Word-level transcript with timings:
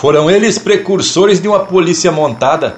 Foram 0.00 0.30
eles 0.30 0.58
precursores 0.58 1.42
de 1.42 1.46
uma 1.46 1.60
polícia 1.60 2.10
montada. 2.10 2.76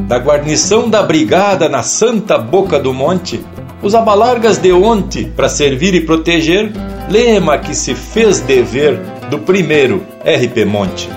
Da 0.00 0.18
guarnição 0.18 0.90
da 0.90 1.02
brigada 1.02 1.70
na 1.70 1.82
santa 1.82 2.36
boca 2.36 2.78
do 2.78 2.92
monte, 2.92 3.42
os 3.80 3.94
abalargas 3.94 4.58
de 4.58 4.70
onte 4.74 5.24
para 5.24 5.48
servir 5.48 5.94
e 5.94 6.02
proteger, 6.02 6.70
lema 7.08 7.56
que 7.56 7.74
se 7.74 7.94
fez 7.94 8.40
dever 8.40 8.98
do 9.30 9.38
primeiro 9.38 10.04
RP 10.22 10.66
Monte. 10.66 11.08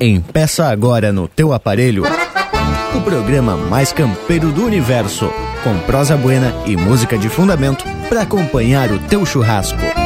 Empeça 0.00 0.64
agora 0.64 1.12
no 1.12 1.28
teu 1.28 1.52
aparelho 1.52 2.04
o 2.96 3.00
programa 3.02 3.54
mais 3.54 3.92
campeiro 3.92 4.50
do 4.50 4.64
universo, 4.64 5.30
com 5.62 5.78
prosa 5.80 6.16
buena 6.16 6.54
e 6.64 6.74
música 6.74 7.18
de 7.18 7.28
fundamento 7.28 7.84
para 8.08 8.22
acompanhar 8.22 8.90
o 8.90 8.98
teu 8.98 9.26
churrasco. 9.26 10.05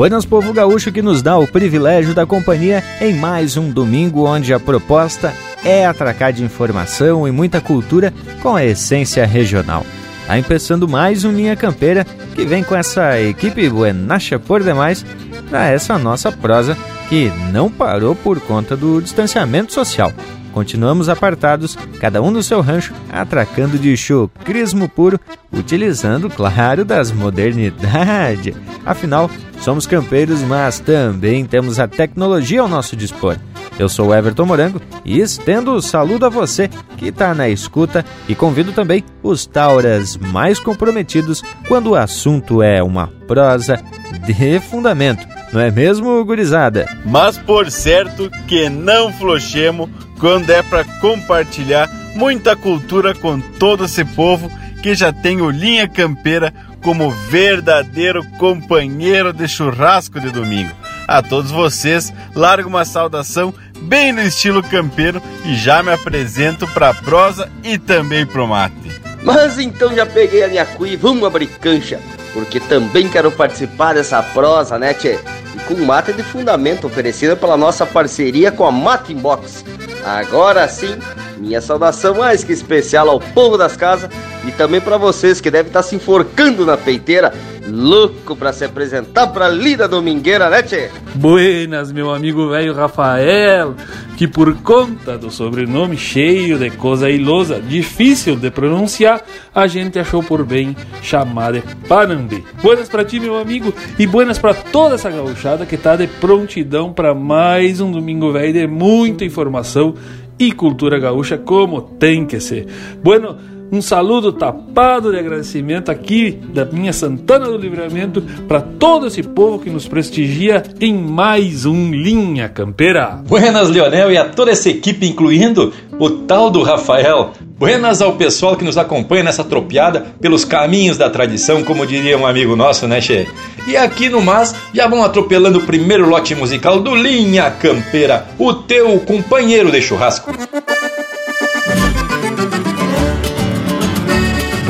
Buenas 0.00 0.24
Povo 0.24 0.50
Gaúcho 0.54 0.90
que 0.90 1.02
nos 1.02 1.20
dá 1.20 1.36
o 1.36 1.46
privilégio 1.46 2.14
da 2.14 2.24
companhia 2.24 2.82
em 3.02 3.12
mais 3.12 3.58
um 3.58 3.70
domingo 3.70 4.26
onde 4.26 4.54
a 4.54 4.58
proposta 4.58 5.30
é 5.62 5.84
atracar 5.84 6.32
de 6.32 6.42
informação 6.42 7.28
e 7.28 7.30
muita 7.30 7.60
cultura 7.60 8.10
com 8.42 8.56
a 8.56 8.64
essência 8.64 9.26
regional. 9.26 9.84
Tá 10.26 10.38
empeçando 10.38 10.88
mais 10.88 11.22
um 11.26 11.32
Linha 11.32 11.54
Campeira 11.54 12.06
que 12.34 12.46
vem 12.46 12.64
com 12.64 12.74
essa 12.74 13.20
equipe 13.20 13.68
buenacha 13.68 14.38
por 14.38 14.62
demais 14.62 15.04
para 15.50 15.68
essa 15.68 15.98
nossa 15.98 16.32
prosa 16.32 16.74
que 17.10 17.30
não 17.52 17.70
parou 17.70 18.16
por 18.16 18.40
conta 18.40 18.74
do 18.74 19.02
distanciamento 19.02 19.70
social. 19.70 20.14
Continuamos 20.52 21.08
apartados, 21.08 21.76
cada 22.00 22.20
um 22.20 22.30
no 22.30 22.42
seu 22.42 22.60
rancho, 22.60 22.92
atracando 23.10 23.78
de 23.78 23.96
chucrismo 23.96 24.88
puro, 24.88 25.18
utilizando, 25.52 26.28
claro, 26.28 26.84
das 26.84 27.12
modernidades. 27.12 28.54
Afinal, 28.84 29.30
somos 29.60 29.86
campeiros, 29.86 30.40
mas 30.42 30.80
também 30.80 31.44
temos 31.44 31.78
a 31.78 31.86
tecnologia 31.86 32.60
ao 32.60 32.68
nosso 32.68 32.96
dispor. 32.96 33.36
Eu 33.78 33.88
sou 33.88 34.14
Everton 34.14 34.44
Morango 34.44 34.80
e 35.06 35.20
estendo 35.20 35.72
o 35.72 35.80
saludo 35.80 36.26
a 36.26 36.28
você 36.28 36.68
que 36.98 37.06
está 37.06 37.34
na 37.34 37.48
escuta 37.48 38.04
e 38.28 38.34
convido 38.34 38.72
também 38.72 39.02
os 39.22 39.46
tauras 39.46 40.18
mais 40.18 40.58
comprometidos 40.58 41.42
quando 41.66 41.90
o 41.90 41.94
assunto 41.94 42.62
é 42.62 42.82
uma 42.82 43.06
prosa 43.26 43.82
de 44.26 44.60
fundamento. 44.60 45.26
Não 45.52 45.60
é 45.60 45.70
mesmo, 45.70 46.24
gurizada? 46.24 46.86
Mas 47.04 47.36
por 47.36 47.70
certo 47.70 48.30
que 48.46 48.68
não 48.68 49.12
flochemos 49.12 49.90
quando 50.18 50.50
é 50.50 50.62
para 50.62 50.84
compartilhar 51.00 51.90
muita 52.14 52.54
cultura 52.54 53.14
com 53.14 53.40
todo 53.40 53.84
esse 53.84 54.04
povo 54.04 54.50
que 54.82 54.94
já 54.94 55.12
tem 55.12 55.40
o 55.40 55.50
Linha 55.50 55.88
Campeira 55.88 56.52
como 56.82 57.10
verdadeiro 57.10 58.24
companheiro 58.38 59.32
de 59.32 59.46
churrasco 59.46 60.20
de 60.20 60.30
domingo. 60.30 60.72
A 61.06 61.22
todos 61.22 61.50
vocês, 61.50 62.12
largo 62.34 62.68
uma 62.68 62.84
saudação 62.84 63.52
bem 63.82 64.12
no 64.12 64.22
estilo 64.22 64.62
campeiro 64.62 65.20
e 65.44 65.54
já 65.54 65.82
me 65.82 65.92
apresento 65.92 66.66
para 66.68 66.94
prosa 66.94 67.50
e 67.64 67.76
também 67.78 68.24
pro 68.24 68.46
mate. 68.46 69.00
Mas 69.22 69.58
então 69.58 69.94
já 69.94 70.06
peguei 70.06 70.44
a 70.44 70.48
minha 70.48 70.64
cuia 70.64 70.92
e 70.92 70.96
vamos 70.96 71.24
abrir 71.24 71.46
cancha, 71.46 72.00
porque 72.32 72.60
também 72.60 73.08
quero 73.08 73.30
participar 73.30 73.94
dessa 73.94 74.22
prosa, 74.22 74.78
né, 74.78 74.94
tchê? 74.94 75.18
E 75.54 75.60
com 75.66 75.74
mate 75.84 76.12
de 76.12 76.22
fundamento 76.22 76.86
oferecida 76.86 77.36
pela 77.36 77.56
nossa 77.56 77.84
parceria 77.84 78.52
com 78.52 78.64
a 78.64 78.72
Mate 78.72 79.14
Box. 79.14 79.64
Agora 80.04 80.66
sim, 80.68 80.96
minha 81.38 81.60
saudação 81.60 82.14
mais 82.14 82.44
que 82.44 82.52
especial 82.52 83.08
ao 83.08 83.20
povo 83.20 83.56
das 83.56 83.76
casas 83.76 84.10
e 84.46 84.50
também 84.52 84.80
para 84.80 84.96
vocês 84.96 85.40
que 85.40 85.50
devem 85.50 85.68
estar 85.68 85.82
se 85.82 85.94
enforcando 85.94 86.64
na 86.64 86.76
peiteira, 86.76 87.32
louco 87.68 88.34
para 88.34 88.52
se 88.52 88.64
apresentar 88.64 89.28
pra 89.28 89.48
lida 89.48 89.86
domingueira, 89.86 90.48
né, 90.48 90.62
tchê? 90.62 90.90
Buenas, 91.14 91.92
meu 91.92 92.12
amigo 92.12 92.48
velho 92.48 92.74
Rafael, 92.74 93.74
que 94.16 94.26
por 94.26 94.54
conta 94.62 95.16
do 95.18 95.30
sobrenome 95.30 95.96
cheio 95.96 96.58
de 96.58 96.70
coisa 96.70 97.10
ilosa, 97.10 97.60
difícil 97.60 98.36
de 98.36 98.50
pronunciar, 98.50 99.22
a 99.54 99.66
gente 99.66 99.98
achou 99.98 100.22
por 100.22 100.44
bem 100.44 100.76
chamar 101.02 101.52
de 101.52 101.62
Panambi. 101.88 102.44
Buenas 102.62 102.88
para 102.88 103.04
ti, 103.04 103.20
meu 103.20 103.38
amigo, 103.38 103.72
e 103.98 104.06
buenas 104.06 104.38
para 104.38 104.54
toda 104.54 104.94
essa 104.94 105.10
gauchada 105.10 105.66
que 105.66 105.76
tá 105.76 105.96
de 105.96 106.06
prontidão 106.06 106.92
para 106.92 107.14
mais 107.14 107.80
um 107.80 107.90
domingo 107.90 108.32
velho 108.32 108.52
de 108.52 108.66
muita 108.66 109.24
informação 109.24 109.89
e 110.38 110.52
cultura 110.52 110.98
gaúcha 110.98 111.38
como 111.38 111.82
tem 111.82 112.26
que 112.26 112.40
ser. 112.40 112.66
Bueno, 113.02 113.36
um 113.72 113.80
saludo 113.80 114.32
tapado 114.32 115.12
de 115.12 115.18
agradecimento 115.18 115.90
aqui 115.90 116.40
da 116.52 116.64
minha 116.64 116.92
Santana 116.92 117.46
do 117.46 117.56
Livramento 117.56 118.22
para 118.48 118.60
todo 118.60 119.06
esse 119.06 119.22
povo 119.22 119.60
que 119.60 119.70
nos 119.70 119.86
prestigia 119.86 120.62
em 120.80 120.94
mais 120.94 121.64
um 121.66 121.90
Linha 121.90 122.48
Campeira. 122.48 123.20
Buenas, 123.26 123.70
Leonel, 123.70 124.10
e 124.10 124.18
a 124.18 124.24
toda 124.24 124.50
essa 124.50 124.68
equipe, 124.68 125.06
incluindo 125.06 125.72
o 125.98 126.10
tal 126.10 126.50
do 126.50 126.62
Rafael. 126.62 127.32
Buenas 127.58 128.00
ao 128.00 128.14
pessoal 128.14 128.56
que 128.56 128.64
nos 128.64 128.78
acompanha 128.78 129.24
nessa 129.24 129.44
tropiada 129.44 130.06
pelos 130.20 130.44
caminhos 130.44 130.96
da 130.96 131.10
tradição, 131.10 131.62
como 131.62 131.86
diria 131.86 132.16
um 132.16 132.26
amigo 132.26 132.56
nosso, 132.56 132.88
né, 132.88 133.00
Che? 133.00 133.28
E 133.68 133.76
aqui 133.76 134.08
no 134.08 134.22
Mas 134.22 134.54
já 134.74 134.88
vão 134.88 135.04
atropelando 135.04 135.58
o 135.58 135.66
primeiro 135.66 136.08
lote 136.08 136.34
musical 136.34 136.80
do 136.80 136.94
Linha 136.94 137.50
Campeira, 137.50 138.26
o 138.38 138.52
teu 138.54 138.98
companheiro 139.00 139.70
de 139.70 139.82
churrasco. 139.82 140.32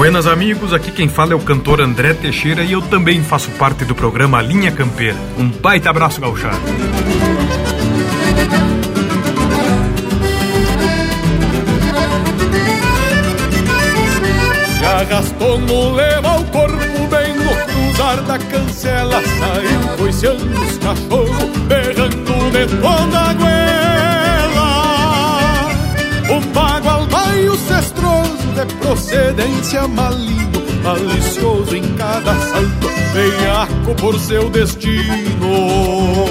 Buenas 0.00 0.26
amigos, 0.26 0.72
aqui 0.72 0.90
quem 0.90 1.10
fala 1.10 1.34
é 1.34 1.36
o 1.36 1.40
cantor 1.40 1.78
André 1.78 2.14
Teixeira 2.14 2.64
e 2.64 2.72
eu 2.72 2.80
também 2.80 3.22
faço 3.22 3.50
parte 3.50 3.84
do 3.84 3.94
programa 3.94 4.40
Linha 4.40 4.72
Campeira. 4.72 5.18
Um 5.36 5.50
baita 5.50 5.90
abraço 5.90 6.18
gauchado. 6.22 6.56
Se 14.74 14.84
arrastou 14.86 15.58
no 15.58 15.92
leva 15.92 16.40
o 16.40 16.44
corpo 16.46 17.06
bem 17.10 17.34
no 17.34 17.54
cruzar 17.66 18.22
da 18.22 18.38
cancela 18.38 19.20
Saiu 19.20 19.96
coiceando 19.98 20.62
os 20.62 20.78
cachorros, 20.78 21.58
berrando 21.68 22.50
de 22.50 22.66
toda 22.80 23.18
a 23.20 23.34
goela 23.34 23.89
de 28.64 28.74
procedência 28.74 29.88
maligno 29.88 30.60
Malicioso 30.82 31.76
em 31.76 31.82
cada 31.94 32.34
salto, 32.34 32.88
veiaco 33.12 33.94
por 34.00 34.18
seu 34.18 34.48
destino. 34.48 36.24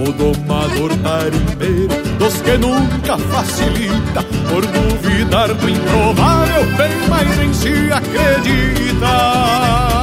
O 0.00 0.12
domador 0.12 0.96
tarimbeiro 1.02 1.88
dos 2.18 2.40
que 2.42 2.56
nunca 2.58 3.18
facilita 3.18 4.22
Por 4.48 4.64
duvidar 4.66 5.52
do 5.52 5.68
improvável, 5.68 6.64
bem 6.76 7.08
mais 7.08 7.38
em 7.40 7.52
si 7.52 7.92
acredita 7.92 10.01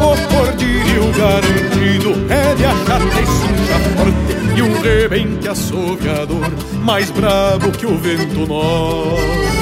O 0.00 0.34
cordilho 0.34 1.12
garantido. 1.12 2.10
É 2.32 2.54
de 2.54 2.64
achar 2.64 3.00
que 3.00 3.26
suja 3.26 3.78
forte 3.96 4.56
E 4.56 4.62
um 4.62 4.80
rebente 4.80 5.48
assoviador 5.48 6.50
mais 6.82 7.10
bravo 7.10 7.70
que 7.72 7.86
o 7.86 7.96
vento 7.98 8.46
norte. 8.46 9.60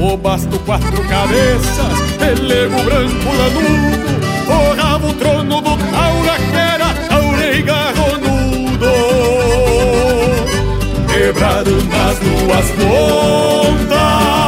O 0.00 0.16
basto 0.16 0.58
quatro 0.60 1.02
cabeças, 1.04 2.00
pelego 2.18 2.82
branco 2.82 3.28
lanudo 3.36 4.12
Forrava 4.46 5.06
o 5.06 5.14
trono 5.14 5.60
do 5.60 5.76
taura 5.76 6.36
que 6.36 6.56
era 6.56 6.94
taure 7.08 7.58
e 7.58 7.62
garronudo. 7.62 8.92
Quebrado 11.12 11.70
nas 11.70 12.18
duas 12.18 12.70
pontas 12.70 14.41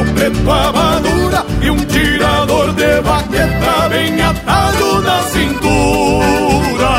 chapéu 0.00 0.04
preto 0.14 0.50
à 0.50 0.72
madura 0.72 1.46
E 1.62 1.70
um 1.70 1.76
tirador 1.76 2.72
de 2.72 3.00
baqueta 3.02 3.88
bem 3.88 4.20
atado 4.22 5.02
na 5.02 5.22
cintura. 5.24 6.94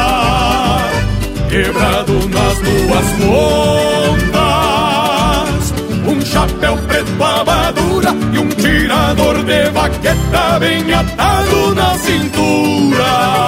Quebrado 1.50 2.14
nas 2.30 2.60
duas 2.60 3.08
pontas. 4.30 4.54
Um 6.08 6.22
chapéu 6.22 6.78
preto 6.88 7.24
à 7.24 7.44
madura 7.44 8.16
E 8.34 8.40
um 8.40 8.50
tirador 8.50 9.44
de 9.44 9.70
baqueta 9.72 10.60
bem 10.60 10.94
atado 10.94 11.76
na 11.76 11.98
cintura 11.98 13.42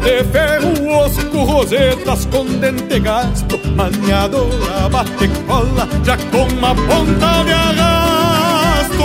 de 0.00 0.24
ferro, 0.24 0.88
osco, 0.88 1.44
rosetas 1.44 2.26
com 2.26 2.44
dente 2.44 2.98
gasto 3.00 3.60
Maniadora, 3.76 4.88
bate 4.90 5.28
cola, 5.46 5.88
já 6.04 6.16
com 6.16 6.44
uma 6.54 6.74
ponta 6.74 7.44
de 7.44 7.52
arrasto. 7.52 9.02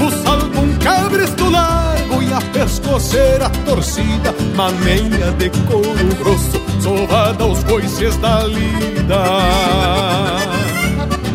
O 0.00 0.10
salvo, 0.22 0.60
um 0.60 0.78
cabresto 0.78 1.48
largo 1.50 2.22
e 2.22 2.32
a 2.32 2.40
pescoceira 2.52 3.50
torcida 3.64 4.34
Maneia 4.56 5.32
de 5.38 5.50
couro 5.66 6.14
grosso, 6.18 6.60
sovada 6.80 7.44
aos 7.44 7.62
coices 7.64 8.16
da 8.16 8.44
lida. 8.44 9.24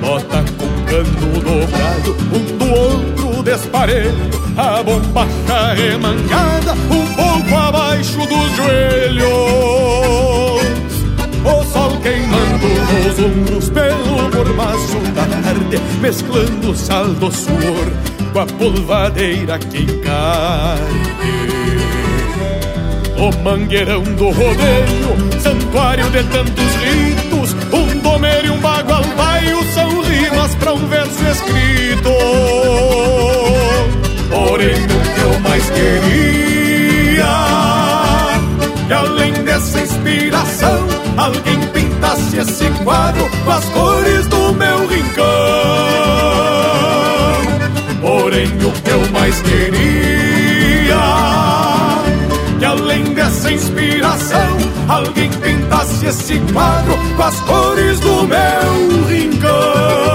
Bota 0.02 0.44
com 0.58 0.86
cano 0.86 1.40
dobrado, 1.40 2.16
um 2.34 2.58
do 2.58 2.72
outro 2.74 3.29
desparelho 3.44 4.30
A 4.58 4.84
bombacha 4.84 5.74
remangada, 5.76 6.74
um 6.74 7.06
pouco 7.16 7.56
abaixo 7.56 8.18
dos 8.18 8.56
joelhos 8.56 9.30
O 11.46 11.64
sol 11.72 11.98
queimando 12.02 12.68
nos 13.04 13.20
ombros 13.20 13.70
pelo 13.70 14.30
mormaço 14.36 15.00
da 15.16 15.26
tarde 15.26 15.80
Mesclando 16.02 16.76
sal 16.76 17.08
do 17.08 17.32
suor 17.32 17.92
com 18.32 18.40
a 18.40 18.46
polvadeira 18.46 19.58
que 19.58 19.84
encarne 19.84 21.10
o 23.20 23.44
mangueirão 23.44 24.02
do 24.02 24.30
rodeio, 24.30 25.42
santuário 25.42 26.10
de 26.10 26.24
tantos 26.24 26.76
ritos, 26.76 27.54
um 27.74 28.00
domer 28.00 28.46
e 28.46 28.50
um 28.50 28.58
bagual 28.60 29.04
são 29.74 30.02
rimas 30.02 30.56
para 30.56 30.74
um 30.74 30.88
verso 30.88 31.24
escrito. 31.28 33.19
Porém, 34.30 34.76
o 34.76 35.00
que 35.16 35.22
eu 35.22 35.40
mais 35.40 35.70
queria, 35.70 37.26
que 38.88 38.94
além 38.94 39.34
dessa 39.44 39.82
inspiração, 39.82 40.88
alguém 41.18 41.60
pintasse 41.74 42.38
esse 42.38 42.70
quadro 42.84 43.30
com 43.44 43.52
as 43.52 43.66
cores 43.66 44.28
do 44.28 44.54
meu 44.54 44.88
rincão. 44.88 45.26
Porém, 48.02 48.48
o 48.48 48.72
que 48.82 48.90
eu 48.90 49.12
mais 49.12 49.42
queria 49.42 50.00
que 52.60 52.66
além 52.66 53.04
dessa 53.14 53.52
inspiração 53.52 54.58
alguém 54.90 55.30
pintasse 55.30 56.06
esse 56.06 56.38
quadro 56.52 56.98
com 57.16 57.24
as 57.24 57.40
cores 57.42 58.00
do 58.02 58.28
meu 58.28 59.08
rincão. 59.08 60.09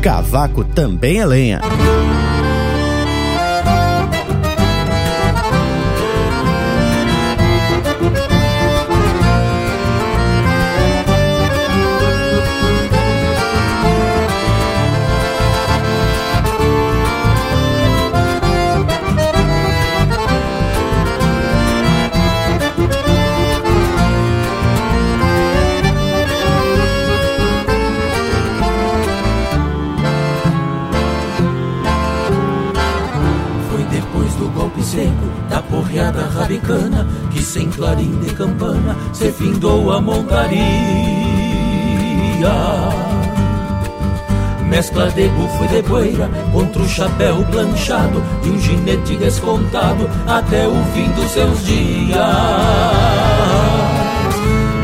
Cavaco 0.00 0.64
também 0.64 1.20
é 1.20 1.26
lenha. 1.26 1.60
Clarim 37.88 38.18
de 38.20 38.34
campana 38.34 38.96
se 39.14 39.32
findou 39.32 39.90
a 39.92 40.00
montaria. 40.00 40.58
Mescla 44.66 45.10
de 45.10 45.28
bufo 45.28 45.64
e 45.64 45.68
de 45.68 45.82
poeira 45.82 46.28
contra 46.52 46.82
o 46.82 46.88
chapéu 46.88 47.42
planchado 47.50 48.22
de 48.42 48.50
um 48.50 48.58
ginete 48.60 49.16
descontado 49.16 50.08
até 50.26 50.68
o 50.68 50.76
fim 50.92 51.08
dos 51.12 51.30
seus 51.30 51.64
dias. 51.64 52.18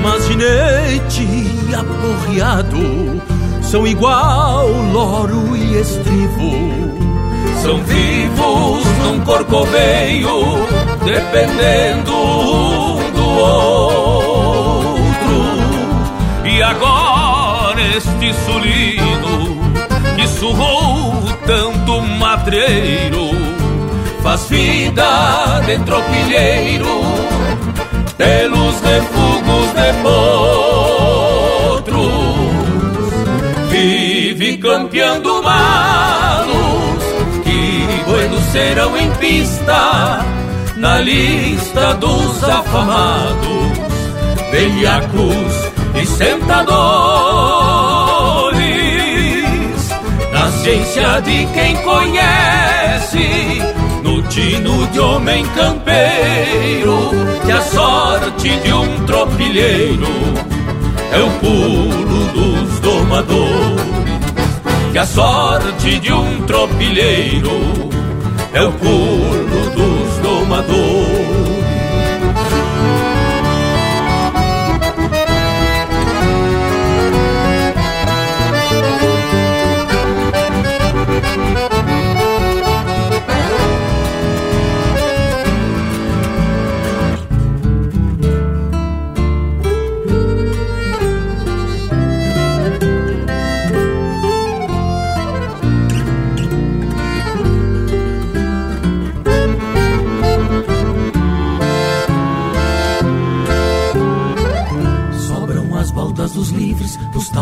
Mas 0.03 0.27
ginete 0.27 1.51
aporreado 1.75 3.23
são 3.63 3.87
igual 3.87 4.67
loro 4.93 5.55
e 5.55 5.79
estribo 5.79 6.95
são 7.65 7.83
vivos 7.83 8.85
num 9.03 9.21
corcoveio, 9.21 10.29
dependendo 11.03 12.13
do 12.13 12.94
outro. 13.37 15.05
E 16.45 16.63
agora 16.63 17.81
este 17.97 18.33
sulino 18.45 19.59
que 20.17 20.29
surrou 20.29 21.15
tanto 21.47 22.01
matreiro 22.01 23.31
faz 24.23 24.49
vida 24.49 25.61
de 25.67 25.79
tropilheiro 25.81 27.03
pelos 28.17 28.81
refugos 28.81 29.75
de 29.75 29.93
potros. 30.03 30.25
Vive 33.71 34.57
campeando 34.59 35.43
malos 35.43 36.85
Buenos 38.15 38.45
serão 38.53 38.97
em 38.97 39.11
pista, 39.15 40.25
na 40.85 41.01
lista 41.01 41.95
dos 41.95 42.45
afamados, 42.45 43.73
velhacos 44.51 45.73
e 45.95 46.05
sentadores, 46.05 46.75
na 50.31 50.53
ciência 50.53 51.23
de 51.23 51.47
quem 51.55 51.75
conhece, 51.77 53.63
no 54.03 54.21
tino 54.25 54.87
de 54.89 55.01
homem 55.01 55.47
campeiro, 55.57 57.13
que 57.47 57.53
a 57.53 57.63
sorte 57.63 58.51
de 58.51 58.73
um 58.75 59.07
tropilheiro 59.07 60.07
é 61.13 61.19
o 61.19 61.31
pulo 61.41 62.27
dos 62.35 62.81
domadores. 62.81 63.95
Que 64.93 64.99
a 64.99 65.07
sorte 65.07 65.99
de 65.99 66.13
um 66.13 66.43
tropilheiro 66.43 67.89
é 68.53 68.63
o 68.63 68.73
pulo 68.73 69.54
dos 70.63 71.54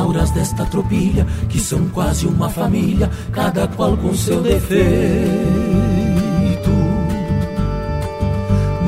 tauras 0.02 0.32
desta 0.32 0.64
tropilha, 0.66 1.24
que 1.48 1.60
são 1.60 1.88
quase 1.90 2.26
uma 2.26 2.48
família, 2.48 3.08
cada 3.30 3.68
qual 3.68 3.96
com 3.96 4.12
seu 4.14 4.40
defeito. 4.40 4.72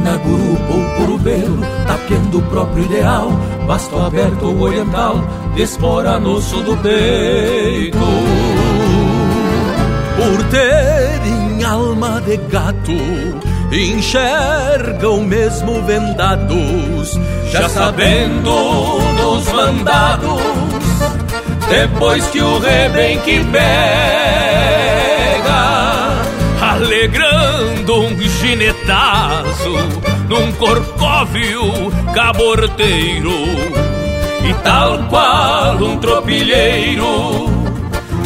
Na 0.02 0.16
gurupa 0.16 0.75
ou 0.75 0.97
curubelo, 0.97 1.61
tapeando 1.87 2.38
o 2.38 2.42
próprio 2.42 2.85
ideal, 2.87 3.30
basto 3.64 3.97
aberto 3.97 4.44
ou 4.44 4.61
oriental, 4.62 5.25
despora 5.54 6.21
sul 6.40 6.64
do 6.64 6.76
peito. 6.78 7.99
Por 10.16 10.42
terem 10.50 11.64
alma 11.64 12.21
de 12.23 12.37
gato, 12.38 12.92
enxergam 13.73 15.21
mesmo 15.23 15.80
vendados, 15.85 17.16
já 17.52 17.68
sabendo 17.68 18.50
nos 19.16 19.52
mandados 19.52 20.44
depois 21.68 22.26
que 22.26 22.40
o 22.40 22.59
rebenque 22.59 23.44
pega, 23.50 23.62
alegrando 26.61 28.00
um 28.00 28.18
ginetazo 28.18 29.73
num 30.28 30.52
corcóvio 30.52 31.92
caborteiro, 32.14 33.33
e 34.49 34.54
tal 34.62 34.99
qual 35.09 35.76
um 35.76 35.97
tropilheiro, 35.99 37.49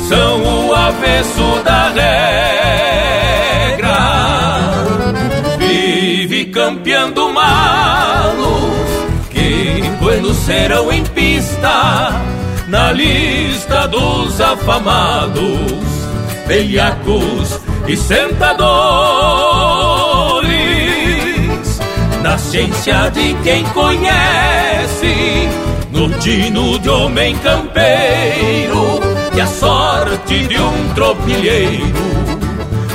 são 0.08 0.66
o 0.66 0.74
avesso 0.74 1.62
da 1.64 1.88
regra. 1.88 2.08
Vive 5.58 6.46
campeando 6.46 7.32
malos 7.32 8.78
que 9.30 9.82
buenos 10.00 10.36
serão 10.38 10.90
em 10.92 11.04
pista 11.04 12.27
na 12.68 12.92
lista 12.92 13.88
dos 13.88 14.38
afamados, 14.40 15.42
velhacos 16.46 17.60
e 17.86 17.96
sentadores, 17.96 18.58
na 22.22 22.36
ciência 22.36 23.10
de 23.10 23.34
quem 23.42 23.64
conhece, 23.70 25.48
no 25.90 26.10
tino 26.18 26.78
de 26.78 26.90
homem 26.90 27.34
campeiro, 27.38 29.00
que 29.32 29.40
a 29.40 29.46
sorte 29.46 30.46
de 30.46 30.60
um 30.60 30.94
tropilheiro 30.94 31.96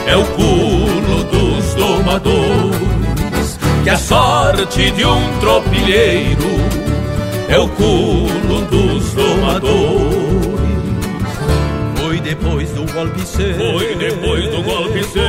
é 0.05 0.15
o 0.15 0.23
pulo 0.23 1.23
dos 1.31 1.73
domadores, 1.73 3.59
que 3.83 3.89
a 3.89 3.97
sorte 3.97 4.91
de 4.91 5.03
um 5.03 5.39
tropilheiro 5.39 6.53
é 7.49 7.57
o 7.57 7.67
culo 7.69 8.61
dos 8.69 9.13
domadores. 9.13 9.22
Foi 11.97 12.19
depois 12.21 12.69
do 12.71 12.85
golpe 12.93 13.25
seco. 13.25 13.59
Foi 13.59 13.95
depois 13.95 14.49
do 14.49 14.61
golpe 14.63 15.03
seco. 15.03 15.23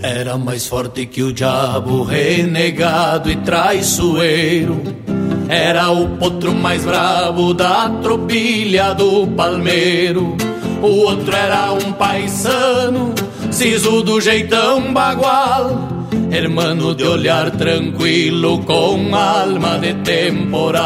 Era 0.00 0.36
mais 0.36 0.66
forte 0.66 1.06
que 1.06 1.22
o 1.22 1.32
diabo, 1.32 2.02
renegado 2.02 3.30
e 3.30 3.36
traiçoeiro. 3.36 5.07
Era 5.48 5.90
o 5.90 6.06
potro 6.18 6.54
mais 6.54 6.84
bravo 6.84 7.54
da 7.54 7.88
tropilha 8.02 8.94
do 8.94 9.26
palmeiro. 9.28 10.36
O 10.82 10.86
outro 10.86 11.34
era 11.34 11.72
um 11.72 11.92
paisano, 11.92 13.14
siso 13.50 14.02
do 14.02 14.20
jeitão 14.20 14.92
bagual. 14.92 15.88
Hermano 16.30 16.94
de 16.94 17.04
olhar 17.04 17.50
tranquilo, 17.52 18.58
com 18.58 19.14
alma 19.14 19.78
de 19.78 19.94
temporal. 19.94 20.84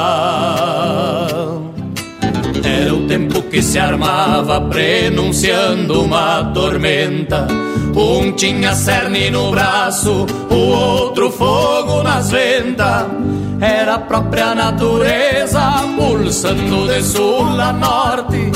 Era 2.62 2.94
o 2.94 3.08
tempo 3.08 3.42
que 3.42 3.60
se 3.60 3.80
armava 3.80 4.60
prenunciando 4.60 6.02
uma 6.02 6.44
tormenta. 6.54 7.48
Um 7.94 8.30
tinha 8.32 8.74
cerne 8.74 9.28
no 9.30 9.50
braço, 9.50 10.24
o 10.48 10.54
outro 10.54 11.30
fogo 11.30 12.04
nas 12.04 12.30
ventas. 12.30 13.06
Era 13.62 13.94
a 13.94 13.98
própria 14.00 14.56
natureza 14.56 15.84
pulsando 15.96 16.88
de 16.88 17.00
sul 17.00 17.46
a 17.60 17.72
norte. 17.72 18.50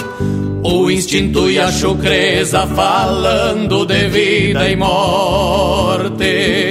O 0.64 0.90
instinto 0.90 1.48
e 1.48 1.60
a 1.60 1.70
chucreza 1.70 2.66
falando 2.66 3.86
de 3.86 4.08
vida 4.08 4.68
e 4.68 4.74
morte. 4.74 6.70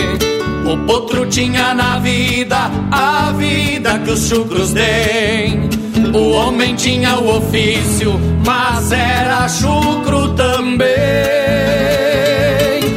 O 0.69 0.77
potro 0.85 1.25
tinha 1.27 1.73
na 1.73 1.97
vida 1.99 2.69
a 2.91 3.31
vida 3.37 3.99
que 3.99 4.11
os 4.11 4.27
chucros 4.27 4.73
têm. 4.73 5.69
O 6.13 6.31
homem 6.31 6.75
tinha 6.75 7.17
o 7.17 7.37
ofício, 7.37 8.19
mas 8.45 8.91
era 8.91 9.47
chucro 9.47 10.33
também. 10.33 10.89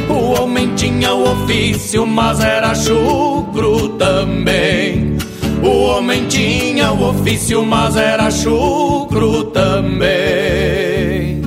O 0.09 0.41
homem 0.41 0.75
tinha 0.75 1.13
o 1.13 1.31
ofício, 1.31 2.05
mas 2.05 2.41
era 2.41 2.75
chucro 2.75 3.87
também. 3.97 5.08
O 5.63 5.67
homem 5.67 6.27
tinha 6.27 6.91
o 6.91 7.09
ofício, 7.09 7.65
mas 7.65 7.95
era 7.95 8.31
chucro 8.31 9.45
também. 9.45 11.41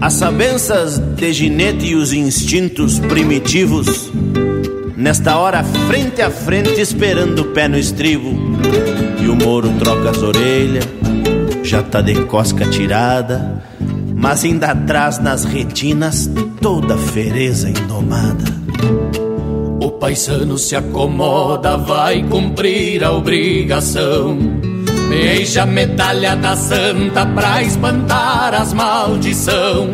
As 0.00 0.14
sabenças 0.14 0.98
de 0.98 1.32
ginete 1.32 1.86
e 1.86 1.94
os 1.94 2.12
instintos 2.12 2.98
primitivos, 2.98 4.10
nesta 4.96 5.36
hora 5.36 5.62
frente 5.62 6.22
a 6.22 6.30
frente, 6.30 6.80
esperando 6.80 7.40
o 7.40 7.44
pé 7.46 7.68
no 7.68 7.76
estribo. 7.76 8.30
E 9.20 9.28
o 9.28 9.36
moro 9.36 9.68
troca 9.78 10.10
as 10.10 10.22
orelhas, 10.22 10.88
já 11.62 11.82
tá 11.82 12.00
de 12.00 12.14
cosca 12.24 12.66
tirada, 12.66 13.62
mas 14.14 14.44
ainda 14.44 14.74
traz 14.74 15.18
nas 15.18 15.44
retinas 15.44 16.30
toda 16.62 16.96
fereza 16.96 17.68
indomada. 17.68 18.69
O 19.90 19.92
paisano 19.94 20.56
se 20.56 20.76
acomoda, 20.76 21.76
vai 21.76 22.22
cumprir 22.22 23.02
a 23.02 23.10
obrigação. 23.10 24.38
Beija 25.08 25.64
a 25.64 25.66
medalha 25.66 26.36
da 26.36 26.54
santa 26.54 27.26
pra 27.26 27.60
espantar 27.60 28.54
as 28.54 28.72
maldição. 28.72 29.90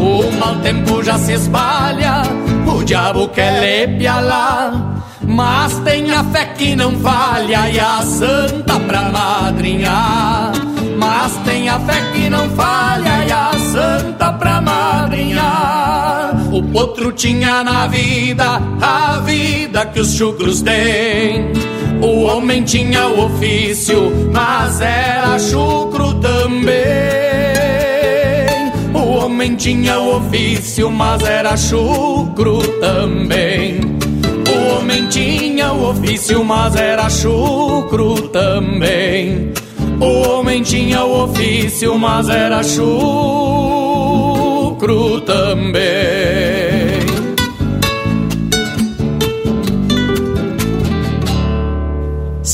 O 0.00 0.38
mau 0.40 0.56
tempo 0.56 1.04
já 1.04 1.16
se 1.18 1.34
espalha, 1.34 2.22
o 2.66 2.82
diabo 2.82 3.28
quer 3.28 3.88
lhe 3.88 4.08
lá. 4.08 4.92
Mas 5.24 5.78
tem 5.78 6.10
a 6.10 6.24
fé 6.24 6.46
que 6.46 6.74
não 6.74 6.90
falha 6.98 7.70
e 7.70 7.78
a 7.78 8.02
santa 8.02 8.80
pra 8.80 9.02
madrinhar. 9.02 10.50
Mas 10.98 11.36
tem 11.44 11.68
a 11.68 11.78
fé 11.78 12.10
que 12.12 12.28
não 12.28 12.50
falha 12.50 13.24
e 13.24 13.30
a 13.30 13.52
santa 13.72 14.32
pra 14.32 14.60
madrinhar. 14.60 14.91
O 16.52 16.62
potro 16.62 17.10
tinha 17.12 17.64
na 17.64 17.86
vida 17.86 18.60
a 18.78 19.20
vida 19.20 19.86
que 19.86 20.00
os 20.00 20.12
chucros 20.12 20.60
têm. 20.60 21.50
O 22.02 22.24
homem 22.24 22.62
tinha 22.62 23.08
o 23.08 23.24
ofício, 23.24 24.12
mas 24.30 24.78
era 24.82 25.38
chucro 25.38 26.12
também. 26.20 26.72
O 28.92 28.98
homem 29.16 29.56
tinha 29.56 29.98
o 29.98 30.16
ofício, 30.16 30.90
mas 30.90 31.22
era 31.22 31.56
chucro 31.56 32.58
também. 32.80 33.80
O 34.46 34.76
homem 34.76 35.08
tinha 35.08 35.72
o 35.72 35.88
ofício, 35.88 36.44
mas 36.44 36.76
era 36.76 37.08
chucro 37.08 38.28
também. 38.28 39.54
O 39.98 40.28
homem 40.28 40.62
tinha 40.62 41.02
o 41.02 41.24
ofício, 41.24 41.98
mas 41.98 42.28
era 42.28 42.62
chucro 42.62 42.92
também. 45.20 46.51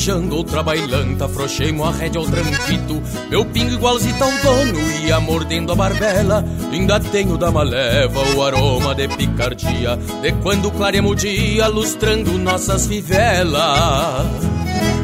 Farejando 0.00 0.34
outra 0.34 0.62
bailanta, 0.62 1.26
afrouxei-mo 1.26 1.84
a 1.84 1.90
rédea 1.90 2.22
ao 2.22 2.26
tranquito. 2.26 3.02
Meu 3.28 3.44
pingo 3.44 3.74
igualzito 3.74 4.24
ao 4.24 4.30
dono, 4.30 4.80
ia 5.04 5.20
mordendo 5.20 5.72
a 5.72 5.74
barbela. 5.74 6.42
Ainda 6.72 6.98
tenho 6.98 7.36
da 7.36 7.50
maleva 7.50 8.20
o 8.34 8.42
aroma 8.42 8.94
de 8.94 9.06
picardia 9.08 9.98
De 10.22 10.32
quando 10.40 10.70
claremos 10.70 11.12
o 11.12 11.14
dia, 11.14 11.68
lustrando 11.68 12.38
nossas 12.38 12.86
fivelas 12.86 14.59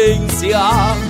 querência. 0.00 1.09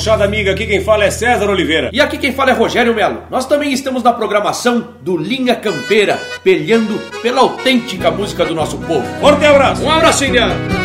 Gauchada 0.00 0.24
amiga, 0.24 0.52
aqui 0.52 0.66
quem 0.66 0.82
fala 0.82 1.04
é 1.04 1.10
César 1.10 1.50
Oliveira. 1.50 1.90
E 1.92 2.00
aqui 2.00 2.16
quem 2.16 2.32
fala 2.32 2.52
é 2.52 2.54
Rogério 2.54 2.94
Melo. 2.94 3.24
Nós 3.28 3.44
também 3.44 3.70
estamos 3.70 4.02
na 4.02 4.14
programação 4.14 4.94
do 5.02 5.14
Linha 5.14 5.54
Campeira, 5.54 6.18
pelhando 6.42 6.98
pela 7.20 7.42
autêntica 7.42 8.10
música 8.10 8.46
do 8.46 8.54
nosso 8.54 8.78
povo. 8.78 9.06
Forte 9.20 9.44
abraço! 9.44 9.84
Um 9.84 9.90
abraço, 9.90 10.24
Indiano! 10.24 10.79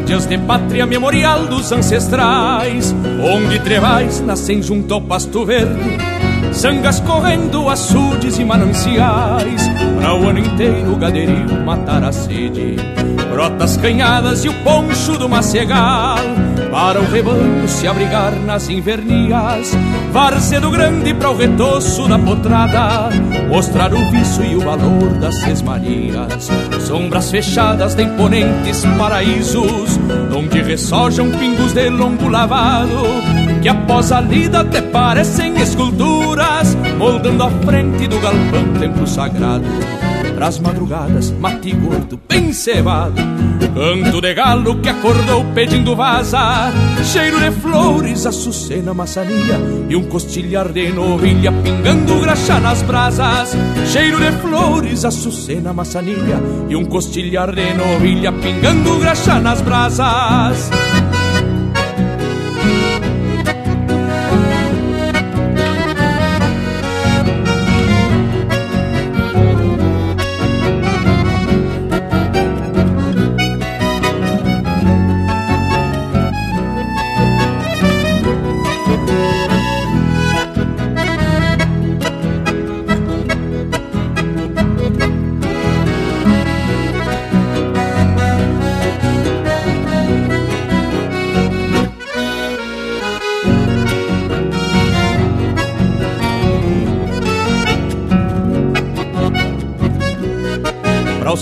De 0.00 0.38
pátria 0.38 0.86
memorial 0.86 1.46
dos 1.46 1.72
ancestrais, 1.72 2.94
onde 3.20 3.58
trevais 3.58 4.20
nascem 4.20 4.62
junto 4.62 4.94
ao 4.94 5.00
pasto 5.00 5.44
verde, 5.44 5.98
sangas 6.52 7.00
correndo, 7.00 7.68
açudes 7.68 8.38
e 8.38 8.44
mananciais, 8.44 9.68
para 10.00 10.14
o 10.14 10.28
ano 10.28 10.38
inteiro 10.38 10.92
o 10.92 10.96
gaderio 10.96 11.64
matar 11.64 12.04
a 12.04 12.12
sede, 12.12 12.76
brotas 13.38 13.76
canhadas 13.76 14.44
e 14.44 14.48
o 14.48 14.54
poncho 14.64 15.16
do 15.16 15.28
macegal, 15.28 16.18
para 16.72 17.00
o 17.00 17.04
rebanho 17.04 17.68
se 17.68 17.86
abrigar 17.86 18.32
nas 18.32 18.68
invernias, 18.68 19.70
varzedo 20.10 20.68
grande 20.72 21.14
para 21.14 21.30
o 21.30 21.36
retoço 21.36 22.08
da 22.08 22.18
potrada, 22.18 23.10
mostrar 23.48 23.94
o 23.94 24.10
vício 24.10 24.44
e 24.44 24.56
o 24.56 24.60
valor 24.60 25.12
das 25.20 25.36
sesmarias, 25.36 26.50
sombras 26.80 27.30
fechadas 27.30 27.94
de 27.94 28.02
imponentes 28.02 28.84
paraísos, 28.98 30.00
onde 30.36 30.60
ressojam 30.60 31.30
pingos 31.30 31.72
de 31.72 31.88
longo 31.90 32.28
lavado, 32.28 33.04
que 33.62 33.68
após 33.68 34.10
a 34.10 34.20
lida 34.20 34.62
até 34.62 34.82
parecem 34.82 35.60
esculturas, 35.60 36.76
moldando 36.98 37.44
a 37.44 37.50
frente 37.64 38.08
do 38.08 38.18
galpão 38.18 38.74
templo 38.80 39.06
sagrado. 39.06 40.07
Pras 40.38 40.60
madrugadas, 40.60 41.32
mate 41.32 41.72
gordo, 41.72 42.16
bem 42.28 42.52
cevado, 42.52 43.20
Canto 43.74 44.20
de 44.20 44.34
galo 44.34 44.80
que 44.80 44.88
acordou 44.88 45.44
pedindo 45.52 45.96
vaza 45.96 46.72
Cheiro 47.02 47.40
de 47.40 47.50
flores, 47.50 48.24
açucena, 48.24 48.94
maçania 48.94 49.58
E 49.88 49.96
um 49.96 50.04
costilhar 50.04 50.68
de 50.68 50.92
novilha 50.92 51.50
pingando 51.50 52.20
graxa 52.20 52.60
nas 52.60 52.82
brasas. 52.82 53.56
Cheiro 53.92 54.20
de 54.20 54.30
flores, 54.38 55.04
açucena, 55.04 55.72
maçania 55.72 56.40
E 56.68 56.76
um 56.76 56.84
costilhar 56.84 57.52
de 57.52 57.74
novilha 57.74 58.30
pingando 58.30 58.96
graxa 59.00 59.40
nas 59.40 59.60
brasas 59.60 60.70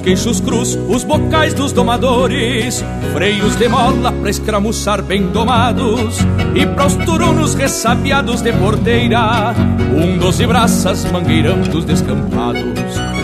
queixos 0.06 0.40
cruz, 0.40 0.78
os 0.88 1.02
bocais 1.02 1.52
dos 1.52 1.72
domadores, 1.72 2.84
freios 3.12 3.56
de 3.56 3.68
mola 3.68 4.12
pra 4.12 4.30
escramuçar 4.30 5.02
bem 5.02 5.26
domados, 5.32 6.18
e 6.54 6.64
pros 6.64 6.94
turunos 6.94 7.54
ressabiados 7.54 8.40
de 8.40 8.52
porteira, 8.52 9.52
um 10.00 10.16
doze 10.16 10.46
braças 10.46 11.04
mangueirando 11.10 11.82
descampados. 11.82 12.62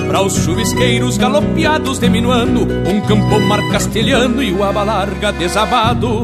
Para 0.09 0.23
os 0.23 0.35
chuvisqueiros 0.35 1.17
galopeados 1.17 2.01
de 2.01 2.11
minuano, 2.11 2.63
um 2.63 3.01
campo 3.03 3.39
mar 3.39 3.63
castelhano 3.71 4.43
e 4.43 4.53
o 4.53 4.65
aba 4.65 4.83
larga 4.83 5.31
desabado. 5.31 6.23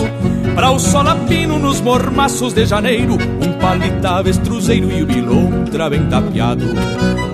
Para 0.56 0.72
o 0.72 0.78
solapino 0.80 1.56
nos 1.60 1.80
mormaços 1.80 2.52
de 2.52 2.66
janeiro, 2.66 3.14
um 3.14 3.52
palita 3.60 4.16
avestruzeiro 4.16 4.90
e 4.90 5.04
o 5.04 5.06
bilontra 5.06 5.88
bem 5.88 6.04
tapeado. 6.06 6.66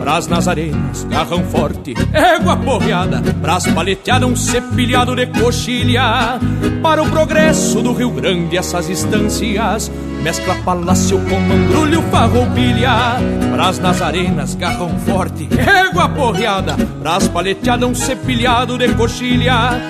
Pras 0.05 0.29
nazarenas, 0.29 1.03
garrão 1.05 1.43
forte, 1.45 1.95
égua 2.13 2.59
porreada 2.59 3.23
Pras 3.41 3.67
paleteadas, 3.67 4.29
um 4.29 4.37
cepilhado 4.37 5.17
de 5.17 5.25
coxilha. 5.29 6.39
Para 6.83 7.03
o 7.03 7.09
progresso 7.09 7.81
do 7.81 7.95
Rio 7.95 8.11
Grande, 8.11 8.55
essas 8.55 8.91
instâncias 8.91 9.91
Mescla 10.23 10.57
palácio 10.57 11.19
com 11.21 11.41
mangrulho, 11.41 12.03
farroupilha. 12.11 13.17
Pras 13.51 13.79
nazarenas, 13.79 14.55
garrão 14.55 14.91
forte, 14.99 15.49
égua 15.57 16.07
porreada 16.11 16.77
Pras 17.01 17.27
paleteadas, 17.27 17.89
um 17.89 17.95
cepilhado 17.95 18.77
de 18.77 18.93
coxilha. 18.93 19.81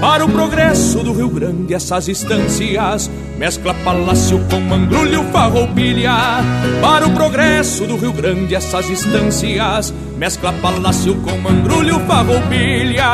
Para 0.00 0.24
o 0.24 0.28
progresso 0.28 1.02
do 1.02 1.12
Rio 1.12 1.30
Grande, 1.30 1.74
essas 1.74 2.08
instâncias 2.08 3.10
Mescla 3.36 3.74
palácio 3.74 4.38
com 4.48 4.60
mangrulho, 4.60 5.24
farroupilha. 5.24 6.14
Para 6.80 7.06
o 7.06 7.12
progresso 7.12 7.84
do 7.86 7.96
Rio 7.96 8.12
Grande, 8.12 8.54
essas 8.54 8.88
instâncias. 8.88 9.92
Mescla 10.16 10.52
palácio 10.52 11.16
com 11.16 11.36
mangrulho, 11.38 11.98
farroupilha. 12.00 13.04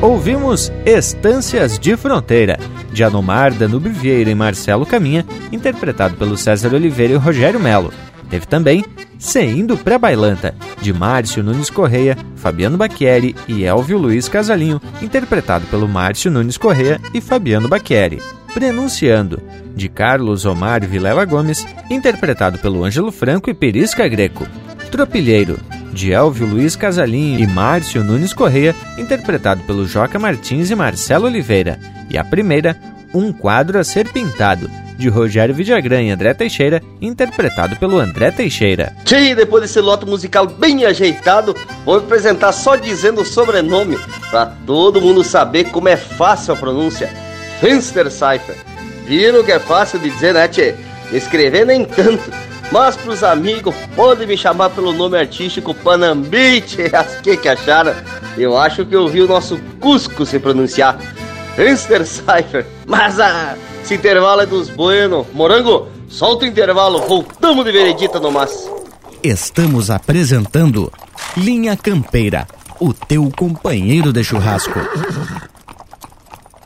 Ouvimos 0.00 0.72
Estâncias 0.84 1.78
de 1.78 1.96
Fronteira, 1.96 2.58
de 2.92 3.04
Anomar 3.04 3.52
Danube 3.52 3.88
Vieira 3.90 4.30
e 4.30 4.34
Marcelo 4.34 4.84
Caminha, 4.84 5.24
interpretado 5.52 6.16
pelo 6.16 6.36
César 6.36 6.74
Oliveira 6.74 7.14
e 7.14 7.16
Rogério 7.16 7.60
Melo. 7.60 7.92
Teve 8.32 8.46
também 8.46 8.82
Se 9.18 9.44
Indo 9.44 9.76
Pra 9.76 9.98
Bailanta, 9.98 10.54
de 10.80 10.90
Márcio 10.90 11.44
Nunes 11.44 11.68
Correia, 11.68 12.16
Fabiano 12.34 12.78
Bacchieri 12.78 13.36
e 13.46 13.62
Elvio 13.62 13.98
Luiz 13.98 14.26
Casalinho, 14.26 14.80
interpretado 15.02 15.66
pelo 15.66 15.86
Márcio 15.86 16.30
Nunes 16.30 16.56
Correia 16.56 16.98
e 17.12 17.20
Fabiano 17.20 17.68
Bacchieri. 17.68 18.22
Prenunciando, 18.54 19.38
de 19.76 19.86
Carlos 19.90 20.46
Omar 20.46 20.80
Vilela 20.86 21.26
Gomes, 21.26 21.66
interpretado 21.90 22.58
pelo 22.58 22.82
Ângelo 22.82 23.12
Franco 23.12 23.50
e 23.50 23.54
Perisca 23.54 24.08
Greco. 24.08 24.46
Tropilheiro, 24.90 25.58
de 25.92 26.10
Elvio 26.10 26.46
Luiz 26.46 26.74
Casalim 26.74 27.36
e 27.38 27.46
Márcio 27.46 28.02
Nunes 28.02 28.32
Correia, 28.32 28.74
interpretado 28.96 29.62
pelo 29.64 29.86
Joca 29.86 30.18
Martins 30.18 30.70
e 30.70 30.74
Marcelo 30.74 31.26
Oliveira. 31.26 31.78
E 32.08 32.16
a 32.16 32.24
primeira, 32.24 32.80
Um 33.12 33.30
Quadro 33.30 33.78
a 33.78 33.84
Ser 33.84 34.08
Pintado, 34.08 34.70
de 35.02 35.08
Rogério 35.08 35.54
Vidagrã 35.54 36.00
e 36.00 36.10
André 36.10 36.32
Teixeira, 36.32 36.80
interpretado 37.00 37.76
pelo 37.76 37.98
André 37.98 38.30
Teixeira. 38.30 38.94
Tchê, 39.04 39.34
depois 39.34 39.62
desse 39.62 39.80
lote 39.80 40.06
musical 40.06 40.46
bem 40.46 40.84
ajeitado, 40.84 41.54
vou 41.84 41.96
apresentar 41.96 42.52
só 42.52 42.76
dizendo 42.76 43.20
o 43.20 43.24
sobrenome, 43.24 43.98
para 44.30 44.46
todo 44.64 45.00
mundo 45.00 45.24
saber 45.24 45.64
como 45.64 45.88
é 45.88 45.96
fácil 45.96 46.54
a 46.54 46.56
pronúncia. 46.56 47.10
Finstercipher. 47.60 48.56
Viram 49.06 49.44
que 49.44 49.52
é 49.52 49.58
fácil 49.58 49.98
de 49.98 50.08
dizer, 50.08 50.32
né, 50.34 50.48
tchê? 50.48 50.74
Escrever 51.12 51.66
nem 51.66 51.84
tanto. 51.84 52.30
Mas 52.70 52.96
pros 52.96 53.22
amigos, 53.22 53.74
podem 53.94 54.26
me 54.26 54.36
chamar 54.36 54.70
pelo 54.70 54.92
nome 54.92 55.18
artístico 55.18 55.74
Panambi, 55.74 56.62
tchê. 56.62 56.90
As 56.94 57.20
que 57.20 57.36
que 57.36 57.48
acharam? 57.48 57.94
Eu 58.38 58.56
acho 58.56 58.86
que 58.86 58.96
eu 58.96 59.08
vi 59.08 59.20
o 59.20 59.28
nosso 59.28 59.58
Cusco 59.80 60.24
se 60.24 60.38
pronunciar. 60.38 60.98
Finstercipher. 61.54 62.64
Mas 62.86 63.20
ah, 63.20 63.56
esse 63.82 63.94
intervalo 63.94 64.42
é 64.42 64.46
dos 64.46 64.70
bueno. 64.70 65.26
Morango, 65.32 65.88
solta 66.08 66.44
o 66.44 66.48
intervalo, 66.48 67.00
voltamos 67.06 67.64
de 67.64 67.72
veredita 67.72 68.20
no 68.20 68.30
mas. 68.30 68.70
Estamos 69.22 69.90
apresentando 69.90 70.90
Linha 71.36 71.76
Campeira, 71.76 72.46
o 72.80 72.94
teu 72.94 73.30
companheiro 73.36 74.12
de 74.12 74.22
churrasco. 74.22 74.78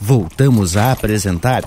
Voltamos 0.00 0.76
a 0.76 0.92
apresentar 0.92 1.64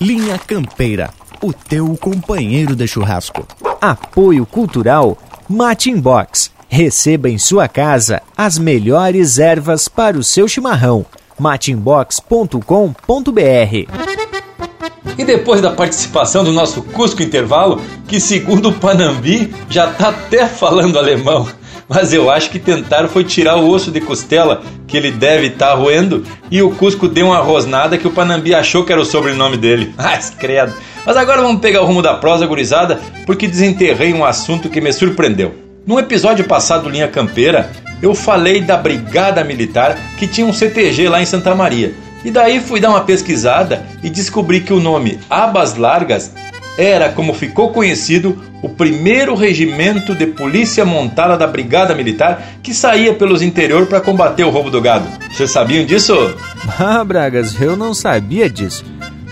Linha 0.00 0.38
Campeira, 0.38 1.10
o 1.42 1.52
teu 1.52 1.96
companheiro 1.96 2.74
de 2.74 2.86
churrasco. 2.88 3.46
Apoio 3.80 4.46
Cultural 4.46 5.18
Mate 5.48 5.94
Box. 5.94 6.50
Receba 6.68 7.28
em 7.28 7.38
sua 7.38 7.68
casa 7.68 8.22
as 8.36 8.58
melhores 8.58 9.38
ervas 9.38 9.86
para 9.86 10.18
o 10.18 10.24
seu 10.24 10.48
chimarrão. 10.48 11.04
matinbox.com.br 11.38 12.62
E 15.18 15.24
depois 15.24 15.60
da 15.60 15.70
participação 15.70 16.42
do 16.42 16.52
nosso 16.52 16.82
Cusco 16.82 17.22
Intervalo, 17.22 17.80
que 18.08 18.18
segundo 18.18 18.70
o 18.70 18.72
Panambi 18.72 19.54
já 19.68 19.88
tá 19.92 20.08
até 20.08 20.46
falando 20.46 20.98
alemão 20.98 21.46
mas 21.88 22.12
eu 22.12 22.30
acho 22.30 22.50
que 22.50 22.58
tentaram 22.58 23.08
foi 23.08 23.24
tirar 23.24 23.56
o 23.56 23.68
osso 23.68 23.90
de 23.90 24.00
costela 24.00 24.62
que 24.86 24.96
ele 24.96 25.10
deve 25.10 25.48
estar 25.48 25.68
tá 25.68 25.74
roendo 25.74 26.24
e 26.50 26.62
o 26.62 26.70
Cusco 26.70 27.08
deu 27.08 27.26
uma 27.26 27.38
rosnada 27.38 27.98
que 27.98 28.06
o 28.06 28.12
Panambi 28.12 28.54
achou 28.54 28.84
que 28.84 28.92
era 28.92 29.00
o 29.00 29.04
sobrenome 29.04 29.56
dele. 29.56 29.94
Ai, 29.98 30.20
credo. 30.38 30.72
Mas 31.04 31.16
agora 31.16 31.42
vamos 31.42 31.60
pegar 31.60 31.82
o 31.82 31.86
rumo 31.86 32.00
da 32.00 32.14
prosa 32.14 32.46
gurizada 32.46 33.00
porque 33.26 33.46
desenterrei 33.46 34.12
um 34.14 34.24
assunto 34.24 34.70
que 34.70 34.80
me 34.80 34.92
surpreendeu. 34.92 35.54
Num 35.86 35.98
episódio 35.98 36.46
passado 36.46 36.84
do 36.84 36.88
Linha 36.88 37.08
Campeira, 37.08 37.70
eu 38.00 38.14
falei 38.14 38.60
da 38.60 38.76
Brigada 38.76 39.44
Militar 39.44 39.98
que 40.16 40.26
tinha 40.26 40.46
um 40.46 40.52
CTG 40.52 41.08
lá 41.08 41.20
em 41.20 41.26
Santa 41.26 41.54
Maria. 41.54 41.92
E 42.24 42.30
daí 42.30 42.58
fui 42.58 42.80
dar 42.80 42.88
uma 42.88 43.02
pesquisada 43.02 43.84
e 44.02 44.08
descobri 44.08 44.60
que 44.60 44.72
o 44.72 44.80
nome 44.80 45.18
Abas 45.28 45.76
Largas 45.76 46.32
era, 46.76 47.10
como 47.10 47.34
ficou 47.34 47.70
conhecido, 47.70 48.42
o 48.62 48.68
primeiro 48.68 49.34
regimento 49.34 50.14
de 50.14 50.26
polícia 50.26 50.84
montada 50.84 51.36
da 51.36 51.46
Brigada 51.46 51.94
Militar 51.94 52.54
que 52.62 52.74
saía 52.74 53.14
pelos 53.14 53.42
interior 53.42 53.86
para 53.86 54.00
combater 54.00 54.44
o 54.44 54.50
roubo 54.50 54.70
do 54.70 54.80
gado. 54.80 55.06
Vocês 55.30 55.50
sabiam 55.50 55.84
disso? 55.84 56.14
Ah, 56.78 57.04
Bragas, 57.04 57.60
eu 57.60 57.76
não 57.76 57.92
sabia 57.92 58.48
disso. 58.48 58.84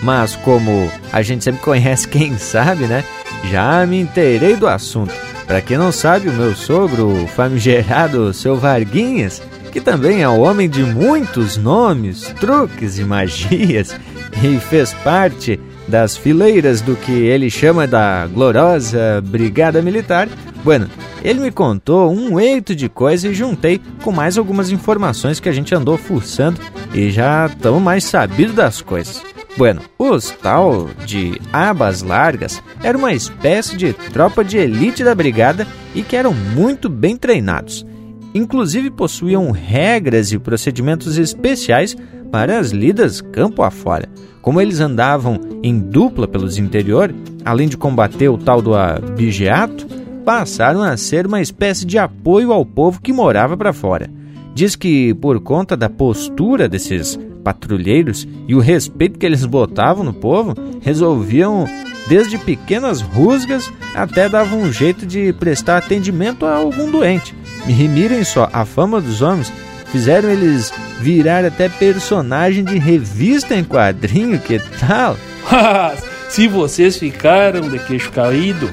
Mas 0.03 0.35
como 0.35 0.87
a 1.11 1.23
gente 1.23 1.43
sempre 1.43 1.61
conhece 1.61 2.07
quem 2.07 2.37
sabe, 2.37 2.85
né? 2.85 3.03
Já 3.49 3.83
me 3.87 3.99
inteirei 3.99 4.55
do 4.55 4.67
assunto. 4.67 5.11
Para 5.47 5.59
quem 5.59 5.77
não 5.77 5.91
sabe, 5.91 6.29
o 6.29 6.33
meu 6.33 6.55
sogro, 6.55 7.23
o 7.23 7.27
famigerado 7.27 8.31
seu 8.33 8.55
Varguinhas, 8.55 9.41
que 9.71 9.81
também 9.81 10.21
é 10.21 10.29
um 10.29 10.41
homem 10.41 10.69
de 10.69 10.83
muitos 10.83 11.57
nomes, 11.57 12.31
truques 12.39 12.99
e 12.99 13.03
magias, 13.03 13.95
e 14.43 14.59
fez 14.59 14.93
parte 14.93 15.59
das 15.87 16.15
fileiras 16.15 16.81
do 16.81 16.95
que 16.95 17.11
ele 17.11 17.49
chama 17.49 17.85
da 17.85 18.27
gloriosa 18.27 19.21
Brigada 19.25 19.81
Militar, 19.81 20.27
bueno, 20.63 20.89
ele 21.23 21.39
me 21.39 21.51
contou 21.51 22.11
um 22.11 22.39
eito 22.39 22.75
de 22.75 22.87
coisa 22.87 23.27
e 23.27 23.33
juntei 23.33 23.81
com 24.01 24.11
mais 24.11 24.37
algumas 24.37 24.71
informações 24.71 25.39
que 25.39 25.49
a 25.49 25.53
gente 25.53 25.75
andou 25.75 25.97
fuçando 25.97 26.59
e 26.93 27.11
já 27.11 27.45
estamos 27.47 27.81
mais 27.81 28.03
sabidos 28.03 28.55
das 28.55 28.81
coisas. 28.81 29.21
Bueno, 29.55 29.81
os 29.99 30.31
tal 30.31 30.89
de 31.05 31.39
abas 31.51 32.01
largas 32.01 32.61
era 32.81 32.97
uma 32.97 33.13
espécie 33.13 33.77
de 33.77 33.93
tropa 33.93 34.43
de 34.43 34.57
elite 34.57 35.03
da 35.03 35.13
brigada 35.13 35.67
e 35.93 36.01
que 36.01 36.15
eram 36.15 36.33
muito 36.33 36.89
bem 36.89 37.15
treinados. 37.15 37.85
Inclusive 38.33 38.89
possuíam 38.89 39.51
regras 39.51 40.31
e 40.31 40.39
procedimentos 40.39 41.17
especiais 41.17 41.95
para 42.31 42.57
as 42.57 42.71
lidas 42.71 43.21
campo 43.21 43.61
afora. 43.61 44.09
Como 44.41 44.59
eles 44.59 44.79
andavam 44.79 45.39
em 45.61 45.79
dupla 45.79 46.27
pelos 46.27 46.57
interior, 46.57 47.13
além 47.45 47.67
de 47.67 47.77
combater 47.77 48.27
o 48.29 48.37
tal 48.37 48.61
do 48.61 48.73
abigeato, 48.73 49.85
passaram 50.25 50.81
a 50.81 50.97
ser 50.97 51.27
uma 51.27 51.41
espécie 51.41 51.85
de 51.85 51.97
apoio 51.97 52.51
ao 52.51 52.65
povo 52.65 53.01
que 53.01 53.13
morava 53.13 53.55
para 53.55 53.71
fora. 53.71 54.09
Diz 54.55 54.75
que 54.75 55.13
por 55.15 55.39
conta 55.39 55.77
da 55.77 55.89
postura 55.89 56.67
desses 56.67 57.19
patrulheiros 57.43 58.27
e 58.47 58.55
o 58.55 58.59
respeito 58.59 59.19
que 59.19 59.25
eles 59.25 59.45
botavam 59.45 60.03
no 60.03 60.13
povo, 60.13 60.53
resolviam 60.81 61.67
desde 62.07 62.37
pequenas 62.37 63.01
rusgas 63.01 63.71
até 63.93 64.27
davam 64.27 64.61
um 64.61 64.71
jeito 64.71 65.05
de 65.05 65.33
prestar 65.33 65.77
atendimento 65.77 66.45
a 66.45 66.55
algum 66.55 66.89
doente. 66.89 67.35
E 67.67 67.87
mirem 67.87 68.23
só, 68.23 68.49
a 68.51 68.65
fama 68.65 68.99
dos 68.99 69.21
homens 69.21 69.51
Fizeram 69.93 70.31
eles 70.31 70.73
virar 71.01 71.45
até 71.45 71.69
personagem 71.69 72.63
de 72.63 72.79
revista 72.79 73.55
em 73.55 73.63
quadrinho, 73.63 74.39
que 74.39 74.57
tal? 74.79 75.15
Se 76.29 76.47
vocês 76.47 76.97
ficaram 76.97 77.69
de 77.69 77.77
queixo 77.77 78.11
caído, 78.11 78.67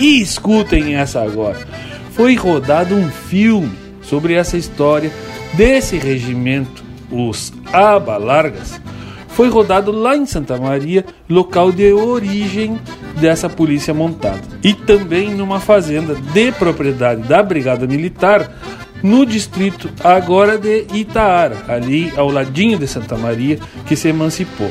escutem 0.00 0.96
essa 0.96 1.22
agora. 1.22 1.64
Foi 2.10 2.34
rodado 2.34 2.96
um 2.96 3.08
filme 3.08 3.70
sobre 4.02 4.34
essa 4.34 4.56
história 4.56 5.12
desse 5.52 5.96
regimento, 5.96 6.82
os 7.08 7.52
Abalargas. 7.72 8.80
Foi 9.34 9.48
rodado 9.48 9.90
lá 9.90 10.16
em 10.16 10.24
Santa 10.26 10.56
Maria, 10.56 11.04
local 11.28 11.72
de 11.72 11.92
origem 11.92 12.78
dessa 13.20 13.48
polícia 13.48 13.92
montada. 13.92 14.42
E 14.62 14.72
também 14.72 15.30
numa 15.34 15.58
fazenda 15.58 16.14
de 16.14 16.52
propriedade 16.52 17.22
da 17.22 17.42
Brigada 17.42 17.84
Militar, 17.84 18.48
no 19.02 19.26
distrito 19.26 19.90
agora 20.02 20.56
de 20.56 20.86
Itaara, 20.94 21.64
ali 21.66 22.12
ao 22.16 22.30
ladinho 22.30 22.78
de 22.78 22.86
Santa 22.86 23.16
Maria, 23.16 23.58
que 23.86 23.96
se 23.96 24.08
emancipou, 24.08 24.70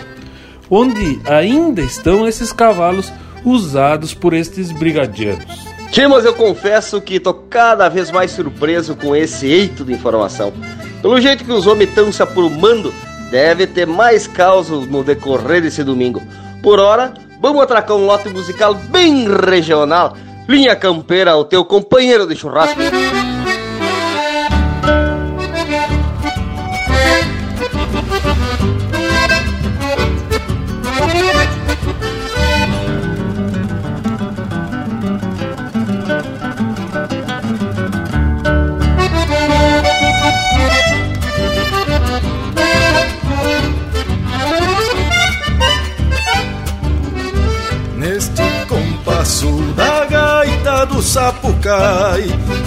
onde 0.69 1.19
ainda 1.25 1.81
estão 1.81 2.25
esses 2.27 2.53
cavalos 2.53 3.11
usados 3.43 4.13
por 4.13 4.33
estes 4.33 4.71
brigadianos. 4.71 5.73
Timas, 5.91 6.25
eu 6.25 6.33
confesso 6.33 6.99
que 7.01 7.19
tô 7.19 7.33
cada 7.33 7.89
vez 7.89 8.09
mais 8.09 8.31
surpreso 8.31 8.95
com 8.95 9.15
esse 9.15 9.45
eito 9.45 9.83
de 9.83 9.93
informação. 9.93 10.53
Pelo 11.01 11.19
jeito 11.19 11.43
que 11.43 11.51
os 11.51 11.67
homens 11.67 11.89
estão 11.89 12.11
se 12.11 12.23
aprumando, 12.23 12.91
deve 13.33 13.65
ter 13.65 13.87
mais 13.87 14.27
causos 14.27 14.85
no 14.85 15.03
decorrer 15.03 15.59
desse 15.59 15.83
domingo. 15.83 16.21
Por 16.61 16.79
hora, 16.79 17.15
vamos 17.41 17.63
atracar 17.63 17.97
um 17.97 18.05
lote 18.05 18.29
musical 18.29 18.75
bem 18.75 19.25
regional. 19.27 20.15
Linha 20.47 20.75
Campeira, 20.75 21.35
o 21.35 21.43
teu 21.43 21.65
companheiro 21.65 22.27
de 22.27 22.35
churrasco. 22.35 22.79
Sapucai 51.03 52.23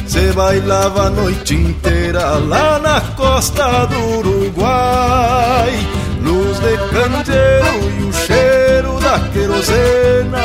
Se 0.07 0.33
bailava 0.33 1.07
a 1.07 1.11
noite 1.11 1.55
inteira 1.55 2.39
lá 2.39 2.79
na 2.79 3.01
costa 3.17 3.87
do 3.87 4.19
Uruguai. 4.19 5.73
Luz 6.23 6.59
de 6.61 6.77
candeeiro 6.93 7.91
e 7.99 8.05
o 8.05 8.13
cheiro 8.13 9.01
da 9.01 9.19
querosena. 9.31 10.39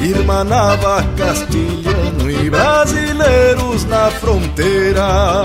Irmanava 0.00 1.04
castilhano 1.16 2.30
e 2.30 2.50
brasileiros 2.50 3.84
na 3.84 4.10
fronteira 4.10 5.44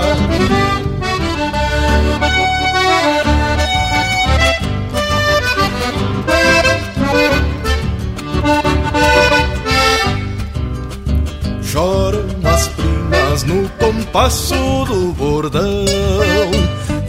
Choram 11.82 12.28
as 12.44 12.68
primas 12.68 13.42
no 13.42 13.68
compasso 13.70 14.54
do 14.84 15.12
bordão. 15.14 15.84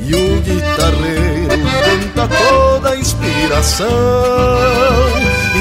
E 0.02 0.16
o 0.16 0.42
guitarreiro 0.42 1.60
canta 1.86 2.28
toda 2.36 2.90
a 2.90 2.98
inspiração. 2.98 3.88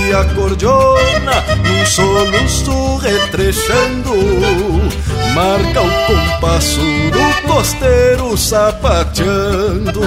E 0.09 0.15
a 0.15 0.25
cordiona 0.35 1.45
num 1.63 1.85
soluço 1.85 2.97
retrechando. 2.97 4.15
Marca 5.35 5.83
o 5.83 5.91
compasso 6.07 6.81
do 6.81 7.53
costeiro 7.53 8.35
sapateando 8.39 10.01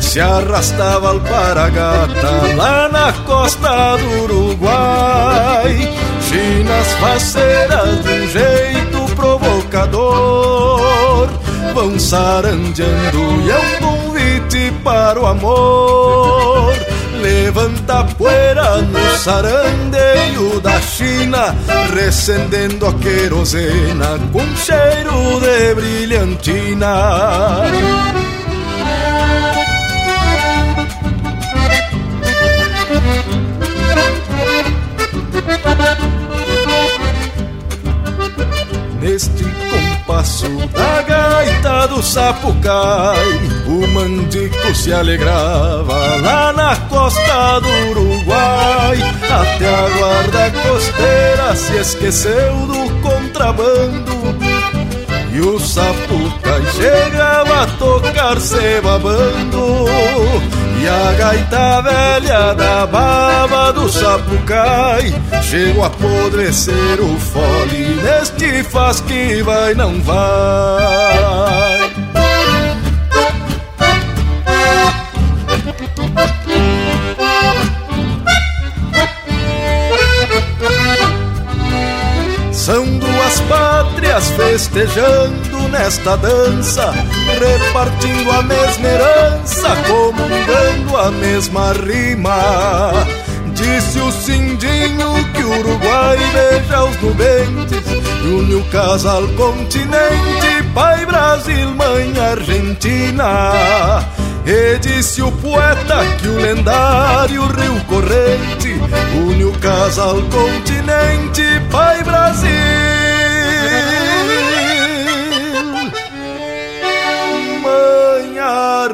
Se 0.00 0.20
arrastava 0.20 1.08
alparagata 1.08 2.54
lá 2.56 2.88
na 2.88 3.12
costa 3.24 3.96
do 3.96 4.22
Uruguai 4.22 5.92
Chinas 6.20 6.92
faceiras 7.00 8.00
de 8.04 8.10
um 8.10 8.28
jeito 8.28 9.04
provocador 9.16 11.28
Vão 11.74 11.98
sarandeando 11.98 13.42
e 13.44 13.50
é 13.50 13.58
um 13.58 13.76
convite 13.80 14.72
para 14.84 15.18
o 15.18 15.26
amor. 15.26 16.72
Levanta 17.20 18.04
poeira 18.04 18.76
no 18.82 19.18
sarandeio 19.18 20.60
da 20.60 20.80
China 20.80 21.56
Recendendo 21.94 22.86
a 22.86 22.92
querosena 22.94 24.18
com 24.32 24.56
cheiro 24.56 25.40
de 25.40 25.74
brilhantina 25.74 27.62
da 40.72 41.02
gaita 41.02 41.86
do 41.88 42.02
Sapucai 42.02 43.38
O 43.66 43.86
mandico 43.88 44.74
se 44.74 44.92
alegrava 44.92 46.16
lá 46.22 46.52
na 46.52 46.76
costa 46.88 47.60
do 47.60 47.90
Uruguai. 47.90 48.98
Até 49.30 49.68
a 49.68 49.88
guarda 49.98 50.50
costeira 50.62 51.56
se 51.56 51.76
esqueceu 51.76 52.54
do 52.66 53.00
contrabando 53.00 54.12
e 55.32 55.40
o 55.40 55.58
Sapucai 55.58 56.62
chegava 56.76 57.62
a 57.62 57.66
tocar 57.78 58.38
se 58.38 58.80
babando 58.82 59.86
E 60.82 60.88
a 60.88 61.12
gaita 61.12 61.80
velha 61.80 62.54
da 62.54 62.84
baba 62.86 63.72
do 63.72 63.88
Sapucai 63.88 65.14
Chegou 65.40 65.84
a 65.84 65.86
apodrecer 65.86 67.00
o 67.00 67.20
fole. 67.20 68.00
Neste 68.02 68.64
faz 68.64 69.00
que 69.00 69.42
vai, 69.42 69.74
não 69.74 70.00
vai 70.02 71.31
festejando 84.36 85.68
nesta 85.70 86.16
dança, 86.16 86.92
repartindo 87.38 88.30
a 88.30 88.42
mesma 88.42 88.88
herança, 88.88 89.68
comungando 89.86 90.96
a 90.96 91.10
mesma 91.10 91.72
rima. 91.72 92.92
Disse 93.54 93.98
o 94.00 94.10
Cindinho 94.10 95.12
que 95.34 95.42
o 95.42 95.58
Uruguai 95.60 96.18
beija 96.32 96.84
os 96.84 96.96
nubentes, 97.00 97.84
une 98.24 98.54
o 98.54 98.64
casal 98.70 99.26
continente, 99.36 100.62
pai 100.74 101.04
Brasil, 101.06 101.68
mãe 101.70 102.12
Argentina. 102.18 104.02
E 104.44 104.78
disse 104.78 105.22
o 105.22 105.30
poeta 105.30 106.04
que 106.20 106.26
o 106.26 106.36
lendário 106.36 107.46
Rio 107.46 107.80
Corrente 107.86 108.80
une 109.14 109.44
o 109.44 109.52
casal 109.58 110.16
continente, 110.30 111.42
pai 111.70 112.02
Brasil, 112.02 112.50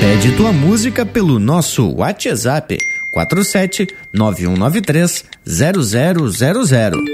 Pede 0.00 0.32
tua 0.34 0.50
música 0.50 1.04
pelo 1.04 1.38
nosso 1.38 1.94
WhatsApp 1.94 2.78
47 3.12 3.86
9193 4.14 5.24
0000. 5.44 7.04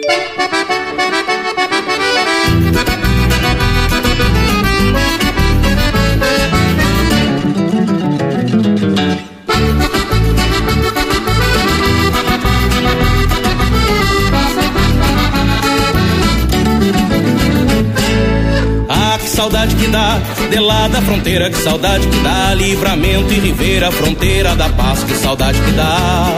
Saudade 19.43 19.75
que 19.75 19.89
dá 19.89 20.21
de 20.51 20.61
lá 20.61 20.87
da 20.87 21.03
fronteira, 21.03 21.51
que 21.51 21.57
saudade 21.57 22.07
que 22.07 22.19
dá 22.21 22.55
livramento 22.55 23.33
e 23.33 23.41
ribeira, 23.41 23.91
fronteira 23.91 24.55
da 24.55 24.69
paz, 24.69 25.03
que 25.03 25.17
saudade 25.17 25.61
que 25.61 25.73
dá. 25.73 26.29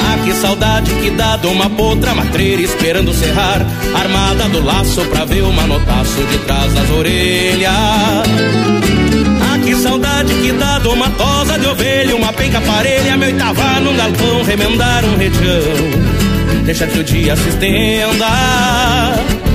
Ah, 0.00 0.18
que 0.24 0.32
saudade 0.32 0.90
que 0.94 1.10
dá 1.10 1.36
de 1.36 1.48
uma 1.48 1.68
potra 1.68 2.14
matreira 2.14 2.62
esperando 2.62 3.12
serrar, 3.12 3.60
armada 3.94 4.48
do 4.48 4.64
laço 4.64 5.02
pra 5.10 5.26
ver 5.26 5.42
o 5.42 5.52
manotaço 5.52 6.22
de 6.30 6.38
trás 6.46 6.72
das 6.72 6.90
orelhas. 6.90 7.74
Ah, 7.74 9.58
que 9.62 9.76
saudade 9.76 10.32
que 10.32 10.50
dá 10.52 10.78
de 10.78 10.88
uma 10.88 11.10
tosa 11.10 11.58
de 11.58 11.66
ovelha, 11.66 12.16
uma 12.16 12.32
penca 12.32 12.58
parelha, 12.62 13.18
meu 13.18 13.28
Itavá 13.28 13.80
num 13.80 13.94
galpão, 13.94 14.42
remendar 14.44 15.04
um 15.04 15.18
retião. 15.18 16.62
Deixa 16.64 16.86
que 16.86 17.00
o 17.00 17.04
dia 17.04 17.36
se 17.36 17.50
estenda. 17.50 19.51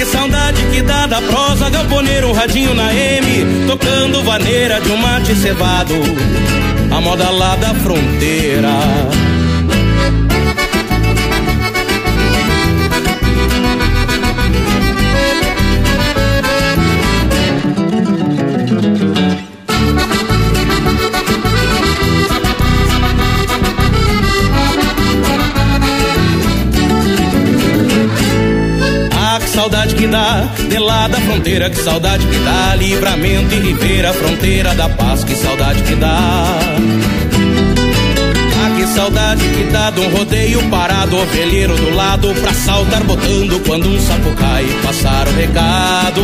Que 0.00 0.06
saudade 0.06 0.64
que 0.72 0.80
dá 0.80 1.06
da 1.06 1.20
prosa 1.20 1.68
galponeiro, 1.68 2.28
um 2.28 2.32
radinho 2.32 2.72
na 2.72 2.90
M, 2.90 3.66
tocando 3.66 4.22
vaneira 4.22 4.80
de 4.80 4.90
um 4.90 4.96
mate 4.96 5.36
cevado, 5.36 5.92
a 6.90 7.00
moda 7.02 7.28
lá 7.28 7.54
da 7.56 7.74
fronteira. 7.74 8.70
Que 30.00 30.06
dá, 30.06 30.48
de 30.70 30.78
lá 30.78 31.06
da 31.08 31.20
fronteira, 31.20 31.68
que 31.68 31.76
saudade 31.76 32.26
que 32.26 32.38
dá, 32.38 32.74
livramento 32.74 33.54
e 33.54 33.58
ribeira, 33.58 34.14
fronteira 34.14 34.74
da 34.74 34.88
paz, 34.88 35.22
que 35.24 35.34
saudade 35.34 35.82
que 35.82 35.94
dá. 35.94 36.56
Ah, 38.62 38.70
que 38.78 38.86
saudade 38.86 39.46
que 39.46 39.64
dá 39.64 39.90
de 39.90 40.00
um 40.00 40.08
rodeio 40.08 40.62
parado, 40.70 41.18
ovelheiro 41.18 41.76
do 41.76 41.94
lado, 41.94 42.34
pra 42.40 42.50
saltar 42.54 43.04
botando 43.04 43.62
quando 43.66 43.90
um 43.90 44.00
sapo 44.00 44.30
cai, 44.36 44.64
passar 44.82 45.28
o 45.28 45.32
recado. 45.32 46.22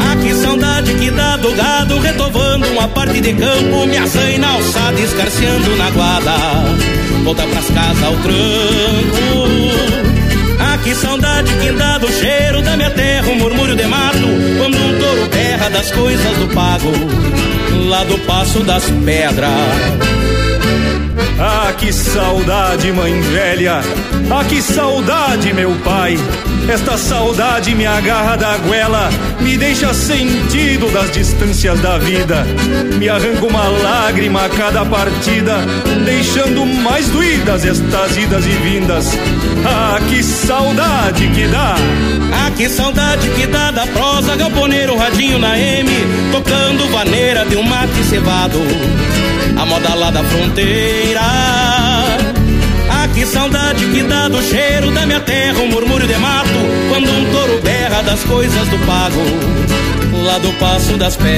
Ah, 0.00 0.16
que 0.16 0.34
saudade 0.34 0.94
que 0.94 1.10
dá 1.10 1.36
do 1.36 1.52
gado, 1.52 1.98
retovando 1.98 2.68
uma 2.68 2.88
parte 2.88 3.20
de 3.20 3.34
campo, 3.34 3.86
me 3.86 3.98
azaina 3.98 4.48
alçada, 4.48 4.98
escarceando 4.98 5.76
na 5.76 5.90
guarda, 5.90 6.32
volta 7.22 7.42
pras 7.42 7.66
casas 7.66 8.02
ao 8.02 8.16
tranco. 8.16 9.97
Que 10.88 10.94
saudade 10.94 11.52
que 11.58 11.70
dá 11.72 11.98
do 11.98 12.08
cheiro 12.10 12.62
da 12.62 12.74
minha 12.74 12.88
terra, 12.88 13.28
um 13.28 13.34
murmúrio 13.34 13.76
de 13.76 13.86
mato, 13.86 14.26
quando 14.56 14.74
um 14.74 14.98
touro 14.98 15.28
berra 15.28 15.68
das 15.68 15.90
coisas 15.90 16.38
do 16.38 16.48
pago, 16.54 16.90
lá 17.90 18.04
do 18.04 18.16
passo 18.20 18.60
das 18.60 18.84
pedras. 19.04 20.17
Ah, 21.40 21.72
que 21.72 21.92
saudade, 21.92 22.90
mãe 22.92 23.20
velha! 23.20 23.80
Ah, 24.30 24.44
que 24.44 24.60
saudade, 24.60 25.52
meu 25.52 25.72
pai! 25.84 26.18
Esta 26.68 26.98
saudade 26.98 27.74
me 27.74 27.86
agarra 27.86 28.36
da 28.36 28.58
goela, 28.58 29.08
me 29.40 29.56
deixa 29.56 29.94
sentido 29.94 30.92
das 30.92 31.10
distâncias 31.12 31.80
da 31.80 31.96
vida, 31.96 32.44
me 32.98 33.08
arranca 33.08 33.46
uma 33.46 33.68
lágrima 33.68 34.44
a 34.44 34.48
cada 34.50 34.84
partida, 34.84 35.64
deixando 36.04 36.66
mais 36.66 37.08
doídas 37.08 37.64
estas 37.64 38.16
idas 38.18 38.44
e 38.44 38.50
vindas. 38.50 39.06
Ah, 39.64 39.98
que 40.08 40.22
saudade 40.22 41.28
que 41.28 41.46
dá! 41.46 41.76
Ah, 42.32 42.50
que 42.50 42.68
saudade 42.68 43.28
que 43.30 43.46
dá 43.46 43.70
da 43.70 43.86
prosa, 43.86 44.36
galponeiro, 44.36 44.96
radinho 44.96 45.38
na 45.38 45.58
M, 45.58 45.88
tocando 46.32 46.90
vaneira 46.90 47.46
de 47.46 47.56
um 47.56 47.62
mate 47.62 48.02
cevado, 48.10 48.58
a 49.58 49.66
moda 49.66 49.94
lá 49.94 50.10
da 50.10 50.22
fronteira. 50.22 51.20
Ah, 52.90 53.08
que 53.12 53.26
saudade 53.26 53.84
que 53.86 54.02
dá 54.04 54.28
do 54.28 54.40
cheiro 54.42 54.90
da 54.92 55.04
minha 55.04 55.20
terra, 55.20 55.58
um 55.60 55.68
murmúrio 55.68 56.06
de 56.06 56.16
mato, 56.16 56.48
quando 56.88 57.10
um 57.10 57.30
touro 57.32 57.60
berra 57.62 58.02
das 58.02 58.22
coisas 58.24 58.68
do 58.68 58.78
pago, 58.86 59.20
lá 60.24 60.38
do 60.38 60.52
passo 60.54 60.96
das 60.96 61.16
pedras. 61.16 61.28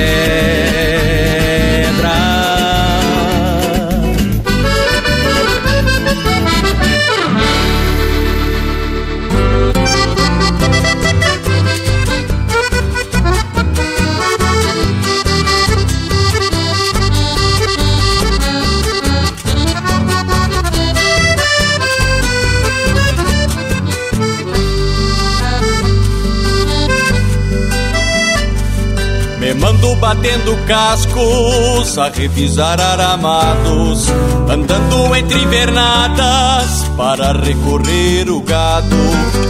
Batendo 30.01 30.57
cascos 30.67 31.99
a 31.99 32.09
revisar 32.09 32.81
aramados, 32.81 34.09
andando 34.49 35.15
entre 35.15 35.39
invernadas 35.41 36.91
para 36.97 37.33
recorrer 37.33 38.31
o 38.31 38.41
gado, 38.41 38.97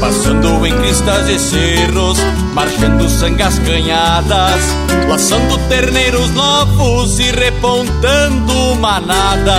passando 0.01 0.66
em 0.66 0.76
cristas 0.76 1.28
e 1.28 1.38
cerros, 1.38 2.18
marchando 2.53 3.09
sangas 3.09 3.59
canhadas, 3.61 4.61
laçando 5.09 5.57
terneiros 5.68 6.30
novos 6.32 7.20
e 7.20 7.30
repontando 7.30 8.74
manadas. 8.76 9.51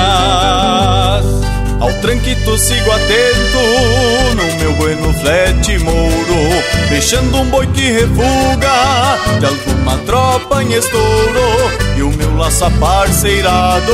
Ao 1.80 1.92
tranquito 1.94 2.58
sigo 2.58 2.92
atento 2.92 3.58
no 4.36 4.44
meu 4.60 4.76
bueno 4.76 5.14
flete 5.14 5.80
mouro, 5.80 6.62
deixando 6.92 7.38
um 7.38 7.46
boi 7.46 7.66
que 7.68 7.90
refuga 7.90 9.18
de 9.40 9.46
alguma 9.46 9.98
tropa 10.00 10.62
em 10.62 10.74
estouro. 10.74 11.72
E 11.98 12.04
o 12.04 12.10
meu 12.10 12.38
laço 12.38 12.66
aparceirado, 12.66 13.94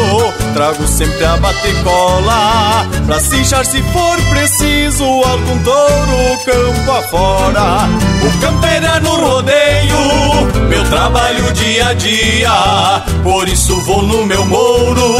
trago 0.53 0.85
sempre 0.87 1.23
a 1.23 1.37
batecola, 1.37 2.87
pra 3.05 3.19
cinchar 3.19 3.65
se 3.65 3.81
for 3.93 4.21
preciso 4.31 5.03
algum 5.03 5.63
touro 5.63 6.37
campo 6.43 6.91
afora. 6.91 7.87
O 8.23 8.41
campeira 8.41 8.99
no 8.99 9.15
rodeio, 9.15 10.56
meu 10.67 10.83
trabalho 10.89 11.51
dia 11.53 11.87
a 11.87 11.93
dia, 11.93 13.03
por 13.23 13.47
isso 13.47 13.79
vou 13.81 14.03
no 14.03 14.25
meu 14.25 14.45
mouro, 14.45 15.19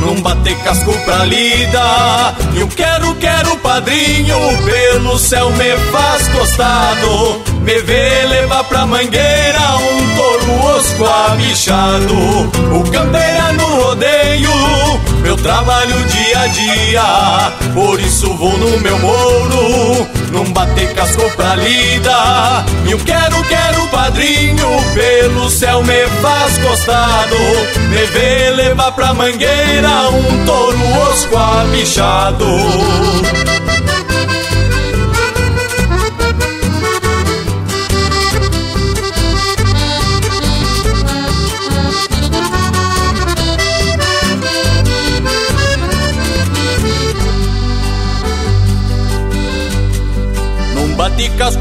num 0.00 0.20
bater 0.20 0.56
casco 0.58 0.92
pra 1.04 1.24
lida. 1.24 2.34
Eu 2.54 2.68
quero, 2.68 3.14
quero 3.16 3.56
padrinho, 3.58 4.36
pelo 4.64 5.18
céu 5.18 5.50
me 5.50 5.76
faz 5.90 6.28
costado. 6.28 7.42
Me 7.62 7.78
vê 7.80 8.24
levar 8.26 8.64
pra 8.64 8.86
mangueira 8.86 9.76
um 9.76 10.16
touro 10.16 10.76
osco 10.76 11.04
abichado. 11.04 12.14
O 12.76 12.90
campeira 12.90 13.52
no 13.52 13.66
rodeio, 13.82 14.50
meu 15.22 15.36
trabalho 15.36 15.94
dia 16.04 16.40
a 16.40 16.46
dia. 16.48 17.52
Por 17.72 18.00
isso 18.00 18.32
vou 18.34 18.56
no 18.58 18.80
meu 18.80 18.98
mouro, 18.98 20.08
num 20.32 20.50
bater 20.52 20.92
casco 20.94 21.30
pra 21.36 21.54
lida. 21.54 22.64
E 22.86 22.92
eu 22.92 22.98
quero, 22.98 23.42
quero 23.44 23.86
padrinho, 23.88 24.68
pelo 24.94 25.50
céu 25.50 25.82
me 25.84 26.06
faz 26.20 26.58
costado. 26.58 27.36
Me 27.90 28.04
vê 28.06 28.50
levar 28.50 28.92
pra 28.92 29.14
mangueira 29.14 30.08
um 30.10 30.44
touro 30.44 30.78
osco 31.10 31.36
abichado. 31.36 32.46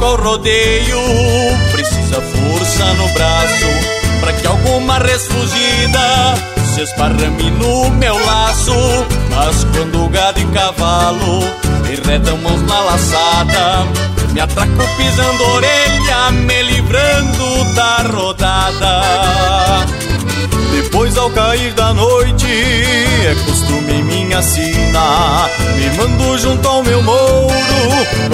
Ao 0.04 0.16
rodeio, 0.16 1.00
precisa 1.72 2.22
força 2.22 2.86
no 2.96 3.08
braço, 3.10 3.68
pra 4.20 4.34
que 4.34 4.48
alguma 4.48 4.98
res 5.00 5.28
fugida 5.28 6.36
se 6.74 6.82
esparrame 6.82 7.52
no 7.52 7.90
meu 7.92 8.18
laço. 8.26 8.74
Mas 9.30 9.64
quando 9.76 10.10
gado 10.10 10.40
e 10.40 10.46
cavalo 10.46 11.44
enredam 11.92 12.38
mãos 12.38 12.62
na 12.64 12.80
laçada, 12.80 13.86
me 14.32 14.40
atraco 14.40 14.72
pisando 14.98 15.44
orelha, 15.44 16.32
me 16.32 16.64
livrando 16.64 17.74
da 17.76 17.98
rodada. 18.04 19.02
Depois 20.92 21.18
ao 21.18 21.30
cair 21.30 21.72
da 21.74 21.94
noite, 21.94 22.46
é 22.46 23.34
costume 23.46 24.04
minha 24.04 24.42
sina, 24.42 25.48
me 25.78 25.90
mando 25.96 26.38
junto 26.38 26.68
ao 26.68 26.84
meu 26.84 27.02
mouro, 27.02 27.56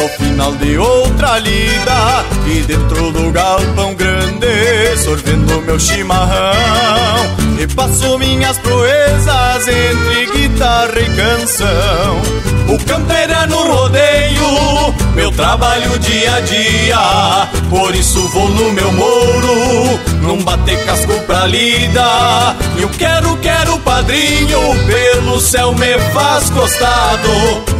ao 0.01 0.09
final 0.17 0.51
de 0.53 0.75
outra 0.75 1.37
lida, 1.37 2.25
e 2.47 2.61
dentro 2.61 3.11
do 3.11 3.31
galpão 3.31 3.93
grande, 3.93 4.97
sorvendo 4.97 5.61
meu 5.61 5.79
chimarrão, 5.79 7.35
repasso 7.59 8.17
minhas 8.17 8.57
proezas 8.57 9.67
entre 9.67 10.25
guitarra 10.25 10.99
e 10.99 11.15
canção. 11.15 12.21
O 12.69 12.77
campeira 12.85 13.47
no 13.47 13.63
rodeio, 13.71 14.93
meu 15.15 15.31
trabalho 15.31 15.97
dia 15.99 16.35
a 16.35 16.39
dia, 16.41 17.47
por 17.69 17.95
isso 17.95 18.27
vou 18.27 18.49
no 18.49 18.71
meu 18.73 18.91
mouro, 18.91 19.99
num 20.21 20.43
bater 20.43 20.83
casco 20.85 21.13
pra 21.21 21.47
lida. 21.47 22.55
E 22.77 22.81
eu 22.81 22.89
quero, 22.89 23.37
quero 23.37 23.79
padrinho, 23.79 24.59
pelo 24.85 25.39
céu 25.39 25.73
me 25.73 25.97
faz 26.13 26.49
costado. 26.49 27.29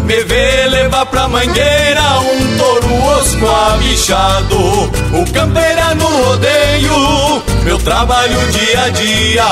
Me 0.05 0.23
vê 0.23 0.67
levar 0.67 1.05
pra 1.07 1.27
mangueira 1.27 2.19
um 2.21 2.57
touro 2.57 3.03
osco 3.19 3.45
abichado. 3.45 4.57
O 4.57 5.33
campeira 5.33 5.95
no 5.95 6.07
rodeio, 6.07 7.43
meu 7.67 7.77
trabalho 7.79 8.39
dia 8.51 8.81
a 8.81 8.89
dia. 8.89 9.43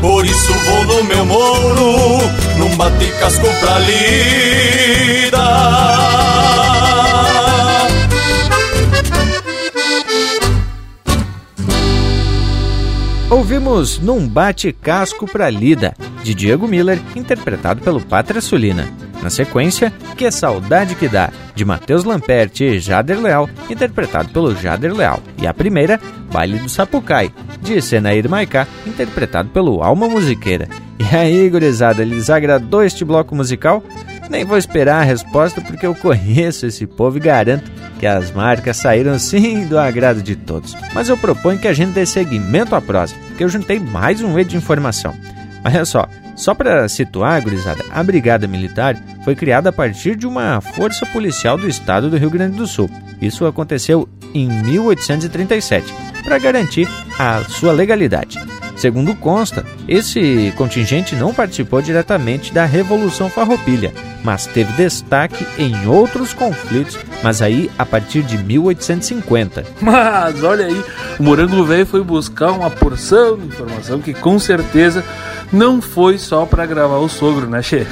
Por 0.00 0.24
isso 0.24 0.54
vou 0.54 0.84
no 0.84 1.04
meu 1.04 1.26
mouro, 1.26 2.18
num 2.56 2.74
bate 2.76 3.06
casco 3.20 3.46
pra 3.60 3.78
lida. 3.78 5.42
Ouvimos 13.28 13.98
Num 13.98 14.28
Bate 14.28 14.72
Casco 14.72 15.26
pra 15.26 15.48
Lida, 15.48 15.94
de 16.22 16.34
Diego 16.34 16.68
Miller, 16.68 17.00
interpretado 17.16 17.80
pelo 17.80 17.98
Pátria 17.98 18.42
Sulina. 18.42 18.92
Na 19.22 19.30
sequência, 19.30 19.92
Que 20.16 20.30
Saudade 20.30 20.96
Que 20.96 21.08
Dá, 21.08 21.30
de 21.54 21.64
Matheus 21.64 22.04
Lamperti 22.04 22.64
e 22.64 22.80
Jader 22.80 23.20
Leal, 23.20 23.48
interpretado 23.70 24.30
pelo 24.30 24.54
Jader 24.56 24.92
Leal. 24.92 25.20
E 25.40 25.46
a 25.46 25.54
primeira, 25.54 26.00
Baile 26.32 26.58
do 26.58 26.68
Sapucai, 26.68 27.32
de 27.60 27.80
Senair 27.80 28.28
Maicá, 28.28 28.66
interpretado 28.84 29.48
pelo 29.50 29.82
Alma 29.82 30.08
Musiqueira. 30.08 30.68
E 30.98 31.16
aí, 31.16 31.48
gurizada, 31.48 32.04
lhes 32.04 32.30
agradou 32.30 32.82
este 32.82 33.04
bloco 33.04 33.34
musical? 33.34 33.82
Nem 34.28 34.44
vou 34.44 34.56
esperar 34.56 35.00
a 35.00 35.04
resposta 35.04 35.60
porque 35.60 35.86
eu 35.86 35.94
conheço 35.94 36.66
esse 36.66 36.86
povo 36.86 37.18
e 37.18 37.20
garanto 37.20 37.70
que 37.98 38.06
as 38.06 38.30
marcas 38.32 38.78
saíram 38.78 39.18
sim 39.18 39.66
do 39.66 39.78
agrado 39.78 40.22
de 40.22 40.34
todos. 40.34 40.74
Mas 40.94 41.08
eu 41.08 41.16
proponho 41.16 41.58
que 41.58 41.68
a 41.68 41.72
gente 41.72 41.92
dê 41.92 42.06
seguimento 42.06 42.74
à 42.74 42.80
prosa, 42.80 43.14
porque 43.28 43.44
eu 43.44 43.48
juntei 43.48 43.78
mais 43.78 44.20
um 44.22 44.38
E 44.38 44.44
de 44.44 44.56
informação. 44.56 45.14
Olha 45.64 45.84
só, 45.84 46.08
só 46.34 46.54
para 46.54 46.88
situar, 46.88 47.42
gurizada, 47.42 47.84
a 47.90 48.02
Brigada 48.02 48.46
Militar 48.46 48.96
foi 49.24 49.34
criada 49.34 49.68
a 49.68 49.72
partir 49.72 50.16
de 50.16 50.26
uma 50.26 50.60
força 50.60 51.06
policial 51.06 51.56
do 51.56 51.68
estado 51.68 52.10
do 52.10 52.16
Rio 52.16 52.30
Grande 52.30 52.56
do 52.56 52.66
Sul. 52.66 52.90
Isso 53.20 53.46
aconteceu 53.46 54.08
em 54.34 54.48
1837, 54.48 55.92
para 56.24 56.38
garantir 56.38 56.88
a 57.18 57.42
sua 57.44 57.72
legalidade. 57.72 58.40
Segundo 58.76 59.14
consta, 59.14 59.64
esse 59.86 60.52
contingente 60.56 61.14
não 61.14 61.34
participou 61.34 61.82
diretamente 61.82 62.52
da 62.52 62.64
Revolução 62.64 63.28
Farroupilha, 63.28 63.92
mas 64.24 64.46
teve 64.46 64.72
destaque 64.72 65.46
em 65.58 65.86
outros 65.86 66.32
conflitos, 66.32 66.98
mas 67.22 67.42
aí 67.42 67.70
a 67.78 67.84
partir 67.84 68.22
de 68.22 68.38
1850. 68.38 69.64
Mas 69.80 70.42
olha 70.42 70.66
aí, 70.66 70.84
o 71.18 71.22
Morango 71.22 71.64
Velho 71.64 71.86
foi 71.86 72.02
buscar 72.02 72.50
uma 72.50 72.70
porção 72.70 73.36
de 73.36 73.46
informação 73.46 74.00
que 74.00 74.14
com 74.14 74.38
certeza 74.38 75.04
não 75.52 75.82
foi 75.82 76.18
só 76.18 76.46
para 76.46 76.64
gravar 76.66 76.98
o 76.98 77.08
sogro, 77.08 77.48
né, 77.48 77.62
Che? 77.62 77.86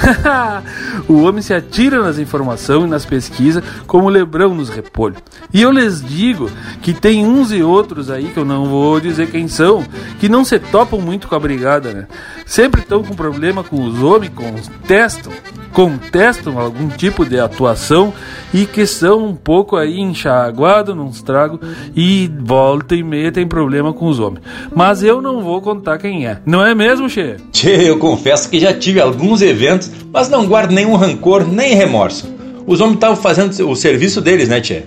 o 1.06 1.22
homem 1.22 1.42
se 1.42 1.52
atira 1.52 2.02
nas 2.02 2.18
informações 2.18 2.84
e 2.84 2.88
nas 2.88 3.04
pesquisas 3.04 3.62
como 3.86 4.08
lebrão 4.08 4.54
nos 4.54 4.68
repolhos. 4.68 5.18
E 5.52 5.62
eu 5.62 5.70
lhes 5.70 6.02
digo 6.02 6.50
que 6.80 6.92
tem 6.94 7.26
uns 7.26 7.52
e 7.52 7.62
outros 7.62 8.10
aí, 8.10 8.28
que 8.28 8.38
eu 8.38 8.44
não 8.44 8.66
vou 8.66 9.00
dizer 9.00 9.30
quem 9.30 9.48
são, 9.48 9.84
que 10.18 10.28
não 10.28 10.44
se 10.44 10.58
topam 10.58 11.00
muito 11.00 11.28
com 11.28 11.34
a 11.34 11.40
brigada, 11.40 11.92
né? 11.92 12.06
Sempre 12.46 12.80
estão 12.80 13.02
com 13.02 13.14
problema 13.14 13.62
com 13.62 13.84
os 13.84 14.02
homens, 14.02 14.32
contestam, 14.34 15.32
contestam 15.72 16.58
algum 16.58 16.88
tipo 16.88 17.24
de 17.24 17.38
atuação 17.38 18.12
e 18.52 18.66
que 18.66 18.86
são 18.86 19.24
um 19.24 19.34
pouco 19.34 19.76
aí 19.76 20.00
enxaguados 20.00 20.96
num 20.96 21.08
estrago 21.08 21.60
e 21.94 22.30
volta 22.40 22.94
e 22.96 23.02
meia 23.02 23.30
tem 23.30 23.46
problema 23.46 23.92
com 23.92 24.06
os 24.06 24.18
homens. 24.18 24.44
Mas 24.74 25.02
eu 25.02 25.20
não 25.20 25.42
vou 25.42 25.60
contar 25.60 25.98
quem 25.98 26.26
é. 26.26 26.40
Não 26.44 26.64
é 26.64 26.74
mesmo, 26.74 27.08
Che? 27.08 27.36
Che, 27.52 27.68
eu 27.68 27.98
confesso 27.98 28.48
que 28.48 28.58
já 28.58 28.72
tive 28.72 29.00
alguns 29.00 29.42
eventos, 29.42 29.90
mas 30.12 30.28
não 30.28 30.46
guardo 30.46 30.72
nenhum 30.72 30.96
rancor 30.96 31.46
nem 31.46 31.74
remorso. 31.74 32.32
Os 32.66 32.80
homens 32.80 32.94
estavam 32.94 33.16
fazendo 33.16 33.68
o 33.68 33.74
serviço 33.74 34.20
deles, 34.20 34.48
né, 34.48 34.60
Tchê? 34.60 34.82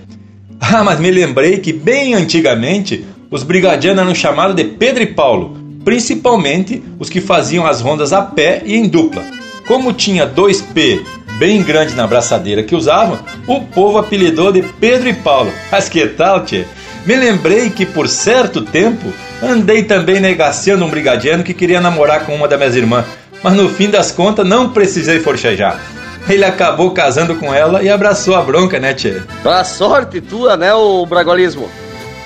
Ah, 0.60 0.82
mas 0.82 0.98
me 0.98 1.10
lembrei 1.10 1.58
que 1.58 1.72
bem 1.72 2.14
antigamente 2.14 3.04
os 3.30 3.42
brigadianos 3.42 4.02
eram 4.02 4.14
chamados 4.14 4.56
de 4.56 4.64
Pedro 4.64 5.02
e 5.02 5.06
Paulo, 5.06 5.56
principalmente 5.84 6.82
os 6.98 7.10
que 7.10 7.20
faziam 7.20 7.66
as 7.66 7.80
rondas 7.80 8.12
a 8.12 8.22
pé 8.22 8.62
e 8.64 8.74
em 8.74 8.88
dupla. 8.88 9.22
Como 9.66 9.92
tinha 9.92 10.24
dois 10.24 10.60
P 10.60 11.02
bem 11.38 11.62
grandes 11.62 11.94
na 11.94 12.06
braçadeira 12.06 12.62
que 12.62 12.74
usavam, 12.74 13.18
o 13.46 13.60
povo 13.60 13.98
apelidou 13.98 14.52
de 14.52 14.62
Pedro 14.62 15.08
e 15.08 15.14
Paulo. 15.14 15.52
Mas 15.70 15.88
que 15.88 16.06
tal, 16.06 16.44
tchê? 16.44 16.64
Me 17.06 17.14
lembrei 17.16 17.68
que 17.68 17.84
por 17.84 18.08
certo 18.08 18.62
tempo 18.62 19.12
andei 19.42 19.82
também 19.82 20.20
negaciando 20.20 20.84
um 20.84 20.90
brigadiano 20.90 21.44
que 21.44 21.52
queria 21.52 21.80
namorar 21.80 22.24
com 22.24 22.34
uma 22.34 22.48
das 22.48 22.58
minhas 22.58 22.76
irmãs, 22.76 23.04
mas 23.42 23.52
no 23.52 23.68
fim 23.68 23.90
das 23.90 24.10
contas 24.10 24.46
não 24.46 24.70
precisei 24.70 25.20
forchejar. 25.20 25.78
Ele 26.26 26.44
acabou 26.44 26.92
casando 26.92 27.34
com 27.34 27.52
ela 27.52 27.82
e 27.82 27.90
abraçou 27.90 28.34
a 28.34 28.40
bronca, 28.40 28.80
né, 28.80 28.94
Tchê? 28.94 29.20
A 29.44 29.62
sorte 29.62 30.22
tua, 30.22 30.56
né, 30.56 30.72
o 30.72 31.04
bragolismo? 31.04 31.68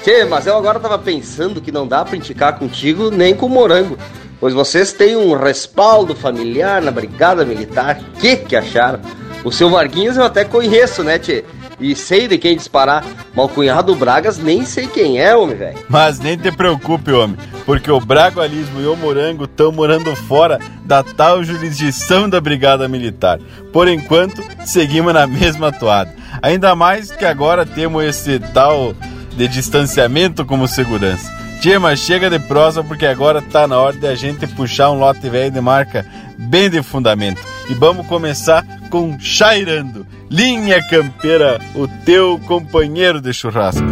Tchê, 0.04 0.24
mas 0.24 0.46
eu 0.46 0.56
agora 0.56 0.78
tava 0.78 0.96
pensando 0.96 1.60
que 1.60 1.72
não 1.72 1.84
dá 1.84 2.04
pra 2.04 2.16
indicar 2.16 2.56
contigo 2.56 3.10
nem 3.10 3.34
com 3.34 3.46
o 3.46 3.50
morango, 3.50 3.98
pois 4.38 4.54
vocês 4.54 4.92
têm 4.92 5.16
um 5.16 5.36
respaldo 5.36 6.14
familiar 6.14 6.80
na 6.80 6.92
brigada 6.92 7.44
militar. 7.44 7.98
Que 8.20 8.36
que 8.36 8.54
acharam? 8.54 9.00
O 9.42 9.50
seu 9.50 9.68
Varguinhas 9.68 10.16
eu 10.16 10.22
até 10.22 10.44
conheço, 10.44 11.02
né, 11.02 11.18
Tchê? 11.18 11.44
E 11.80 11.94
sei 11.94 12.26
de 12.26 12.38
quem 12.38 12.56
disparar. 12.56 13.04
Mas 13.34 13.44
o 13.44 13.48
cunhado 13.48 13.94
Bragas 13.94 14.38
nem 14.38 14.64
sei 14.64 14.86
quem 14.86 15.20
é, 15.20 15.36
homem, 15.36 15.56
velho. 15.56 15.78
Mas 15.88 16.18
nem 16.18 16.36
te 16.36 16.50
preocupe, 16.50 17.12
homem, 17.12 17.36
porque 17.64 17.90
o 17.90 18.00
Bragualismo 18.00 18.80
e 18.80 18.86
o 18.86 18.96
Morango 18.96 19.44
estão 19.44 19.70
morando 19.70 20.14
fora 20.14 20.58
da 20.84 21.02
tal 21.02 21.44
jurisdição 21.44 22.28
da 22.28 22.40
Brigada 22.40 22.88
Militar. 22.88 23.38
Por 23.72 23.88
enquanto, 23.88 24.42
seguimos 24.64 25.14
na 25.14 25.26
mesma 25.26 25.70
toada. 25.70 26.12
Ainda 26.42 26.74
mais 26.74 27.10
que 27.10 27.24
agora 27.24 27.64
temos 27.64 28.04
esse 28.04 28.38
tal 28.38 28.94
de 29.36 29.46
distanciamento 29.46 30.44
como 30.44 30.66
segurança. 30.66 31.32
Tia, 31.60 31.80
mas 31.80 31.98
chega 31.98 32.30
de 32.30 32.38
prosa 32.38 32.84
porque 32.84 33.04
agora 33.04 33.42
tá 33.42 33.66
na 33.66 33.78
hora 33.78 33.96
de 33.96 34.06
a 34.06 34.14
gente 34.14 34.46
puxar 34.46 34.90
um 34.90 34.98
lote 34.98 35.28
velho 35.28 35.50
de 35.50 35.60
marca 35.60 36.06
bem 36.38 36.70
de 36.70 36.82
fundamento. 36.82 37.40
E 37.68 37.74
vamos 37.74 38.06
começar 38.06 38.64
com 38.90 39.18
Chairando, 39.18 40.06
Linha 40.30 40.82
Campeira, 40.88 41.58
o 41.74 41.88
teu 42.04 42.38
companheiro 42.40 43.20
de 43.20 43.32
churrasco. 43.32 43.82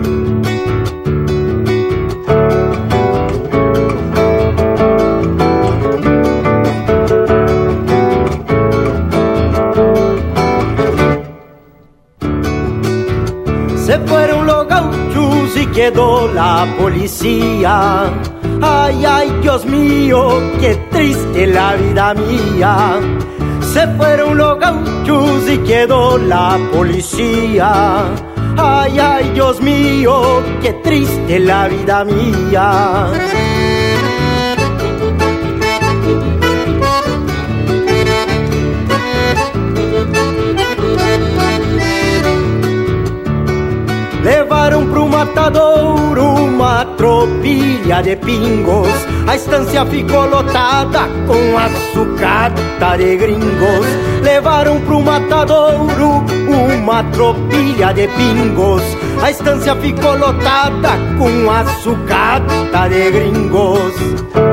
Se 13.77 13.99
fueron 14.01 14.47
los 14.47 14.69
gauchos 14.69 15.57
y 15.57 15.67
quedó 15.69 16.31
la 16.35 16.67
policía. 16.79 18.13
Ay, 18.61 19.05
ay, 19.07 19.33
Dios 19.41 19.65
mío, 19.65 20.43
qué 20.61 20.77
triste 20.91 21.47
la 21.47 21.77
vida 21.77 22.15
mía. 22.15 23.01
Se 23.77 23.87
fueron 23.89 24.39
los 24.39 24.59
gauchos 24.59 25.51
y 25.51 25.59
quedó 25.59 26.17
la 26.17 26.59
policía. 26.73 28.07
Ay, 28.57 28.99
ay, 28.99 29.31
Dios 29.35 29.61
mío, 29.61 30.43
qué 30.63 30.73
triste 30.83 31.39
la 31.41 31.69
vida 31.69 32.03
mía. 32.07 33.07
De 48.03 48.17
pingos. 48.17 48.89
A 49.27 49.37
estância 49.37 49.85
ficou 49.87 50.27
lotada 50.27 51.09
com 51.27 51.59
a 51.59 51.69
sucata 51.93 52.97
de 52.97 53.17
gringos. 53.17 53.87
Levaram 54.23 54.81
pro 54.81 55.01
matadouro 55.01 56.25
uma 56.49 57.05
tropilha 57.05 57.93
de 57.93 58.09
pingos. 58.09 58.83
A 59.23 59.31
estância 59.31 59.75
ficou 59.77 60.17
lotada 60.17 60.91
com 61.19 61.51
a 61.51 61.65
sucata 61.83 62.89
de 62.89 63.11
gringos. 63.11 64.46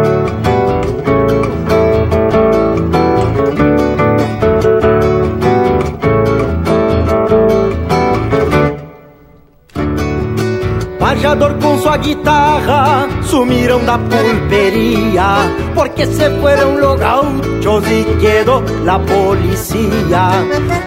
Pajador 11.23 11.53
com 11.61 11.79
sua 11.79 11.95
guitarra 11.95 13.07
sumiram 13.23 13.79
da 13.85 13.97
pulpería 13.97 15.37
porque 15.73 16.05
se 16.05 16.29
fueron 16.41 16.81
los 16.81 16.99
gauchos 16.99 17.81
y 17.89 18.03
quedó 18.19 18.61
la 18.83 18.99
policía. 18.99 20.31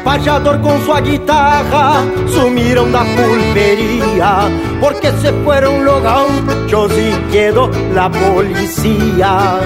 Pajador 0.05 0.61
con 0.61 0.79
su 0.85 0.93
guitarra 1.03 2.03
sumiram 2.29 2.93
da 2.93 3.03
pulpería 3.17 4.51
porque 4.79 5.11
se 5.23 5.33
fueron 5.43 5.83
los 5.87 6.03
gauchos 6.03 6.93
y 6.93 7.33
quedó 7.33 7.71
la 7.95 8.11
policía. 8.11 9.61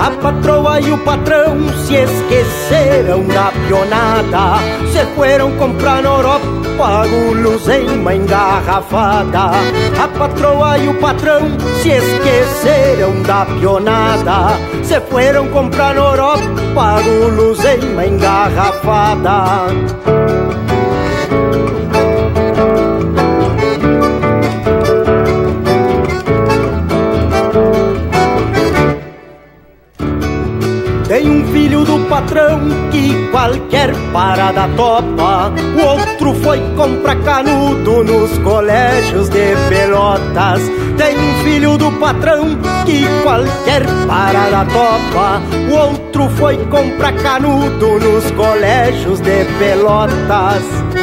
A 0.00 0.10
patroa 0.12 0.80
e 0.80 0.90
o 0.90 0.98
patrão 0.98 1.58
se 1.84 1.94
esqueceram 1.94 3.22
da 3.24 3.52
pionada. 3.52 4.58
Se 4.90 5.04
foram 5.14 5.54
comprar 5.58 6.02
na 6.02 6.08
Europa 6.08 7.06
guloseima 7.06 8.14
engarrafada. 8.14 9.50
A 10.02 10.08
patroa 10.08 10.78
e 10.78 10.88
o 10.88 10.94
patrão 10.94 11.42
se 11.82 11.90
esqueceram 11.90 13.22
da 13.24 13.44
pionada. 13.44 14.56
Se 14.82 14.98
foram 15.02 15.48
comprar 15.48 15.94
na 15.94 16.00
Europa 16.00 17.02
guloseima 17.04 18.06
engarrafada 18.06 20.29
patrão 32.20 32.60
que 32.90 33.28
qualquer 33.30 33.94
parada 34.12 34.68
topa. 34.76 35.52
O 35.76 35.86
outro 35.86 36.34
foi 36.42 36.60
comprar 36.76 37.16
canudo 37.22 38.04
nos 38.04 38.36
colégios 38.38 39.28
de 39.30 39.54
Pelotas. 39.68 40.60
Tem 40.98 41.16
um 41.16 41.44
filho 41.44 41.78
do 41.78 41.90
patrão 41.92 42.58
que 42.84 43.06
qualquer 43.22 43.82
parada 44.06 44.66
topa. 44.70 45.40
O 45.70 45.74
outro 45.74 46.28
foi 46.36 46.58
comprar 46.66 47.14
canudo 47.14 47.98
nos 47.98 48.30
colégios 48.32 49.20
de 49.20 49.44
Pelotas. 49.58 50.99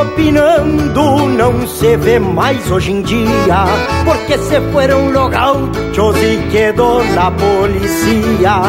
Opinando 0.00 1.28
não 1.28 1.66
se 1.66 1.96
vê 1.96 2.18
mais 2.18 2.70
hoje 2.70 2.92
em 2.92 3.02
dia, 3.02 3.64
porque 4.04 4.38
se 4.38 4.60
fueron 4.72 5.10
los 5.10 5.30
gauchos 5.30 6.16
e 6.16 6.48
quedou 6.50 7.04
na 7.04 7.30
polícia. 7.30 8.62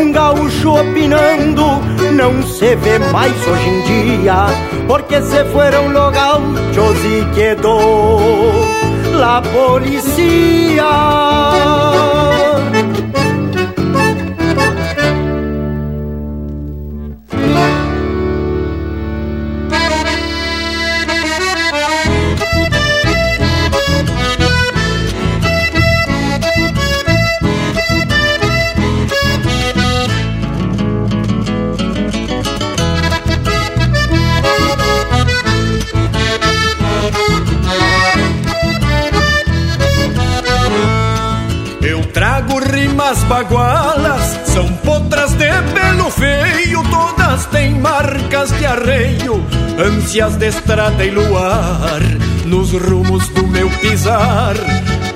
Um 0.00 0.12
gaúcho 0.12 0.74
opinando 0.74 1.64
não 2.12 2.42
se 2.42 2.74
vê 2.76 2.98
mais 2.98 3.34
hoje 3.46 3.68
em 3.68 3.82
dia, 3.82 4.46
porque 4.86 5.20
se 5.22 5.44
fueron 5.46 5.92
los 5.92 6.12
gauchos 6.12 7.04
e 7.04 7.24
quedou 7.34 8.20
la 9.18 9.42
polícia. 9.42 10.82
Ânsias 49.82 50.36
de 50.36 50.46
estrada 50.46 51.04
e 51.04 51.10
luar, 51.10 52.00
nos 52.46 52.70
rumos 52.72 53.28
do 53.28 53.46
meu 53.46 53.68
pisar. 53.80 54.54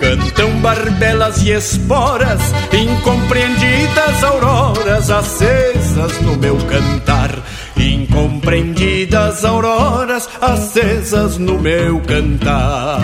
Cantam 0.00 0.50
barbelas 0.60 1.42
e 1.42 1.52
esporas, 1.52 2.40
incompreendidas 2.72 4.24
auroras 4.24 5.10
acesas 5.10 6.20
no 6.20 6.36
meu 6.36 6.56
cantar. 6.56 7.30
Incompreendidas 7.76 9.44
auroras 9.44 10.28
acesas 10.40 11.38
no 11.38 11.58
meu 11.58 12.00
cantar. 12.00 13.00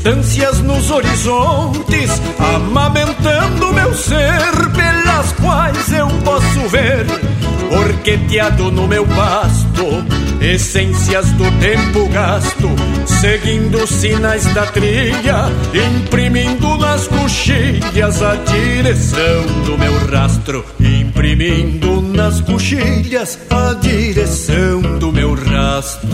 Distâncias 0.00 0.60
nos 0.60 0.90
horizontes, 0.90 2.10
amamentando 2.56 3.72
meu 3.74 3.94
ser, 3.94 4.70
pelas 4.74 5.32
quais 5.32 5.92
eu 5.92 6.08
posso 6.24 6.68
ver, 6.68 7.06
orqueteado 7.70 8.70
no 8.70 8.88
meu 8.88 9.06
pasto, 9.06 9.84
essências 10.40 11.30
do 11.32 11.44
tempo 11.60 12.08
gasto, 12.08 12.70
seguindo 13.04 13.86
sinais 13.86 14.46
da 14.54 14.64
trilha, 14.66 15.50
imprimindo 15.74 16.78
nas 16.78 17.06
coxilhas 17.06 18.22
a 18.22 18.36
direção 18.36 19.44
do 19.66 19.76
meu 19.76 19.92
rastro, 20.06 20.64
imprimindo 20.80 22.00
nas 22.00 22.40
coxilhas 22.40 23.38
a 23.50 23.74
direção 23.74 24.80
do 24.98 25.12
meu 25.12 25.34
rastro. 25.34 26.08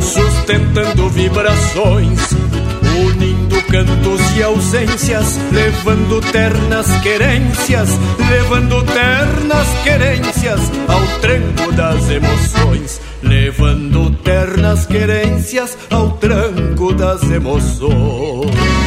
Sustentando 0.00 1.08
vibrações, 1.08 2.20
unindo 3.08 3.60
cantos 3.62 4.20
e 4.36 4.42
ausências, 4.42 5.36
levando 5.50 6.20
ternas 6.30 6.86
querências, 7.00 7.88
levando 8.28 8.84
ternas 8.84 9.66
querências 9.82 10.60
ao 10.86 11.04
tranco 11.18 11.72
das 11.72 12.08
emoções, 12.08 13.00
levando 13.20 14.10
ternas 14.22 14.86
querências 14.86 15.76
ao 15.90 16.10
tranco 16.12 16.94
das 16.94 17.22
emoções. 17.24 18.79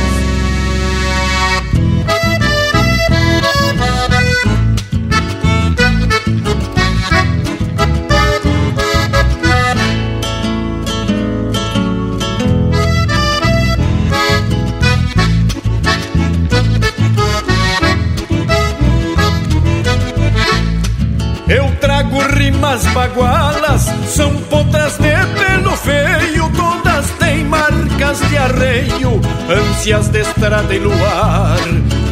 Ânsias 29.83 30.07
de 30.07 30.19
estrada 30.21 30.73
e 30.73 30.79
luar. 30.79 31.59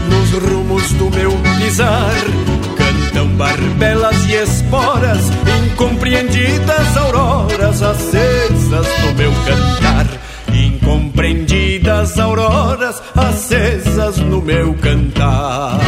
Nos 0.09 0.43
rumos 0.43 0.91
do 0.93 1.09
meu 1.09 1.31
pisar, 1.57 2.11
cantam 2.75 3.27
barbelas 3.37 4.25
e 4.25 4.33
esporas, 4.33 5.31
incompreendidas 5.65 6.97
auroras 6.97 7.81
acesas 7.81 8.87
no 9.03 9.13
meu 9.13 9.31
cantar. 9.45 10.05
Incompreendidas 10.53 12.19
auroras 12.19 13.01
acesas 13.15 14.17
no 14.17 14.41
meu 14.41 14.73
cantar. 14.73 15.79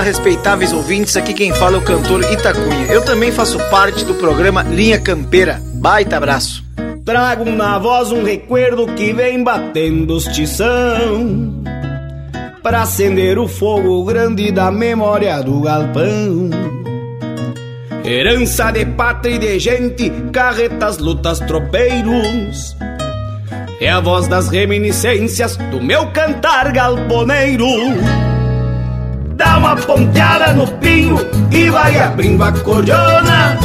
Respeitáveis 0.00 0.72
ouvintes, 0.72 1.16
aqui 1.16 1.34
quem 1.34 1.52
fala 1.52 1.76
é 1.76 1.78
o 1.78 1.84
cantor 1.84 2.22
Itacunha. 2.32 2.86
Eu 2.86 3.04
também 3.04 3.32
faço 3.32 3.58
parte 3.70 4.04
do 4.04 4.14
programa 4.14 4.62
Linha 4.62 5.00
Campeira. 5.00 5.60
Baita 5.74 6.16
abraço. 6.16 6.68
Trago 7.08 7.46
na 7.46 7.78
voz 7.78 8.12
um 8.12 8.22
recuerdo 8.22 8.86
que 8.88 9.14
vem 9.14 9.42
batendo 9.42 10.14
os 10.14 10.24
tição 10.24 11.62
Pra 12.62 12.82
acender 12.82 13.38
o 13.38 13.48
fogo 13.48 14.04
grande 14.04 14.52
da 14.52 14.70
memória 14.70 15.40
do 15.42 15.58
galpão 15.62 16.50
Herança 18.04 18.70
de 18.72 18.84
pátria 18.84 19.36
e 19.36 19.38
de 19.38 19.58
gente, 19.58 20.10
carretas, 20.30 20.98
lutas, 20.98 21.40
tropeiros 21.40 22.76
É 23.80 23.88
a 23.88 24.00
voz 24.00 24.28
das 24.28 24.50
reminiscências 24.50 25.56
do 25.56 25.82
meu 25.82 26.08
cantar 26.08 26.70
galponeiro 26.72 27.64
Dá 29.38 29.56
uma 29.56 29.76
ponteada 29.76 30.52
no 30.52 30.66
pinho 30.78 31.16
e 31.52 31.70
vai 31.70 31.96
abrindo 31.96 32.42
a 32.42 32.50
cordiona 32.50 33.56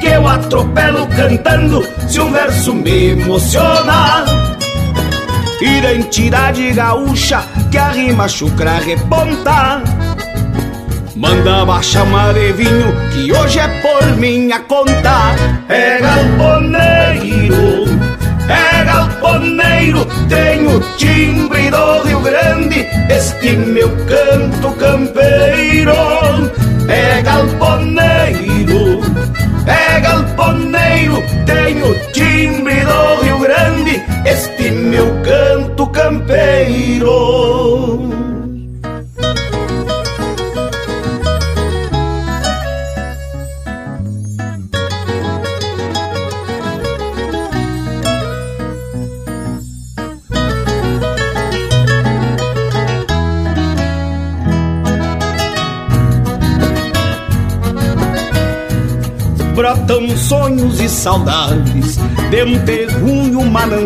Que 0.00 0.06
eu 0.06 0.28
atropelo 0.28 1.04
cantando 1.08 1.82
se 2.08 2.20
um 2.20 2.30
verso 2.30 2.72
me 2.72 3.08
emociona. 3.10 4.24
Identidade 5.60 6.72
gaúcha 6.74 7.42
que 7.72 7.76
a 7.76 7.88
rima 7.88 8.28
chucra 8.28 8.78
reponta. 8.78 9.82
Manda 11.16 11.64
baixar 11.64 12.04
uma 12.04 12.32
de 12.32 12.52
vinho 12.52 12.94
que 13.10 13.32
hoje 13.32 13.58
é 13.58 13.66
por 13.80 14.16
minha 14.16 14.60
conta. 14.60 15.34
É 15.68 15.98
galponeiro, 15.98 17.85
galponeiro 19.26 20.06
Tenho 20.28 20.80
timbre 20.96 21.70
do 21.70 22.02
Rio 22.02 22.20
Grande, 22.20 22.86
este 23.10 23.56
meu 23.56 23.88
canto 24.06 24.72
campeiro 24.76 25.92
É 26.88 27.22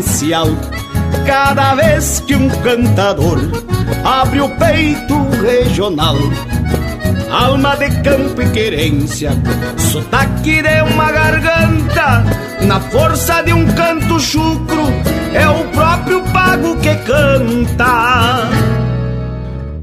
manancial. 0.00 0.48
Cada 1.26 1.74
vez 1.74 2.20
que 2.20 2.34
um 2.34 2.48
cantador 2.48 3.38
abre 4.04 4.40
o 4.40 4.48
peito 4.56 5.14
regional, 5.42 6.16
alma 7.30 7.76
de 7.76 7.90
campo 8.02 8.40
e 8.42 8.50
querência, 8.50 9.30
sotaque 9.76 10.62
de 10.62 10.82
uma 10.82 11.12
garganta, 11.12 12.24
na 12.66 12.80
força 12.80 13.42
de 13.42 13.52
um 13.52 13.66
canto 13.72 14.18
chucro, 14.18 14.86
é 15.34 15.48
o 15.48 15.64
próprio 15.68 16.22
pago 16.32 16.76
que 16.78 16.94
canta. 16.96 18.48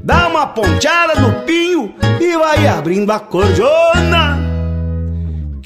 Dá 0.02 0.28
uma 0.28 0.46
ponteada 0.46 1.20
no 1.20 1.32
pinho 1.44 1.94
e 2.20 2.36
vai 2.36 2.66
abrindo 2.66 3.10
a 3.10 3.20
cordiona 3.20 4.48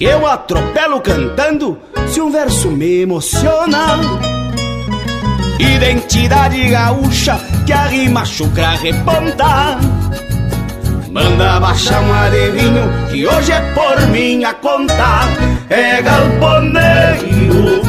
que 0.02 0.04
eu 0.04 0.26
atropelo 0.26 1.00
cantando 1.00 1.78
se 2.08 2.20
um 2.20 2.28
verso 2.28 2.72
me 2.72 3.02
emociona. 3.02 4.31
Identidade 5.62 6.70
gaúcha 6.70 7.38
que 7.64 7.72
a 7.72 7.86
rima 7.86 8.24
chucra 8.24 8.70
reponta. 8.70 9.78
Manda 11.12 11.60
baixar 11.60 12.02
um 12.02 12.12
arevinho 12.12 12.90
que 13.08 13.24
hoje 13.26 13.52
é 13.52 13.60
por 13.72 14.08
minha 14.08 14.52
conta. 14.54 15.28
É 15.70 16.02
galponeiro, 16.02 17.82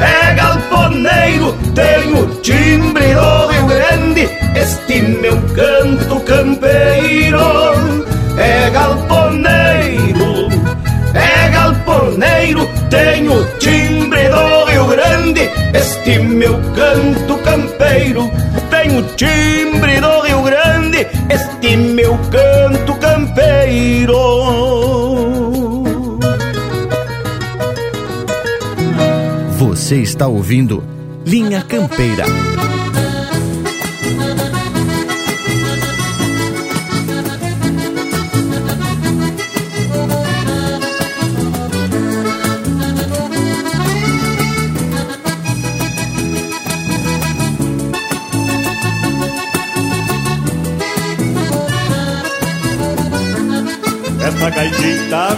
é 0.00 0.34
galponeiro, 0.34 1.52
tenho 1.74 2.26
timbre 2.42 3.14
do 3.14 3.46
Rio 3.46 3.66
Grande, 3.66 4.28
este 4.56 5.02
meu 5.02 5.40
canto 5.54 6.18
campeiro. 6.20 7.38
É 8.36 8.70
galponeiro, 8.70 9.53
galponeiro, 12.14 12.66
tenho 12.88 13.44
timbre 13.58 14.28
do 14.28 14.64
Rio 14.66 14.86
Grande, 14.86 15.50
este 15.74 16.18
meu 16.20 16.54
canto 16.74 17.36
campeiro. 17.38 18.30
Tenho 18.70 19.02
timbre 19.14 20.00
do 20.00 20.20
Rio 20.20 20.42
Grande, 20.42 21.06
este 21.30 21.76
meu 21.76 22.18
canto 22.30 22.94
campeiro. 22.94 24.14
Você 29.58 29.96
está 29.96 30.26
ouvindo 30.26 30.82
Linha 31.24 31.62
Campeira. 31.62 32.24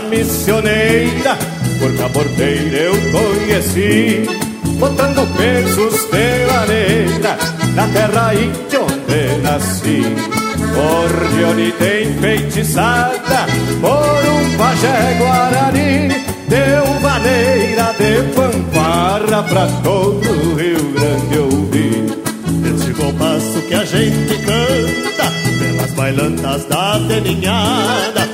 Missioneira, 0.07 1.37
por 1.79 1.97
cabordeira 1.97 2.77
eu 2.77 2.95
conheci, 3.13 4.27
botando 4.79 5.27
pesos 5.37 5.95
de 6.11 6.47
maneira 6.53 7.37
na 7.75 7.87
terra 7.89 8.35
índia 8.35 8.81
onde 8.81 9.43
nasci. 9.43 10.03
Cordeonita 10.75 12.03
enfeitiçada 12.03 13.47
por 13.81 14.23
um 14.31 14.57
pajé 14.59 15.17
guarani, 15.19 16.09
deu 16.49 17.01
maneira 17.01 17.95
de 17.99 18.23
pamparra 18.35 19.43
pra 19.45 19.67
todo 19.83 20.29
o 20.29 20.55
Rio 20.55 20.93
Grande 20.93 21.39
ouvir. 21.39 22.05
Esse 22.75 22.93
compasso 22.93 23.63
que 23.69 23.75
a 23.75 23.85
gente 23.85 24.37
canta 24.45 25.33
pelas 25.59 25.93
bailantas 25.93 26.65
da 26.67 27.01
teninhada, 27.09 28.29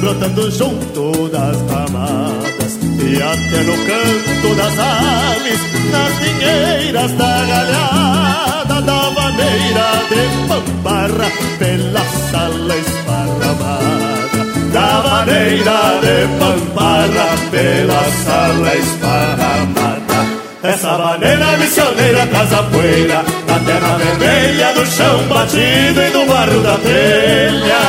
brotando 0.00 0.50
junto 0.50 1.28
das 1.28 1.56
ramadas 1.70 2.78
e 2.82 3.22
até 3.22 3.62
no 3.62 3.76
canto 3.86 4.56
das 4.56 4.76
aves, 4.78 5.60
nas 5.92 6.12
pinheiras 6.18 7.12
da 7.12 7.44
galhada, 7.44 8.80
da 8.80 9.10
maneira 9.10 10.02
de 10.08 10.22
pamparra 10.48 11.30
pela 11.58 12.04
sala 12.30 12.74
esparramada, 12.76 14.40
da 14.72 15.02
maneira 15.08 16.00
de 16.00 16.16
pamparra 16.38 17.28
pela 17.50 18.02
sala 18.24 18.72
esparramada. 18.76 20.20
Essa 20.62 20.98
maneira 20.98 21.56
missioneira 21.56 22.26
casa 22.26 22.62
poeira 22.64 23.24
Da 23.46 23.58
terra 23.60 23.96
vermelha, 23.96 24.74
do 24.74 24.84
chão 24.84 25.26
batido 25.26 26.02
e 26.02 26.10
do 26.10 26.26
barro 26.26 26.60
da 26.60 26.76
telha 26.76 27.80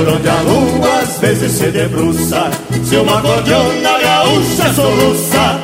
Por 0.00 0.08
onde 0.08 0.28
a 0.30 0.40
lua 0.40 1.00
às 1.02 1.18
vezes 1.18 1.52
se 1.52 1.70
debruça 1.70 2.50
Se 2.84 2.96
uma 2.96 3.20
cordiona 3.20 3.98
gaúcha 3.98 4.72
soluça. 4.72 5.60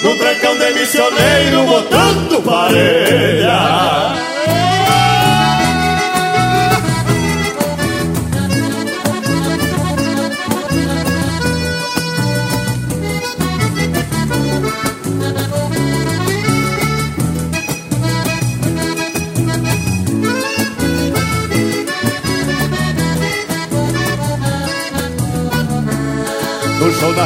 Num 0.00 0.16
trancão 0.16 0.56
de 0.56 0.70
missioneiro 0.78 1.64
botando 1.66 2.42
parelha 2.44 4.29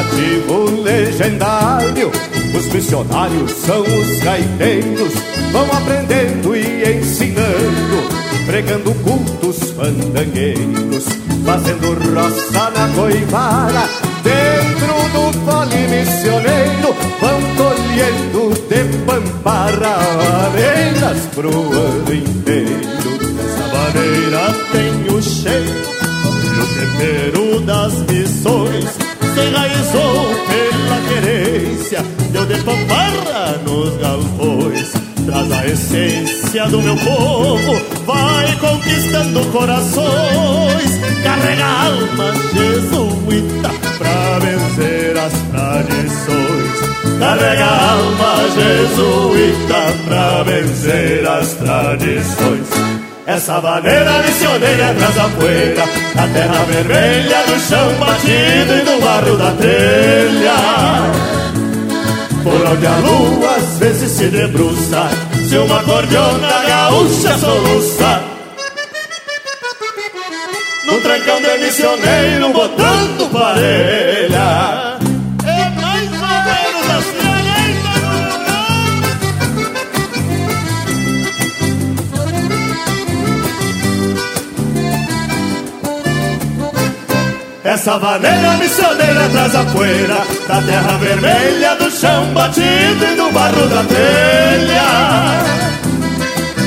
nativo 0.05 0.83
legendário, 0.83 2.11
os 2.57 2.67
missionários 2.69 3.51
são 3.53 3.83
os 3.83 4.19
gaiteiros, 4.21 5.13
vão 5.53 5.65
aprendendo 5.73 6.55
e 6.55 6.99
ensinando, 6.99 8.09
pregando 8.47 8.95
cultos 8.97 9.71
fandangueiros, 9.71 11.05
fazendo 11.45 11.95
roça 12.15 12.71
na 12.71 12.89
coivara, 12.95 13.89
dentro 14.23 14.95
do 15.13 15.33
fole 15.45 15.89
missioneiro, 15.89 16.95
vão 17.21 17.41
colhendo 17.57 18.55
de 18.69 18.99
pamparra 19.05 19.97
areias 20.47 21.27
pro 21.35 21.51
ano 21.51 22.15
inteiro. 22.15 22.95
Maneira 23.73 24.55
tem 24.73 25.15
o 25.15 25.23
cheiro 25.23 25.95
e 26.45 26.61
o 26.61 26.67
tempero 26.67 27.61
das 27.61 27.93
missões 28.11 29.04
se 29.35 29.41
enraizou 29.41 30.37
pela 30.47 31.01
querência, 31.09 32.03
deu 32.31 32.47
de 32.47 32.57
pamparra 32.63 33.59
nos 33.65 33.97
galpões. 33.97 34.93
essência 35.67 36.67
do 36.69 36.81
meu 36.81 36.97
povo 36.97 37.81
vai 38.07 38.57
conquistando 38.57 39.45
corações. 39.51 41.01
Carrega 41.25 41.65
a 41.65 41.87
alma 41.87 42.33
jesuíta 42.55 43.71
pra 43.99 44.39
vencer 44.39 45.19
as 45.19 45.33
tradições. 45.51 47.19
Carrega 47.19 47.65
a 47.65 47.93
alma 47.93 48.35
jesuíta 48.55 49.95
pra 50.07 50.43
vencer 50.45 51.27
as 51.27 51.55
tradições. 51.55 52.94
Essa 53.27 53.59
maneira 53.59 54.19
missioneira 54.19 54.95
traz 54.99 55.19
a 55.19 55.29
poeira 55.31 55.85
Da 56.15 56.27
terra 56.29 56.65
vermelha, 56.65 57.43
do 57.47 57.59
chão 57.59 57.95
batido 57.95 58.75
e 58.75 58.81
do 58.83 59.01
barro 59.03 59.37
da 59.39 59.51
telha 59.53 60.57
Por 62.43 62.67
onde 62.67 62.87
a 62.87 62.97
lua 62.99 63.57
às 63.57 63.79
vezes 63.79 64.11
se 64.11 64.29
debruça 64.29 65.09
Se 65.49 65.57
uma 65.57 65.83
cordiona 65.85 66.49
gaúcha 66.69 67.39
soluça. 67.39 68.23
Num 70.87 71.01
trancão 71.01 71.41
de 71.41 71.65
missioneiro 71.65 72.53
botando 72.53 73.33
parelha 73.33 74.94
Essa 87.75 87.99
vaneira 87.99 88.53
missioneira 88.59 89.29
traz 89.31 89.53
a 89.57 89.65
poeira 89.65 90.25
Da 90.47 90.63
terra 90.63 90.97
vermelha, 90.97 91.75
do 91.75 91.91
chão 91.91 92.33
batido 92.33 93.05
e 93.05 93.17
do 93.17 93.33
barro 93.33 93.67
da 93.67 93.83
telha. 93.83 94.85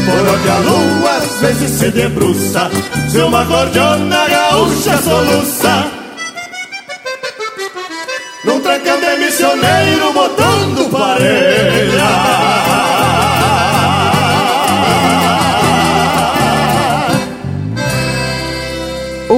Por 0.06 0.20
onde 0.34 0.50
a 0.50 0.58
lua 0.58 1.12
às 1.16 1.40
vezes 1.40 1.80
se 1.80 1.92
debruça 1.92 2.70
Se 3.10 3.20
uma 3.20 3.46
gordiona 3.46 4.28
gaúcha 4.28 4.98
soluça. 4.98 5.88
Num 8.44 8.60
trancão 8.60 9.00
de 9.00 9.16
missioneiro 9.16 10.12
botando 10.12 10.92
parelha 10.92 12.57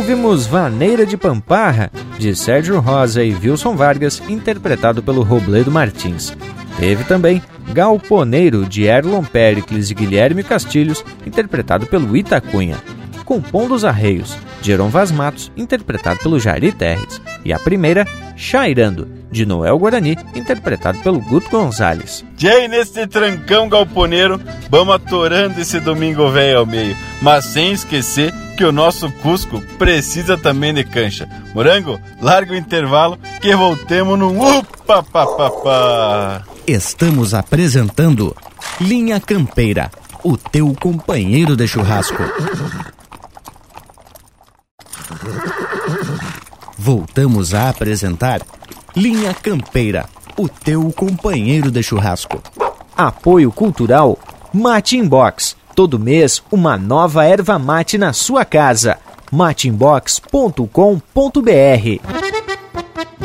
Ouvimos 0.09 0.47
Vaneira 0.47 1.05
de 1.05 1.15
Pamparra, 1.15 1.91
de 2.17 2.35
Sérgio 2.35 2.79
Rosa 2.79 3.23
e 3.23 3.31
Wilson 3.31 3.75
Vargas, 3.75 4.19
interpretado 4.27 5.03
pelo 5.03 5.21
Robledo 5.21 5.69
Martins. 5.69 6.35
Teve 6.79 7.03
também 7.03 7.43
Galponeiro, 7.71 8.65
de 8.65 8.85
Erlon 8.85 9.23
Pericles 9.23 9.91
e 9.91 9.93
Guilherme 9.93 10.41
Castilhos, 10.43 11.05
interpretado 11.27 11.85
pelo 11.85 12.17
Itacunha. 12.17 12.77
Compondo 13.23 13.75
os 13.75 13.85
Arreios, 13.85 14.35
de 14.63 14.71
Heron 14.71 14.89
Vaz 14.89 15.11
Matos, 15.11 15.51
interpretado 15.55 16.19
pelo 16.21 16.39
Jari 16.39 16.71
Terres. 16.71 17.21
E 17.45 17.53
a 17.53 17.59
primeira, 17.59 18.07
Chairando, 18.35 19.18
de 19.31 19.45
Noel 19.45 19.77
Guarani, 19.77 20.17
interpretado 20.35 20.99
pelo 20.99 21.19
Guto 21.19 21.49
Gonzalez. 21.49 22.25
Jay, 22.37 22.67
nesse 22.67 23.05
trancão 23.07 23.69
galponeiro, 23.69 24.39
vamos 24.69 24.95
atorando 24.95 25.59
esse 25.59 25.79
domingo 25.79 26.29
velho 26.29 26.59
ao 26.59 26.65
meio, 26.65 26.95
mas 27.21 27.45
sem 27.45 27.71
esquecer 27.71 28.33
que 28.57 28.65
o 28.65 28.71
nosso 28.71 29.09
Cusco 29.21 29.61
precisa 29.77 30.37
também 30.37 30.73
de 30.73 30.83
cancha. 30.83 31.29
Morango, 31.53 31.99
larga 32.21 32.53
o 32.53 32.57
intervalo 32.57 33.17
que 33.41 33.55
voltemos 33.55 34.19
no 34.19 34.59
Upa 34.59 35.01
Papapá. 35.01 36.43
Estamos 36.67 37.33
apresentando 37.33 38.35
Linha 38.81 39.19
Campeira, 39.19 39.89
o 40.23 40.35
teu 40.37 40.75
companheiro 40.79 41.55
de 41.55 41.67
churrasco. 41.67 42.21
Voltamos 46.77 47.53
a 47.53 47.69
apresentar 47.69 48.41
Linha 48.95 49.33
Campeira, 49.33 50.05
o 50.37 50.47
teu 50.47 50.91
companheiro 50.91 51.71
de 51.71 51.83
churrasco. 51.83 52.41
Apoio 52.95 53.51
Cultural 53.51 54.17
Mate 54.53 54.97
Inbox 54.97 55.55
todo 55.79 55.97
mês 55.97 56.43
uma 56.51 56.77
nova 56.77 57.23
erva 57.23 57.57
mate 57.57 57.97
na 57.97 58.11
sua 58.11 58.43
casa. 58.43 58.97
mateinbox.com.br 59.31 60.69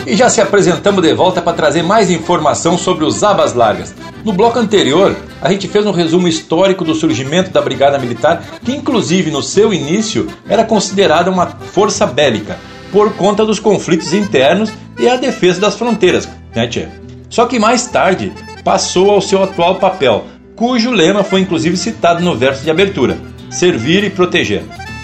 E 0.07 0.15
já 0.15 0.31
se 0.31 0.41
apresentamos 0.41 1.03
de 1.03 1.13
volta 1.15 1.43
para 1.43 1.57
trazer 1.57 1.83
mais 1.83 2.13
informação 2.13 2.79
sobre 2.79 3.05
os 3.05 3.25
abas 3.25 3.55
largas. 3.55 3.93
No 4.25 4.33
bloco 4.33 4.59
anterior, 4.59 5.17
a 5.43 5.51
gente 5.51 5.67
fez 5.67 5.85
um 5.85 5.91
resumo 5.91 6.29
histórico 6.29 6.85
do 6.85 6.95
surgimento 6.95 7.51
da 7.51 7.61
Brigada 7.61 7.99
Militar, 7.99 8.45
que 8.65 8.71
inclusive 8.71 9.33
no 9.33 9.43
seu 9.43 9.75
início 9.75 10.29
era 10.49 10.63
considerada 10.63 11.33
uma 11.33 11.47
força 11.47 12.07
bélica, 12.07 12.57
por 12.95 13.13
conta 13.15 13.45
dos 13.45 13.59
conflitos 13.59 14.13
internos 14.13 14.73
e 14.97 15.09
a 15.09 15.17
defesa 15.17 15.61
das 15.61 15.75
fronteiras, 15.75 16.29
né, 16.55 16.69
tchê? 16.69 16.87
Só 17.29 17.45
que 17.45 17.59
mais 17.59 17.89
tarde 17.89 18.33
passou 18.63 19.11
ao 19.11 19.21
seu 19.21 19.43
atual 19.43 19.81
papel, 19.81 20.27
cujo 20.55 20.93
lema 20.93 21.25
foi 21.25 21.41
inclusive 21.41 21.77
citado 21.77 22.23
no 22.23 22.37
verso 22.37 22.63
de 22.63 22.71
abertura: 22.71 23.19
servir 23.51 24.05
e 24.05 24.11
proteger. 24.11 24.63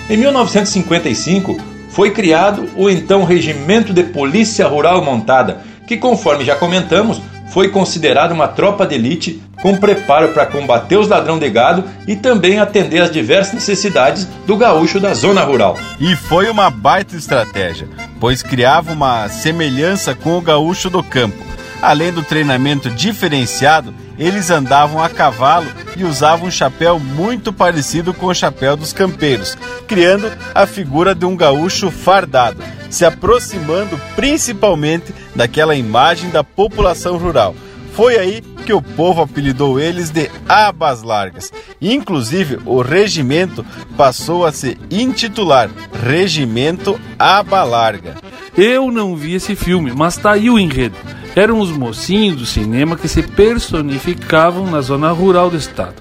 Em 0.09 0.17
1955 0.17 1.57
foi 1.91 2.13
criado 2.13 2.69
o 2.77 2.89
então 2.89 3.25
Regimento 3.25 3.93
de 3.93 4.05
Polícia 4.05 4.69
Rural 4.69 5.05
Montada, 5.05 5.61
que, 5.85 5.97
conforme 5.97 6.45
já 6.45 6.55
comentamos, 6.55 7.21
foi 7.53 7.71
considerado 7.71 8.31
uma 8.31 8.47
tropa 8.47 8.87
de 8.87 8.95
elite 8.95 9.43
com 9.63 9.77
preparo 9.77 10.29
para 10.29 10.47
combater 10.47 10.97
os 10.97 11.09
ladrão 11.09 11.39
de 11.39 11.49
gado 11.51 11.85
e 12.07 12.17
também 12.17 12.59
atender 12.59 13.01
às 13.01 13.11
diversas 13.11 13.55
necessidades 13.55 14.27
do 14.47 14.57
gaúcho 14.57 14.99
da 14.99 15.15
zona 15.15 15.43
rural. 15.43 15.79
E 15.99 16.17
foi 16.17 16.49
uma 16.49 16.71
baita 16.71 17.17
estratégia, 17.17 17.89
pois 18.19 18.43
criava 18.43 18.93
uma 18.93 19.29
semelhança 19.29 20.15
com 20.15 20.37
o 20.37 20.41
gaúcho 20.41 20.89
do 20.89 21.03
campo. 21.03 21.51
Além 21.83 22.13
do 22.13 22.23
treinamento 22.23 22.91
diferenciado, 22.91 23.95
eles 24.19 24.51
andavam 24.51 25.03
a 25.03 25.09
cavalo 25.09 25.67
e 25.97 26.05
usavam 26.05 26.49
um 26.49 26.51
chapéu 26.51 26.99
muito 26.99 27.55
parecido 27.55 28.13
com 28.13 28.27
o 28.27 28.35
chapéu 28.35 28.77
dos 28.77 28.93
campeiros, 28.93 29.57
criando 29.89 30.31
a 30.55 30.67
figura 30.67 31.15
de 31.15 31.25
um 31.25 31.35
gaúcho 31.35 31.91
fardado, 31.91 32.63
se 32.91 33.03
aproximando 33.07 33.99
principalmente 34.15 35.15
daquela 35.35 35.75
imagem 35.75 36.29
da 36.29 36.45
população 36.45 37.17
rural. 37.17 37.55
Foi 38.01 38.19
aí 38.19 38.41
que 38.65 38.73
o 38.73 38.81
povo 38.81 39.21
apelidou 39.21 39.79
eles 39.79 40.09
de 40.09 40.31
Abas 40.49 41.03
Largas. 41.03 41.53
Inclusive, 41.83 42.59
o 42.65 42.81
regimento 42.81 43.63
passou 43.95 44.47
a 44.47 44.53
se 44.53 44.79
intitular 44.91 45.69
Regimento 46.03 46.99
Aba 47.19 47.63
Larga. 47.63 48.17
Eu 48.57 48.91
não 48.91 49.15
vi 49.15 49.35
esse 49.35 49.55
filme, 49.55 49.93
mas 49.95 50.17
tá 50.17 50.33
aí 50.33 50.49
o 50.49 50.59
enredo 50.59 50.97
eram 51.37 51.61
os 51.61 51.71
mocinhos 51.71 52.37
do 52.37 52.47
cinema 52.47 52.97
que 52.97 53.07
se 53.07 53.23
personificavam 53.23 54.67
na 54.69 54.81
zona 54.81 55.13
rural 55.13 55.49
do 55.49 55.57
estado. 55.57 55.95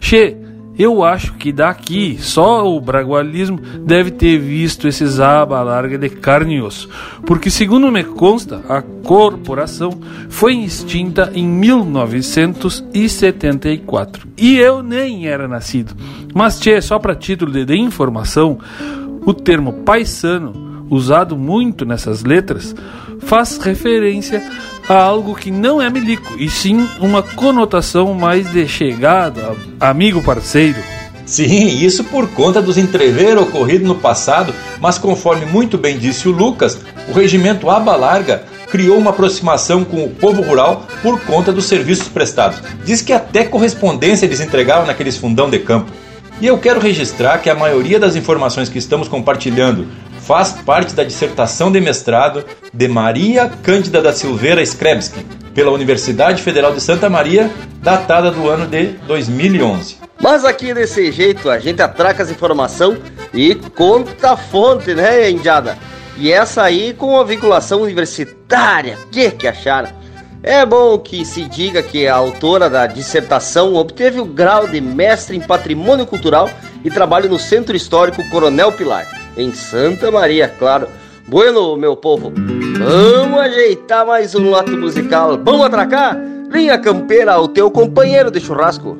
Che, 0.00 0.36
eu 0.78 1.02
acho 1.02 1.34
que 1.34 1.52
daqui 1.52 2.16
só 2.20 2.64
o 2.66 2.80
bragualismo 2.80 3.60
deve 3.84 4.12
ter 4.12 4.38
visto 4.38 4.86
esses 4.86 5.18
aba 5.18 5.60
larga 5.62 5.98
de 5.98 6.08
carne 6.08 6.54
e 6.56 6.62
osso, 6.62 6.88
porque 7.26 7.50
segundo 7.50 7.90
me 7.90 8.04
consta, 8.04 8.62
a 8.68 8.80
corporação 8.80 9.98
foi 10.28 10.54
extinta 10.58 11.32
em 11.34 11.48
1974 11.48 14.28
e 14.36 14.56
eu 14.56 14.80
nem 14.82 15.26
era 15.26 15.48
nascido. 15.48 15.96
Mas 16.32 16.60
tchê, 16.60 16.80
só 16.80 17.00
para 17.00 17.16
título 17.16 17.50
de, 17.50 17.64
de 17.64 17.76
informação, 17.76 18.60
o 19.26 19.34
termo 19.34 19.82
paisano, 19.84 20.86
usado 20.88 21.36
muito 21.36 21.84
nessas 21.84 22.22
letras, 22.22 22.72
faz 23.20 23.58
referência 23.58 24.40
a 24.88 24.94
algo 24.94 25.34
que 25.34 25.50
não 25.50 25.82
é 25.82 25.90
milico, 25.90 26.34
e 26.38 26.48
sim 26.48 26.88
uma 26.98 27.22
conotação 27.22 28.14
mais 28.14 28.50
de 28.50 28.66
chegada, 28.66 29.54
amigo 29.78 30.22
parceiro. 30.22 30.78
Sim, 31.26 31.84
isso 31.84 32.04
por 32.04 32.26
conta 32.30 32.62
dos 32.62 32.78
entrever 32.78 33.36
ocorrido 33.36 33.86
no 33.86 33.96
passado, 33.96 34.54
mas 34.80 34.96
conforme 34.96 35.44
muito 35.44 35.76
bem 35.76 35.98
disse 35.98 36.26
o 36.26 36.32
Lucas, 36.32 36.78
o 37.06 37.12
regimento 37.12 37.68
Aba 37.68 37.94
Larga 37.96 38.44
criou 38.70 38.96
uma 38.96 39.10
aproximação 39.10 39.84
com 39.84 40.04
o 40.04 40.08
povo 40.08 40.40
rural 40.40 40.86
por 41.02 41.20
conta 41.20 41.52
dos 41.52 41.66
serviços 41.66 42.08
prestados. 42.08 42.62
Diz 42.82 43.02
que 43.02 43.12
até 43.12 43.44
correspondência 43.44 44.24
eles 44.24 44.40
entregavam 44.40 44.86
naqueles 44.86 45.18
fundão 45.18 45.50
de 45.50 45.58
campo. 45.58 45.92
E 46.40 46.46
eu 46.46 46.56
quero 46.56 46.80
registrar 46.80 47.38
que 47.38 47.50
a 47.50 47.54
maioria 47.54 47.98
das 47.98 48.14
informações 48.14 48.68
que 48.68 48.78
estamos 48.78 49.08
compartilhando 49.08 49.88
faz 50.28 50.52
parte 50.52 50.94
da 50.94 51.02
dissertação 51.02 51.72
de 51.72 51.80
mestrado 51.80 52.44
de 52.70 52.86
Maria 52.86 53.50
Cândida 53.62 54.02
da 54.02 54.12
Silveira 54.12 54.60
Skrebsky, 54.60 55.24
pela 55.54 55.70
Universidade 55.70 56.42
Federal 56.42 56.74
de 56.74 56.82
Santa 56.82 57.08
Maria, 57.08 57.50
datada 57.82 58.30
do 58.30 58.46
ano 58.46 58.66
de 58.66 58.88
2011. 59.06 59.96
Mas 60.20 60.44
aqui 60.44 60.74
desse 60.74 61.10
jeito 61.10 61.48
a 61.48 61.58
gente 61.58 61.80
atraca 61.80 62.22
as 62.22 62.30
informações 62.30 62.98
e 63.32 63.54
conta 63.54 64.32
a 64.32 64.36
fonte, 64.36 64.94
né, 64.94 65.30
Indiada? 65.30 65.78
E 66.18 66.30
essa 66.30 66.62
aí 66.62 66.92
com 66.92 67.18
a 67.18 67.24
vinculação 67.24 67.80
universitária, 67.80 68.98
que 69.10 69.30
que 69.30 69.48
acharam? 69.48 69.88
É 70.42 70.66
bom 70.66 70.98
que 70.98 71.24
se 71.24 71.46
diga 71.46 71.82
que 71.82 72.06
a 72.06 72.14
autora 72.14 72.68
da 72.68 72.86
dissertação 72.86 73.74
obteve 73.74 74.20
o 74.20 74.26
grau 74.26 74.68
de 74.68 74.78
mestre 74.78 75.38
em 75.38 75.40
patrimônio 75.40 76.04
cultural 76.04 76.50
e 76.84 76.90
trabalha 76.90 77.30
no 77.30 77.38
Centro 77.38 77.74
Histórico 77.74 78.22
Coronel 78.28 78.70
Pilar, 78.72 79.17
em 79.38 79.52
Santa 79.52 80.10
Maria, 80.10 80.48
claro. 80.58 80.88
Bueno, 81.26 81.76
meu 81.76 81.96
povo, 81.96 82.32
vamos 82.34 83.38
ajeitar 83.40 84.04
mais 84.04 84.34
um 84.34 84.50
lote 84.50 84.72
musical. 84.72 85.38
Vamos 85.42 85.64
atracar? 85.64 86.18
Linha 86.50 86.78
Campeira, 86.78 87.38
o 87.38 87.46
teu 87.46 87.70
companheiro 87.70 88.30
de 88.30 88.40
churrasco. 88.40 88.96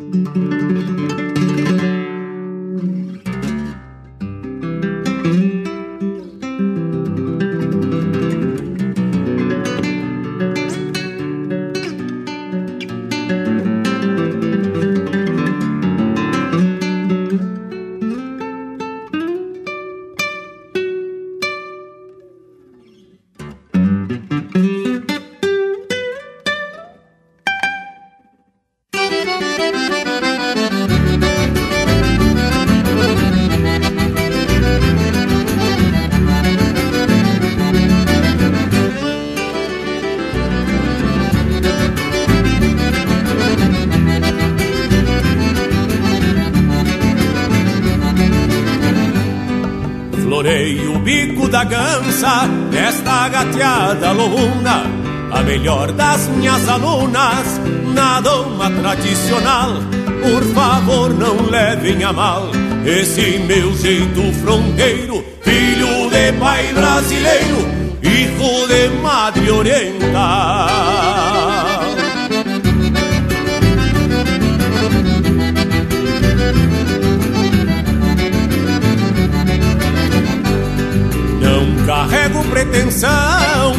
Gateada 53.31 54.13
lobuna, 54.13 54.83
a 55.31 55.43
melhor 55.43 55.93
das 55.93 56.29
minhas 56.29 56.69
alunas, 56.69 57.61
na 57.95 58.21
doma 58.21 58.71
tradicional. 58.71 59.75
Por 60.23 60.43
favor, 60.53 61.11
não 61.15 61.49
levem 61.49 62.03
a 62.03 62.13
mal 62.13 62.51
esse 62.85 63.39
meu 63.39 63.73
jeito 63.77 64.33
fronteiro, 64.41 65.25
filho 65.43 66.11
de 66.11 66.33
pai 66.39 66.73
brasileiro, 66.73 67.69
hijo 68.03 68.67
de 68.67 68.89
madre 69.01 69.51
oriental. 69.51 71.08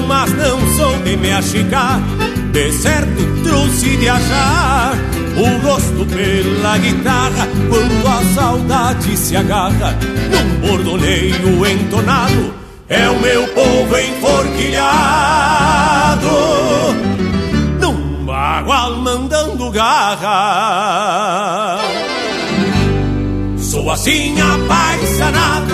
Mas 0.07 0.31
não 0.33 0.59
sou 0.75 0.97
de 1.03 1.15
me 1.15 1.31
achicar. 1.31 2.01
De 2.51 2.69
certo 2.73 3.43
trouxe 3.43 3.95
de 3.95 4.09
achar 4.09 4.97
o 5.37 5.59
gosto 5.61 6.05
pela 6.05 6.77
guitarra 6.77 7.47
quando 7.69 8.07
a 8.07 8.21
saudade 8.33 9.15
se 9.15 9.37
agarra 9.37 9.97
num 10.29 10.59
bordoneio 10.67 11.65
entonado. 11.65 12.53
É 12.89 13.09
o 13.09 13.17
meu 13.21 13.47
povo 13.49 13.97
enforquilhado 13.97 16.29
num 17.79 18.25
bagual 18.25 18.97
mandando 18.97 19.71
garra. 19.71 21.77
Sou 23.57 23.89
assim 23.91 24.35
apaixonado 24.41 25.73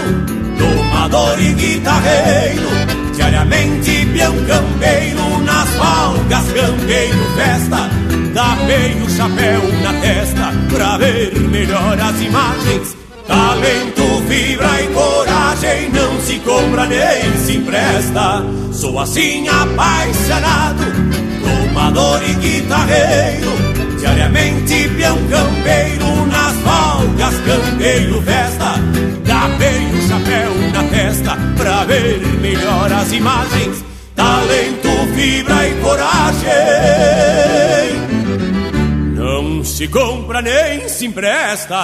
Domador 0.58 1.40
e 1.40 1.54
guitarreiro 1.54 2.95
Diariamente 3.16 4.06
peão 4.14 4.34
campeiro 4.46 5.40
Nas 5.44 5.70
valgas 5.76 6.46
campeiro 6.52 7.26
festa 7.36 7.90
Tapei 8.34 9.02
o 9.02 9.10
chapéu 9.10 9.62
na 9.82 9.94
testa 10.02 10.54
Pra 10.70 10.98
ver 10.98 11.40
melhor 11.40 11.98
as 12.00 12.22
imagens. 12.22 12.98
Talento, 13.26 14.04
fibra 14.28 14.82
e 14.82 14.88
coragem 14.94 15.90
Não 15.92 16.20
se 16.22 16.40
compra 16.40 16.86
nem 16.86 17.38
se 17.38 17.58
empresta. 17.58 18.44
Sou 18.74 19.00
assim 19.00 19.48
apaixonado 19.48 21.25
Domador 21.46 22.22
e 22.24 22.34
guitarreiro 22.34 23.52
Diariamente 24.00 24.90
peão 24.90 25.18
campeiro 25.30 26.26
Nas 26.28 26.56
valgas 26.58 27.36
campeiro 27.46 28.22
festa 28.22 28.76
Tapei 29.26 29.86
o 29.92 30.02
chapéu 30.08 30.56
na 30.72 30.84
testa 30.90 31.38
pra 31.58 31.84
ver 31.86 32.20
melhor 32.42 32.92
as 32.92 33.12
imagens. 33.12 33.84
Talento, 34.16 34.90
fibra 35.16 35.68
e 35.68 35.82
coragem. 35.82 36.52
Não 39.16 39.64
se 39.64 39.88
compra 39.88 40.42
nem 40.42 40.88
se 40.88 41.06
empresta. 41.06 41.76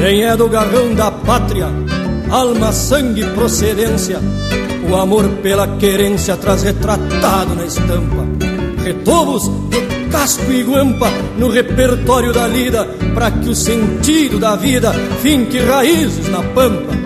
Quem 0.00 0.24
é 0.24 0.36
do 0.36 0.48
garrão 0.48 0.94
da 0.94 1.10
pátria, 1.10 1.68
alma, 2.30 2.72
sangue, 2.72 3.24
procedência 3.34 4.20
o 4.88 4.94
amor 4.94 5.28
pela 5.42 5.66
querência 5.78 6.36
traz 6.36 6.62
retratado 6.62 7.54
na 7.54 7.64
estampa. 7.64 8.24
Retovos 8.84 9.50
de 9.68 10.08
casco 10.10 10.50
e 10.52 10.62
guampa 10.62 11.10
no 11.36 11.48
repertório 11.48 12.32
da 12.32 12.46
lida, 12.46 12.84
para 13.14 13.30
que 13.32 13.48
o 13.48 13.54
sentido 13.54 14.38
da 14.38 14.54
vida 14.54 14.92
finque 15.22 15.58
raízes 15.58 16.28
na 16.28 16.42
pampa. 16.42 16.96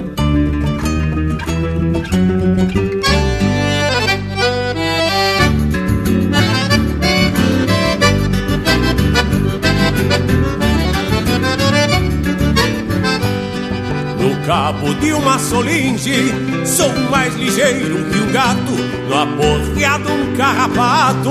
Cabo 14.50 14.92
de 14.94 15.12
uma 15.12 15.38
solinge. 15.38 16.34
Sou 16.66 16.92
mais 17.08 17.32
ligeiro 17.36 18.04
que 18.10 18.18
um 18.18 18.32
gato 18.32 18.72
No 19.08 19.16
aporreado 19.16 20.10
um 20.12 20.36
carrapato 20.36 21.30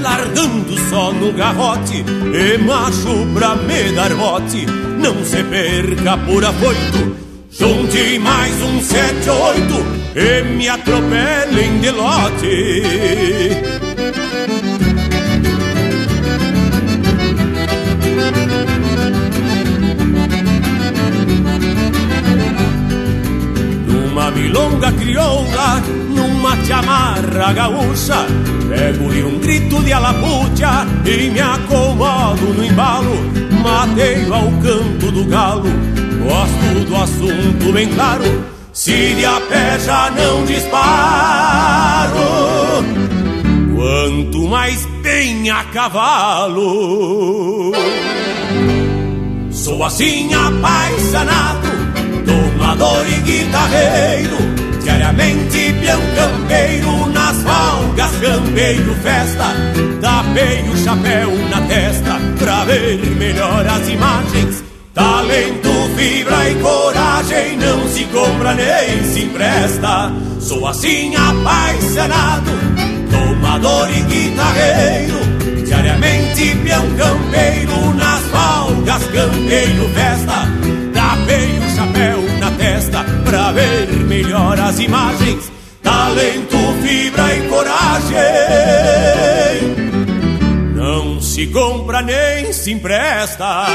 Largando 0.00 0.76
só 0.90 1.12
no 1.12 1.32
garrote 1.32 2.04
E 2.34 2.58
macho 2.58 3.28
pra 3.32 3.54
me 3.54 3.92
dar 3.92 4.12
bote. 4.12 4.66
Não 4.66 5.24
se 5.24 5.44
perca 5.44 6.18
por 6.18 6.44
afoito 6.44 7.16
Junte 7.48 8.18
mais 8.18 8.60
um 8.60 8.80
sete 8.80 9.30
oito 9.30 9.76
E 10.16 10.42
me 10.42 10.68
atropelem 10.68 11.78
de 11.78 11.90
lote 11.92 13.87
milonga 24.30 24.92
crioula 24.92 25.82
numa 26.14 26.56
chamarra 26.64 27.52
gaúcha. 27.52 28.26
Pego-lhe 28.68 29.22
um 29.22 29.38
grito 29.38 29.82
de 29.82 29.92
alapucha 29.92 30.86
e 31.04 31.30
me 31.30 31.40
acomodo 31.40 32.54
no 32.54 32.64
embalo. 32.64 33.16
Mateio 33.62 34.34
ao 34.34 34.50
canto 34.62 35.10
do 35.10 35.24
galo, 35.24 35.70
gosto 36.22 36.84
do 36.86 36.96
assunto 36.96 37.72
bem 37.72 37.88
claro. 37.88 38.24
Se 38.72 39.14
de 39.14 39.24
a 39.24 39.40
pé 39.40 39.78
já 39.80 40.10
não 40.10 40.44
disparo 40.44 42.18
Quanto 43.74 44.48
mais 44.48 44.86
bem 45.02 45.50
a 45.50 45.64
cavalo. 45.64 46.62
Sou 49.50 49.82
assim 49.84 50.32
apaixonado 50.34 51.57
Domador 52.68 53.06
e 53.08 53.20
guitarreiro 53.22 54.36
Diariamente 54.82 55.72
peão 55.80 56.00
campeiro 56.14 57.06
Nas 57.06 57.42
valgas 57.42 58.10
campeiro 58.20 58.94
festa 58.96 59.54
Tapei 60.02 60.68
o 60.68 60.76
chapéu 60.76 61.30
na 61.48 61.62
testa 61.62 62.20
Pra 62.38 62.64
ver 62.64 62.98
melhor 63.16 63.66
as 63.66 63.88
imagens. 63.88 64.62
Talento, 64.92 65.70
fibra 65.96 66.50
e 66.50 66.54
coragem 66.56 67.56
Não 67.56 67.88
se 67.88 68.04
compra 68.04 68.54
nem 68.54 69.02
se 69.02 69.22
empresta. 69.22 70.12
Sou 70.38 70.66
assim 70.66 71.14
apaixonado 71.16 72.50
Domador 73.10 73.88
e 73.90 74.02
guitarreiro 74.02 75.18
Diariamente 75.64 76.54
peão 76.56 76.84
campeiro 76.96 77.94
nas 77.94 78.22
malgas, 78.30 79.04
campeiro 79.04 79.88
festa, 79.94 80.57
melhor 84.22 84.58
as 84.58 84.80
imagens. 84.80 85.52
Talento, 85.80 86.56
fibra 86.82 87.36
e 87.36 87.48
coragem. 87.48 88.16
Não 90.74 91.20
se 91.20 91.46
compra 91.46 92.02
nem 92.02 92.52
se 92.52 92.72
empresta. 92.72 93.66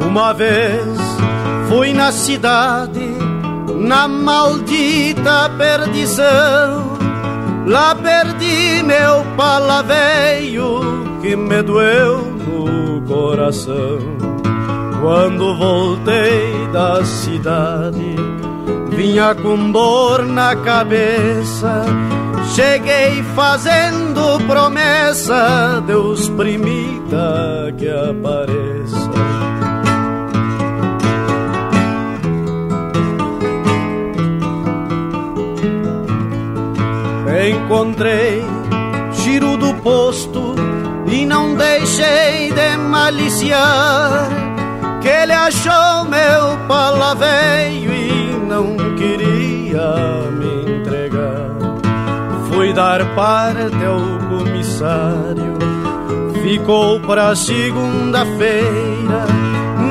Uma 0.00 0.32
vez 0.32 0.82
fui 1.68 1.92
na 1.92 2.10
cidade, 2.12 3.01
na 3.82 4.06
maldita 4.06 5.50
perdição. 5.58 6.92
Lá 7.66 7.94
perdi 7.94 8.82
meu 8.82 9.24
palaveio 9.36 10.80
que 11.20 11.36
me 11.36 11.62
doeu 11.62 12.18
no 12.18 13.02
coração. 13.02 13.98
Quando 15.00 15.56
voltei 15.56 16.68
da 16.72 17.04
cidade, 17.04 18.16
vinha 18.90 19.34
com 19.34 19.70
dor 19.70 20.24
na 20.24 20.54
cabeça. 20.56 21.84
Cheguei 22.54 23.22
fazendo 23.34 24.38
promessa, 24.46 25.82
Deus 25.86 26.28
primita 26.30 27.72
que 27.78 27.88
apareça. 27.88 29.51
Encontrei 37.32 38.44
giro 39.12 39.56
do 39.56 39.72
posto 39.76 40.54
e 41.06 41.24
não 41.24 41.54
deixei 41.54 42.52
de 42.52 42.76
maliciar. 42.76 44.28
Que 45.00 45.08
ele 45.08 45.32
achou 45.32 46.04
meu 46.04 46.58
palaveio 46.68 47.90
e 47.90 48.34
não 48.46 48.76
queria 48.96 50.30
me 50.30 50.78
entregar. 50.78 51.56
Fui 52.48 52.72
dar 52.74 53.02
parte 53.14 53.82
ao 53.84 54.00
comissário, 54.28 55.58
ficou 56.42 57.00
pra 57.00 57.34
segunda-feira. 57.34 59.26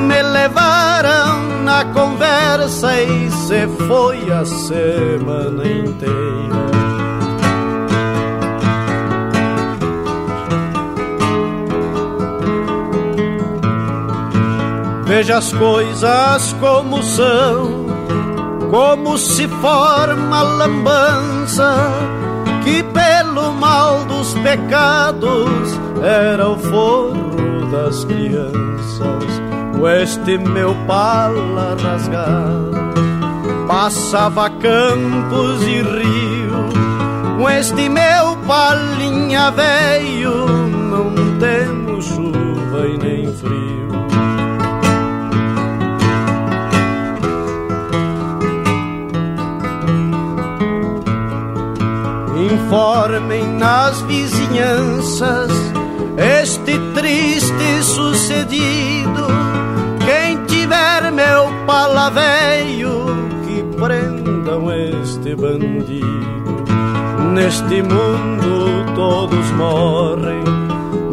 Me 0.06 0.22
levaram 0.22 1.62
na 1.64 1.84
conversa 1.86 3.00
e 3.02 3.30
se 3.30 3.66
foi 3.86 4.30
a 4.32 4.44
semana 4.44 5.66
inteira. 5.66 6.71
Veja 15.14 15.36
as 15.36 15.52
coisas 15.52 16.56
como 16.58 17.02
são, 17.02 17.84
como 18.70 19.18
se 19.18 19.46
forma 19.46 20.38
a 20.38 20.42
lambança, 20.42 21.76
que 22.64 22.82
pelo 22.82 23.52
mal 23.52 24.06
dos 24.06 24.32
pecados 24.32 25.78
era 26.02 26.48
o 26.48 26.58
forro 26.58 27.70
das 27.70 28.06
crianças. 28.06 29.42
Este 30.00 30.38
meu 30.38 30.74
pala 30.86 31.76
rasgado 31.78 32.70
passava 33.68 34.48
campos 34.48 35.62
e 35.62 35.82
rio, 35.82 37.36
com 37.38 37.50
este 37.50 37.86
meu 37.86 38.34
palinha 38.46 39.50
veio 39.50 40.46
não 40.46 41.38
temos 41.38 42.06
chuva 42.06 42.86
e 42.88 42.96
nem 42.96 43.34
frio. 43.34 43.81
Informem 52.72 53.46
nas 53.58 54.00
vizinhanças 54.02 55.50
este 56.16 56.78
triste 56.94 57.82
sucedido. 57.82 59.26
Quem 60.06 60.42
tiver 60.46 61.12
meu 61.12 61.50
palaveio, 61.66 63.04
que 63.44 63.62
prendam 63.76 64.72
este 64.72 65.36
bandido. 65.36 66.64
Neste 67.34 67.82
mundo 67.82 68.94
todos 68.94 69.50
morrem, 69.50 70.42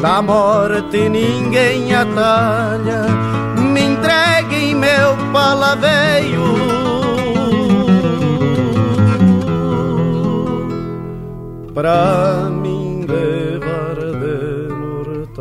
da 0.02 0.22
morte 0.22 1.10
ninguém 1.10 1.94
atalha. 1.94 3.04
Me 3.58 3.82
entreguem 3.82 4.76
meu 4.76 5.18
palaveio 5.34 6.79
pra 11.80 12.50
mim 12.62 13.06
levar 13.08 13.96
de 13.96 14.74
mortalha. 14.76 15.40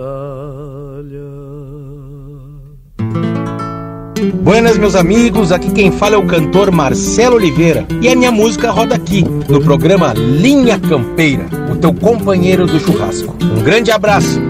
Buenas, 4.41 4.79
meus 4.79 4.95
amigos, 4.95 5.51
aqui 5.51 5.73
quem 5.73 5.91
fala 5.91 6.15
é 6.15 6.19
o 6.19 6.29
cantor 6.29 6.71
Marcelo 6.71 7.35
Oliveira 7.35 7.85
e 8.01 8.09
a 8.09 8.15
minha 8.15 8.31
música 8.31 8.71
roda 8.71 8.95
aqui 8.95 9.25
no 9.49 9.61
programa 9.61 10.13
Linha 10.15 10.79
Campeira, 10.79 11.47
o 11.73 11.77
teu 11.77 11.93
companheiro 11.93 12.69
do 12.69 12.79
churrasco. 12.79 13.37
Um 13.43 13.61
grande 13.65 13.91
abraço. 13.91 14.41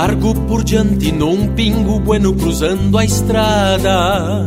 Largo 0.00 0.34
por 0.48 0.64
diante 0.64 1.12
num 1.12 1.48
pingo 1.48 2.00
bueno 2.00 2.32
cruzando 2.32 2.96
a 2.96 3.04
estrada. 3.04 4.46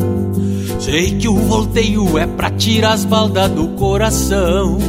Sei 0.80 1.12
que 1.12 1.28
o 1.28 1.36
volteio 1.36 2.18
é 2.18 2.26
pra 2.26 2.50
tirar 2.50 2.94
as 2.94 3.06
baldas 3.06 3.52
do 3.52 3.68
coração. 3.78 4.80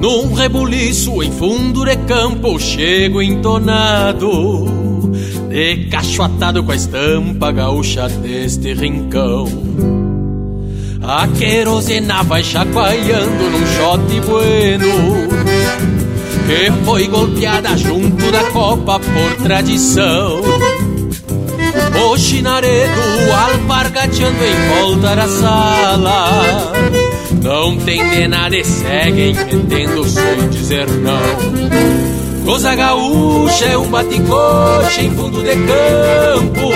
Num 0.00 0.32
rebuliço 0.32 1.22
em 1.22 1.30
fundo 1.30 1.84
de 1.84 1.96
campo 1.98 2.58
chego 2.58 3.22
entonado, 3.22 4.66
de 5.48 5.86
cacho 5.88 6.24
atado 6.24 6.64
com 6.64 6.72
a 6.72 6.74
estampa 6.74 7.52
gaúcha 7.52 8.08
deste 8.08 8.74
rincão. 8.74 9.46
A 11.00 11.28
querosena 11.28 12.24
vai 12.24 12.42
chacoalhando 12.42 13.50
num 13.50 13.66
shot 13.66 14.20
bueno 14.26 15.61
que 16.46 16.84
foi 16.84 17.06
golpeada 17.08 17.76
junto 17.76 18.30
da 18.30 18.44
copa 18.50 18.98
por 18.98 19.44
tradição. 19.44 20.40
O 22.10 22.18
chinaredo 22.18 23.00
alpargateando 23.32 24.44
em 24.44 24.80
volta 24.80 25.16
da 25.16 25.28
sala. 25.28 26.72
Não 27.42 27.76
tem 27.78 28.08
de 28.10 28.28
nada 28.28 28.56
e 28.56 28.64
seguem 28.64 29.34
metendo 29.34 30.04
sem 30.04 30.48
dizer 30.50 30.86
não. 30.88 32.44
Coisa 32.44 32.74
gaúcha 32.74 33.64
é 33.66 33.78
um 33.78 33.88
baticoche 33.88 35.06
em 35.06 35.10
fundo 35.14 35.42
de 35.42 35.54
campo. 35.54 36.70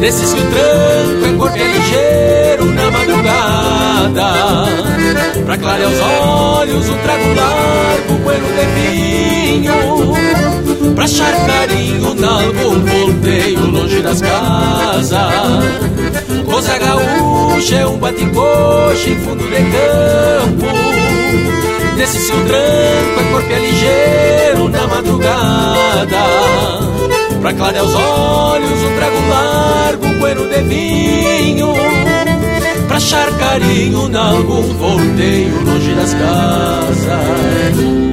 Desses 0.00 0.32
que 0.32 0.40
o 0.40 0.50
tranco 0.50 1.26
é 1.26 1.32
corpo 1.38 1.58
ligeiro 1.58 2.64
na 2.66 2.90
madrugada 2.90 3.84
Pra 5.44 5.58
clarear 5.58 5.90
os 5.90 6.00
olhos 6.00 6.88
um 6.88 6.96
trago 6.98 7.34
largo, 7.34 8.14
bueno 8.22 8.46
de 8.46 8.64
vinho 8.80 10.14
Pra 10.94 11.04
achar 11.04 11.34
carinho 11.46 12.14
nalgum 12.14 12.84
volteio 12.84 13.66
longe 13.66 14.00
das 14.00 14.20
casas. 14.20 15.12
Coisa 16.46 16.78
gaúcha 16.78 17.76
é 17.76 17.86
um 17.86 17.98
baticoche 17.98 19.10
em 19.10 19.16
fundo 19.16 19.44
de 19.44 19.56
campo. 19.56 20.66
Desse 21.96 22.18
seu 22.18 22.36
tranco 22.46 23.20
é 23.20 23.32
corpo 23.32 23.52
é 23.52 23.58
ligeiro 23.58 24.68
na 24.68 24.86
madrugada. 24.86 26.24
Pra 27.40 27.52
clarear 27.52 27.84
os 27.84 27.94
olhos 27.94 28.82
um 28.82 28.96
trago 28.96 29.28
largo, 29.28 30.06
bueno 30.20 30.48
de 30.48 30.62
vinho 30.62 32.13
Pra 32.94 32.98
achar 32.98 33.38
carinho 33.38 34.08
nalgum 34.08 34.62
volteio 34.78 35.64
longe 35.64 35.94
das 35.96 36.14
casas 36.14 38.03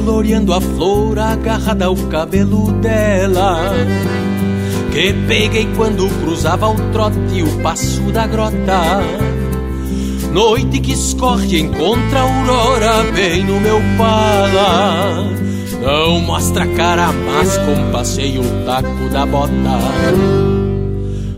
floreando 0.00 0.52
a 0.52 0.60
flor 0.60 1.18
agarrada 1.18 1.86
ao 1.86 1.96
cabelo 1.96 2.70
dela. 2.72 3.72
Que 4.92 5.12
peguei 5.26 5.66
quando 5.74 6.08
cruzava 6.20 6.68
o 6.68 6.74
trote 6.92 7.42
o 7.42 7.62
passo 7.62 8.00
da 8.12 8.26
grota. 8.26 9.00
Noite 10.32 10.80
que 10.80 10.92
escorre 10.92 11.60
encontra 11.60 12.20
a 12.20 12.22
aurora 12.22 13.04
bem 13.12 13.44
no 13.44 13.58
meu 13.58 13.80
pala. 13.96 15.24
Não 15.80 16.20
mostra 16.20 16.66
cara, 16.66 17.10
mas 17.12 17.56
compasseio 17.58 18.42
o 18.42 18.64
taco 18.66 19.08
da 19.10 19.24
bota. 19.24 19.52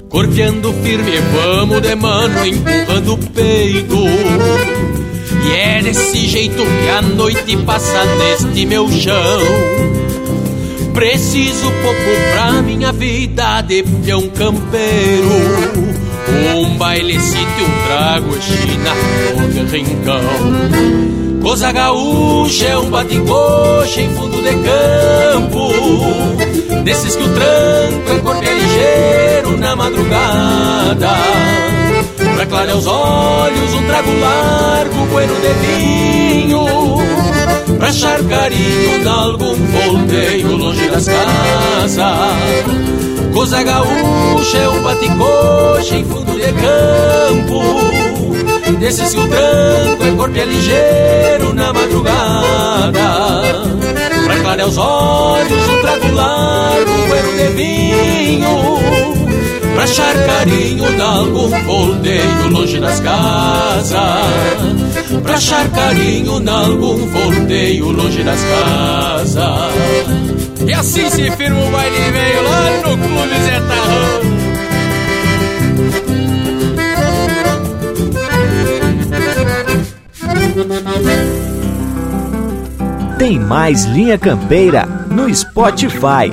Corteando 0.08 0.72
firme, 0.72 1.12
vamos 1.32 1.82
de 1.82 1.94
mano, 1.94 2.44
empurrando 2.44 3.14
o 3.14 3.18
peito. 3.18 4.97
E 5.48 5.56
é 5.56 5.82
desse 5.82 6.26
jeito 6.26 6.62
que 6.62 6.88
a 6.88 7.02
noite 7.02 7.56
passa 7.58 8.04
neste 8.16 8.66
meu 8.66 8.90
chão. 8.90 9.40
Preciso 10.92 11.70
pouco 11.82 12.10
pra 12.32 12.62
minha 12.62 12.92
vida 12.92 13.60
de 13.62 13.82
peão 13.82 14.28
campeiro. 14.28 15.28
Um 16.56 16.76
bailecito, 16.76 17.40
um 17.40 17.86
trago 17.86 18.36
china 18.42 18.94
no 19.54 19.64
rincão. 19.70 20.20
Coisa 21.42 21.72
gaúcha 21.72 22.66
é 22.66 22.78
um 22.78 22.90
bate-coxa 22.90 24.00
em 24.00 24.14
fundo 24.14 24.42
de 24.42 24.50
campo 24.50 25.68
Desses 26.84 27.16
que 27.16 27.22
o 27.22 27.34
tranco 27.34 28.10
é 28.10 28.18
corpo 28.20 28.44
é 28.44 28.54
ligeiro 28.54 29.56
na 29.56 29.74
madrugada 29.76 31.16
Pra 32.38 32.46
clarear 32.46 32.76
os 32.76 32.86
olhos, 32.86 33.74
um 33.74 33.84
trago 33.88 34.12
largo, 34.20 35.06
bueno 35.10 35.34
de 35.40 35.52
vinho 35.66 36.66
Pra 37.76 37.88
achar 37.88 38.22
carinho 38.22 39.00
de 39.00 39.08
algum 39.08 39.56
volteio 39.56 40.56
longe 40.56 40.88
das 40.88 41.08
casas. 41.08 41.98
Coisa 43.34 43.60
gaúcha 43.64 44.56
é 44.56 44.68
um 44.68 44.82
bate-coxa 44.84 45.96
em 45.96 46.04
fundo 46.04 46.32
de 46.34 46.52
campo 46.52 47.60
Desses 48.78 49.14
que 49.14 49.20
o 49.20 49.26
tranco 49.26 50.04
é 50.04 50.12
corpo 50.12 50.38
é 50.38 50.44
ligeiro 50.44 51.52
na 51.54 51.72
madrugada. 51.72 52.92
Pra 54.26 54.38
clarear 54.42 54.68
os 54.68 54.78
olhos, 54.78 55.68
um 55.68 55.80
trago 55.80 56.14
largo, 56.14 56.92
bueno 57.08 57.32
de 57.36 57.48
vinho 57.56 59.27
Pra 59.78 59.84
achar 59.84 60.26
carinho 60.26 60.92
de 60.92 61.00
algum 61.00 61.48
volteio 61.62 62.48
longe 62.50 62.80
das 62.80 62.98
casas. 62.98 63.94
Pra 65.22 65.34
achar 65.34 65.70
carinho 65.70 66.40
de 66.40 66.50
algum 66.50 67.06
volteio 67.06 67.92
longe 67.92 68.24
das 68.24 68.40
casas. 68.40 69.72
E 70.66 70.72
assim 70.72 71.08
se 71.08 71.30
firma 71.30 71.64
o 71.64 71.70
baile 71.70 72.10
veio 72.10 72.42
lá 72.42 72.70
no 72.88 72.98
Clube 72.98 73.38
Zé 73.44 73.62
Tem 83.16 83.38
mais 83.38 83.84
Linha 83.84 84.18
Campeira 84.18 84.88
no 85.08 85.32
Spotify. 85.32 86.32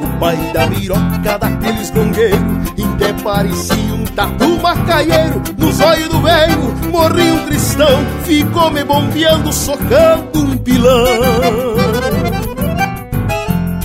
O 0.00 0.18
pai 0.18 0.36
da 0.52 0.66
miroca 0.66 1.38
daqueles 1.38 1.90
longueiros, 1.92 2.66
até 2.96 3.12
parecia 3.22 3.94
um 3.94 4.04
tatu 4.04 4.60
macaieiro. 4.60 5.42
Nos 5.56 5.80
olhos 5.80 6.08
do 6.08 6.20
velho 6.20 6.74
morri 6.90 7.30
um 7.30 7.46
cristão, 7.46 8.04
ficou 8.24 8.70
me 8.70 8.84
bombeando, 8.84 9.52
socando 9.52 10.40
um 10.40 10.56
pilão. 10.58 11.04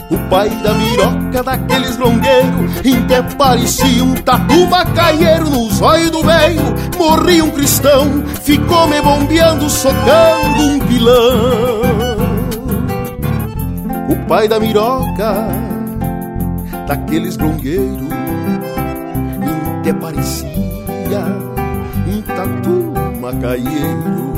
O 0.09 0.17
pai 0.29 0.49
da 0.49 0.73
miroca 0.73 1.43
daqueles 1.43 1.97
longueiros, 1.97 2.71
até 3.03 3.21
parecia 3.35 4.03
um 4.03 4.15
tatu 4.15 4.67
macaieiro. 4.67 5.49
Nos 5.49 5.81
olhos 5.81 6.11
do 6.11 6.23
velho 6.23 6.61
morri 6.97 7.41
um 7.41 7.51
cristão, 7.51 8.23
ficou 8.43 8.87
me 8.87 9.01
bombeando, 9.01 9.69
socando 9.69 10.63
um 10.63 10.79
pilão 10.79 12.00
o 14.11 14.15
pai 14.27 14.47
da 14.47 14.59
miroca, 14.59 15.47
daqueles 16.85 17.37
grongueiros, 17.37 18.11
até 19.79 19.93
parecia 19.93 20.49
um 22.07 22.21
tatu 22.21 22.93
macaieiro. 23.21 24.31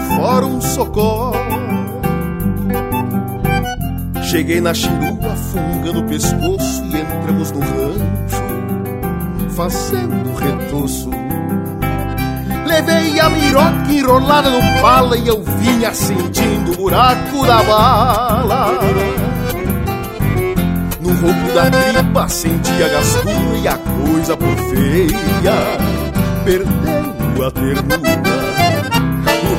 Dentro, 0.00 0.08
por 0.08 0.16
fora 0.16 0.46
um 0.46 0.60
socó. 0.60 1.32
Cheguei 4.22 4.60
na 4.60 4.72
chirua, 4.72 5.36
fungando 5.52 6.00
o 6.00 6.04
pescoço 6.04 6.84
e 6.84 7.00
entramos 7.00 7.50
no 7.52 7.60
rancho, 7.60 8.42
fazendo 9.50 10.34
retoço. 10.36 11.10
Levei 12.66 13.18
a 13.18 13.28
miroca 13.28 13.92
enrolada 13.92 14.50
no 14.50 14.80
pala 14.80 15.16
e 15.16 15.26
eu 15.26 15.42
vinha 15.42 15.92
sentindo 15.92 16.72
o 16.72 16.76
buraco 16.76 17.44
da 17.44 17.62
bala. 17.64 18.78
No 21.00 21.12
roubo 21.14 21.52
da 21.52 21.70
tripa 21.70 22.28
senti 22.28 22.82
a 22.82 22.88
gastura 22.88 23.58
e 23.60 23.66
a 23.66 23.76
coisa 23.76 24.36
por 24.36 24.56
feia, 24.56 25.54
perdendo 26.44 27.44
a 27.44 27.50
ternura. 27.50 28.19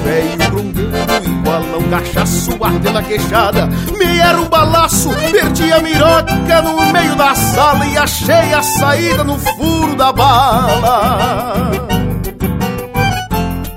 Velho 0.03 0.51
grungueiro 0.51 1.25
igual 1.25 1.63
a 1.73 1.77
um 1.77 1.89
cachaço 1.89 2.63
ardendo 2.63 2.97
a 2.97 3.03
queixada, 3.03 3.67
me 3.97 4.19
era 4.19 4.39
um 4.39 4.49
balaço, 4.49 5.09
perdi 5.31 5.71
a 5.71 5.79
miroca 5.79 6.61
no 6.61 6.91
meio 6.91 7.15
da 7.15 7.35
sala 7.35 7.85
e 7.85 7.97
achei 7.97 8.53
a 8.53 8.61
saída 8.61 9.23
no 9.23 9.37
furo 9.37 9.95
da 9.95 10.11
bala. 10.11 11.71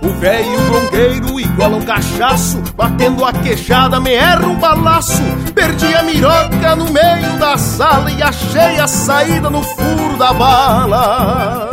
O 0.02 0.08
velho 0.20 0.60
bronqueiro 0.68 1.40
igual 1.40 1.72
a 1.72 1.76
um 1.76 1.82
cachaço 1.82 2.62
Batendo 2.76 3.24
a 3.24 3.32
queixada 3.32 3.98
me 4.00 4.12
erra 4.12 4.46
um 4.46 4.56
balaço 4.56 5.22
Perdi 5.54 5.94
a 5.94 6.02
miroca 6.02 6.76
no 6.76 6.90
meio 6.90 7.38
da 7.38 7.56
sala 7.56 8.10
E 8.10 8.22
achei 8.22 8.78
a 8.78 8.86
saída 8.86 9.48
no 9.48 9.62
furo 9.62 10.16
da 10.18 10.32
bala 10.34 11.70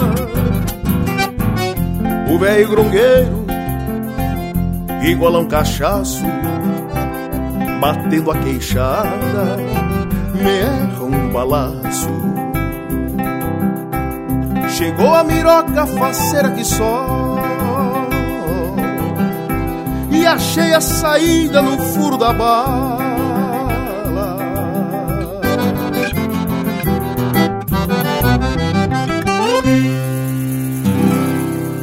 O 2.30 2.40
velho 2.40 2.70
grongueiro 2.70 3.31
Igual 5.02 5.36
a 5.36 5.40
um 5.40 5.46
cachaço 5.46 6.24
Batendo 7.80 8.32
a 8.32 8.38
queixada 8.38 9.58
Me 10.34 10.50
erra 10.50 11.04
um 11.04 11.30
balaço. 11.32 12.10
Chegou 14.70 15.14
a 15.14 15.24
miroca 15.24 15.86
faceira 15.86 16.52
que 16.52 16.64
só 16.64 17.38
E 20.10 20.26
achei 20.26 20.74
a 20.74 20.82
saída 20.82 21.62
no 21.62 21.78
furo 21.78 22.18
da 22.18 22.34
bala 22.34 22.91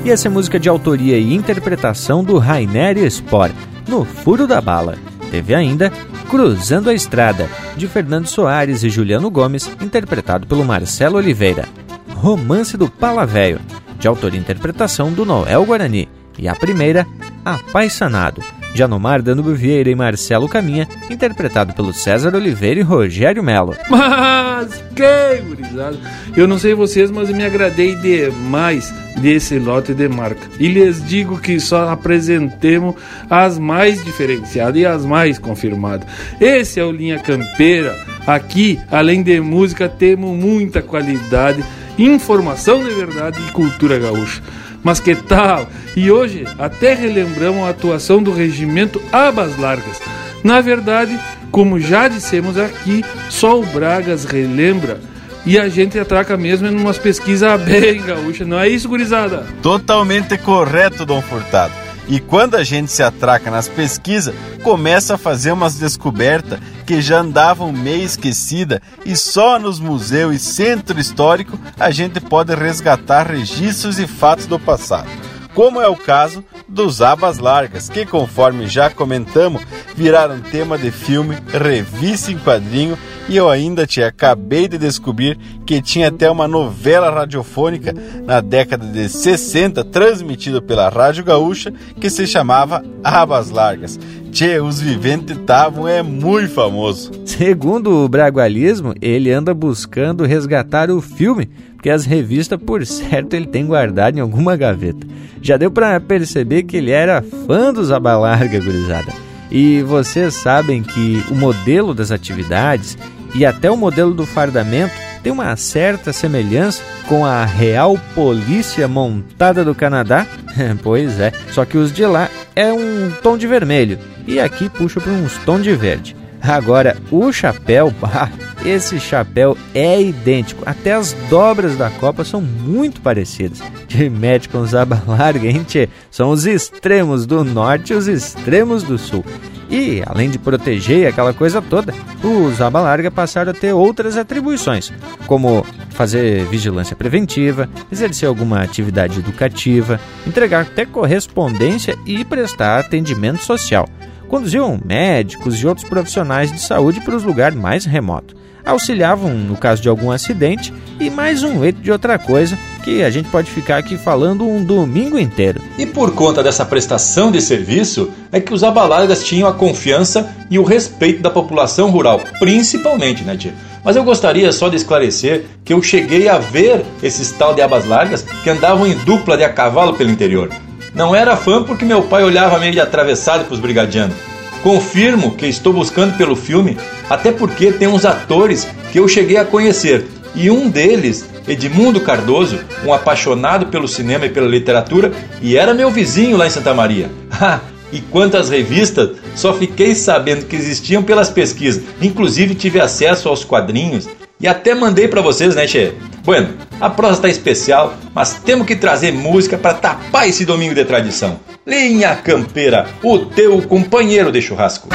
E 0.08 0.10
essa 0.10 0.26
é 0.26 0.30
música 0.30 0.58
de 0.58 0.70
autoria 0.70 1.18
e 1.18 1.34
interpretação 1.34 2.24
do 2.24 2.38
Rainer 2.38 2.96
Spor, 3.10 3.50
no 3.86 4.06
Furo 4.06 4.46
da 4.46 4.58
Bala. 4.58 4.96
Teve 5.30 5.54
ainda 5.54 5.92
Cruzando 6.30 6.88
a 6.88 6.94
Estrada, 6.94 7.46
de 7.76 7.86
Fernando 7.86 8.26
Soares 8.26 8.82
e 8.82 8.88
Juliano 8.88 9.30
Gomes, 9.30 9.70
interpretado 9.82 10.46
pelo 10.46 10.64
Marcelo 10.64 11.18
Oliveira. 11.18 11.68
Romance 12.14 12.74
do 12.74 12.88
Pala 12.88 13.26
Velho, 13.26 13.60
de 13.98 14.08
autoria 14.08 14.38
e 14.38 14.42
interpretação 14.42 15.12
do 15.12 15.26
Noel 15.26 15.66
Guarani. 15.66 16.08
E 16.38 16.48
a 16.48 16.54
primeira, 16.54 17.06
Apaixonado, 17.54 18.42
de 18.74 18.82
Anomar 18.82 19.22
Danube 19.22 19.54
Vieira 19.54 19.88
e 19.88 19.94
Marcelo 19.94 20.46
Caminha, 20.46 20.86
interpretado 21.08 21.72
pelo 21.72 21.94
César 21.94 22.34
Oliveira 22.34 22.80
e 22.80 22.82
Rogério 22.82 23.42
Melo. 23.42 23.74
Mas 23.88 24.84
que 24.94 25.40
gurizada! 25.46 25.96
Eu 26.36 26.46
não 26.46 26.58
sei 26.58 26.74
vocês, 26.74 27.10
mas 27.10 27.30
eu 27.30 27.34
me 27.34 27.46
agradei 27.46 27.94
demais 27.94 28.92
desse 29.16 29.58
lote 29.58 29.94
de 29.94 30.08
marca. 30.10 30.46
E 30.60 30.68
lhes 30.68 31.02
digo 31.02 31.40
que 31.40 31.58
só 31.58 31.88
apresentemos 31.88 32.96
as 33.30 33.58
mais 33.58 34.04
diferenciadas 34.04 34.76
e 34.76 34.84
as 34.84 35.06
mais 35.06 35.38
confirmadas. 35.38 36.06
Esse 36.38 36.78
é 36.78 36.84
o 36.84 36.92
Linha 36.92 37.18
Campeira. 37.18 37.96
Aqui, 38.26 38.78
além 38.90 39.22
de 39.22 39.40
música, 39.40 39.88
temos 39.88 40.36
muita 40.36 40.82
qualidade, 40.82 41.64
informação 41.98 42.84
de 42.84 42.90
verdade 42.90 43.38
e 43.48 43.52
cultura 43.52 43.98
gaúcha. 43.98 44.42
Mas 44.82 45.00
que 45.00 45.14
tal? 45.14 45.68
E 45.96 46.10
hoje 46.10 46.44
até 46.58 46.94
relembramos 46.94 47.66
a 47.66 47.70
atuação 47.70 48.22
do 48.22 48.32
regimento 48.32 49.00
Abas 49.12 49.58
Largas. 49.58 50.00
Na 50.44 50.60
verdade, 50.60 51.18
como 51.50 51.80
já 51.80 52.08
dissemos 52.08 52.56
aqui, 52.56 53.04
só 53.28 53.58
o 53.58 53.66
Bragas 53.66 54.24
relembra 54.24 55.00
e 55.44 55.58
a 55.58 55.68
gente 55.68 55.98
atraca 55.98 56.36
mesmo 56.36 56.66
em 56.66 56.76
umas 56.76 56.98
pesquisas 56.98 57.60
bem 57.62 58.02
gaúchas, 58.02 58.46
não 58.46 58.58
é 58.58 58.68
isso, 58.68 58.88
gurizada? 58.88 59.46
Totalmente 59.62 60.36
correto, 60.38 61.04
Dom 61.04 61.22
Furtado. 61.22 61.72
E 62.08 62.20
quando 62.20 62.54
a 62.54 62.64
gente 62.64 62.90
se 62.90 63.02
atraca 63.02 63.50
nas 63.50 63.68
pesquisas, 63.68 64.34
começa 64.62 65.14
a 65.14 65.18
fazer 65.18 65.52
umas 65.52 65.78
descobertas 65.78 66.58
que 66.88 67.02
já 67.02 67.20
andavam 67.20 67.70
meio 67.70 68.02
esquecida 68.02 68.80
e 69.04 69.14
só 69.14 69.58
nos 69.58 69.78
museus 69.78 70.34
e 70.34 70.38
centro 70.38 70.98
histórico 70.98 71.60
a 71.78 71.90
gente 71.90 72.18
pode 72.18 72.54
resgatar 72.54 73.30
registros 73.30 73.98
e 73.98 74.06
fatos 74.06 74.46
do 74.46 74.58
passado 74.58 75.27
como 75.58 75.80
é 75.80 75.88
o 75.88 75.96
caso 75.96 76.44
dos 76.68 77.02
Abas 77.02 77.38
Largas, 77.38 77.88
que, 77.88 78.06
conforme 78.06 78.68
já 78.68 78.88
comentamos, 78.90 79.60
viraram 79.96 80.38
tema 80.40 80.78
de 80.78 80.92
filme, 80.92 81.36
revista 81.52 82.30
em 82.30 82.38
quadrinho 82.38 82.96
e 83.28 83.36
eu 83.36 83.50
ainda 83.50 83.84
te 83.84 84.00
acabei 84.00 84.68
de 84.68 84.78
descobrir 84.78 85.36
que 85.66 85.82
tinha 85.82 86.08
até 86.08 86.30
uma 86.30 86.46
novela 86.46 87.10
radiofônica 87.10 87.92
na 88.24 88.40
década 88.40 88.86
de 88.86 89.08
60 89.08 89.82
transmitida 89.82 90.62
pela 90.62 90.88
Rádio 90.88 91.24
Gaúcha 91.24 91.72
que 92.00 92.08
se 92.08 92.24
chamava 92.24 92.84
Abas 93.02 93.50
Largas. 93.50 93.98
Tchê, 94.30 94.60
os 94.60 94.80
viventes 94.80 95.36
estavam 95.36 95.88
é 95.88 96.02
muito 96.02 96.52
famoso. 96.52 97.10
Segundo 97.24 98.04
o 98.04 98.08
Bragualismo, 98.08 98.94
ele 99.00 99.32
anda 99.32 99.52
buscando 99.52 100.24
resgatar 100.24 100.88
o 100.88 101.00
filme, 101.00 101.50
porque 101.78 101.90
as 101.90 102.04
revistas, 102.04 102.58
por 102.58 102.84
certo, 102.84 103.34
ele 103.34 103.46
tem 103.46 103.64
guardado 103.64 104.18
em 104.18 104.20
alguma 104.20 104.56
gaveta. 104.56 105.06
Já 105.40 105.56
deu 105.56 105.70
para 105.70 106.00
perceber 106.00 106.64
que 106.64 106.76
ele 106.76 106.90
era 106.90 107.22
fã 107.22 107.72
dos 107.72 107.92
Abalarga, 107.92 108.58
gurizada. 108.58 109.12
E 109.48 109.80
vocês 109.82 110.34
sabem 110.34 110.82
que 110.82 111.22
o 111.30 111.36
modelo 111.36 111.94
das 111.94 112.10
atividades 112.10 112.98
e 113.32 113.46
até 113.46 113.70
o 113.70 113.76
modelo 113.76 114.12
do 114.12 114.26
fardamento 114.26 114.92
tem 115.22 115.32
uma 115.32 115.54
certa 115.54 116.12
semelhança 116.12 116.82
com 117.06 117.24
a 117.24 117.44
Real 117.44 117.96
Polícia 118.12 118.88
Montada 118.88 119.64
do 119.64 119.72
Canadá? 119.72 120.26
pois 120.82 121.20
é, 121.20 121.32
só 121.52 121.64
que 121.64 121.78
os 121.78 121.92
de 121.92 122.04
lá 122.04 122.28
é 122.56 122.72
um 122.72 123.12
tom 123.22 123.38
de 123.38 123.46
vermelho 123.46 124.00
e 124.26 124.40
aqui 124.40 124.68
puxa 124.68 125.00
para 125.00 125.12
uns 125.12 125.38
tom 125.44 125.60
de 125.60 125.72
verde. 125.76 126.17
Agora, 126.42 126.96
o 127.10 127.32
chapéu, 127.32 127.92
bah, 128.00 128.30
esse 128.64 128.98
chapéu 128.98 129.56
é 129.74 130.00
idêntico. 130.00 130.62
Até 130.66 130.92
as 130.92 131.12
dobras 131.30 131.76
da 131.76 131.90
copa 131.90 132.24
são 132.24 132.40
muito 132.40 133.00
parecidas. 133.00 133.60
De 133.86 134.08
mete 134.08 134.48
com 134.48 134.60
os 134.60 134.74
aba 134.74 135.02
larga, 135.06 135.48
hein, 135.48 135.64
tchê? 135.66 135.88
São 136.10 136.30
os 136.30 136.46
extremos 136.46 137.26
do 137.26 137.44
norte 137.44 137.92
e 137.92 137.96
os 137.96 138.08
extremos 138.08 138.82
do 138.82 138.98
sul. 138.98 139.24
E, 139.70 140.02
além 140.06 140.30
de 140.30 140.38
proteger 140.38 141.06
aquela 141.06 141.34
coisa 141.34 141.60
toda, 141.60 141.94
os 142.22 142.60
aba 142.60 142.80
larga 142.80 143.10
passaram 143.10 143.50
a 143.50 143.54
ter 143.54 143.72
outras 143.72 144.16
atribuições, 144.16 144.90
como 145.26 145.64
fazer 145.90 146.46
vigilância 146.46 146.96
preventiva, 146.96 147.68
exercer 147.92 148.28
alguma 148.28 148.62
atividade 148.62 149.18
educativa, 149.18 150.00
entregar 150.26 150.62
até 150.62 150.86
correspondência 150.86 151.98
e 152.06 152.24
prestar 152.24 152.78
atendimento 152.78 153.42
social 153.42 153.86
conduziam 154.28 154.78
médicos 154.84 155.60
e 155.60 155.66
outros 155.66 155.88
profissionais 155.88 156.52
de 156.52 156.60
saúde 156.60 157.00
para 157.00 157.16
os 157.16 157.24
lugares 157.24 157.58
mais 157.58 157.84
remotos. 157.84 158.36
Auxiliavam 158.64 159.32
no 159.32 159.56
caso 159.56 159.80
de 159.80 159.88
algum 159.88 160.10
acidente 160.10 160.74
e 161.00 161.08
mais 161.08 161.42
um 161.42 161.58
leito 161.58 161.80
de 161.80 161.90
outra 161.90 162.18
coisa 162.18 162.58
que 162.84 163.02
a 163.02 163.10
gente 163.10 163.28
pode 163.30 163.50
ficar 163.50 163.78
aqui 163.78 163.96
falando 163.96 164.46
um 164.46 164.62
domingo 164.62 165.18
inteiro. 165.18 165.62
E 165.78 165.86
por 165.86 166.14
conta 166.14 166.42
dessa 166.42 166.66
prestação 166.66 167.32
de 167.32 167.40
serviço 167.40 168.10
é 168.30 168.40
que 168.40 168.52
os 168.52 168.62
abalargas 168.62 169.24
tinham 169.24 169.48
a 169.48 169.54
confiança 169.54 170.30
e 170.50 170.58
o 170.58 170.64
respeito 170.64 171.22
da 171.22 171.30
população 171.30 171.90
rural, 171.90 172.20
principalmente, 172.38 173.24
né, 173.24 173.36
tia? 173.36 173.54
Mas 173.82 173.96
eu 173.96 174.04
gostaria 174.04 174.52
só 174.52 174.68
de 174.68 174.76
esclarecer 174.76 175.46
que 175.64 175.72
eu 175.72 175.82
cheguei 175.82 176.28
a 176.28 176.38
ver 176.38 176.84
esses 177.02 177.30
tal 177.32 177.54
de 177.54 177.62
abas 177.62 177.86
largas 177.86 178.22
que 178.42 178.50
andavam 178.50 178.86
em 178.86 178.94
dupla 178.98 179.36
de 179.36 179.44
a 179.44 179.52
cavalo 179.52 179.94
pelo 179.94 180.10
interior. 180.10 180.50
Não 180.98 181.14
era 181.14 181.36
fã 181.36 181.62
porque 181.62 181.84
meu 181.84 182.02
pai 182.02 182.24
olhava 182.24 182.58
meio 182.58 182.72
de 182.72 182.80
atravessado 182.80 183.44
para 183.44 183.54
os 183.54 183.60
brigadianos. 183.60 184.16
Confirmo 184.64 185.36
que 185.36 185.46
estou 185.46 185.72
buscando 185.72 186.16
pelo 186.18 186.34
filme, 186.34 186.76
até 187.08 187.30
porque 187.30 187.70
tem 187.70 187.86
uns 187.86 188.04
atores 188.04 188.66
que 188.90 188.98
eu 188.98 189.06
cheguei 189.06 189.36
a 189.36 189.44
conhecer, 189.44 190.08
e 190.34 190.50
um 190.50 190.68
deles, 190.68 191.24
Edmundo 191.46 192.00
Cardoso, 192.00 192.58
um 192.84 192.92
apaixonado 192.92 193.66
pelo 193.66 193.86
cinema 193.86 194.26
e 194.26 194.28
pela 194.28 194.48
literatura, 194.48 195.12
e 195.40 195.56
era 195.56 195.72
meu 195.72 195.88
vizinho 195.88 196.36
lá 196.36 196.48
em 196.48 196.50
Santa 196.50 196.74
Maria. 196.74 197.08
e 197.92 198.00
quantas 198.00 198.50
revistas, 198.50 199.10
só 199.36 199.54
fiquei 199.54 199.94
sabendo 199.94 200.46
que 200.46 200.56
existiam 200.56 201.04
pelas 201.04 201.30
pesquisas. 201.30 201.80
Inclusive 202.02 202.56
tive 202.56 202.80
acesso 202.80 203.28
aos 203.28 203.44
quadrinhos 203.44 204.08
e 204.40 204.46
até 204.46 204.74
mandei 204.74 205.08
para 205.08 205.20
vocês, 205.20 205.54
né, 205.54 205.66
Che? 205.66 205.94
Bueno, 206.24 206.54
a 206.80 206.90
prosa 206.90 207.22
tá 207.22 207.28
especial, 207.28 207.94
mas 208.14 208.34
temos 208.44 208.66
que 208.66 208.76
trazer 208.76 209.12
música 209.12 209.56
para 209.56 209.74
tapar 209.74 210.28
esse 210.28 210.44
domingo 210.44 210.74
de 210.74 210.84
tradição. 210.84 211.40
Linha 211.66 212.14
Campeira, 212.16 212.86
o 213.02 213.18
teu 213.18 213.60
companheiro 213.62 214.30
de 214.30 214.40
churrasco. 214.40 214.88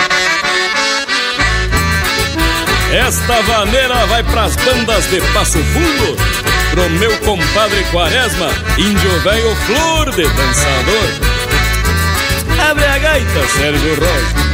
Esta 2.91 3.41
vaneira 3.41 4.05
vai 4.05 4.23
pras 4.23 4.55
bandas 4.55 5.05
de 5.09 5.19
Passo 5.33 5.57
Fundo, 5.57 6.15
pro 6.71 6.89
meu 6.91 7.17
compadre 7.19 7.83
Quaresma, 7.91 8.49
índio 8.77 9.19
velho 9.21 9.55
flor 9.55 10.11
de 10.11 10.23
dançador. 10.23 11.09
Abre 12.69 12.85
a 12.85 12.97
gaita, 12.99 13.47
Sérgio 13.57 13.95
Rosa. 13.95 14.52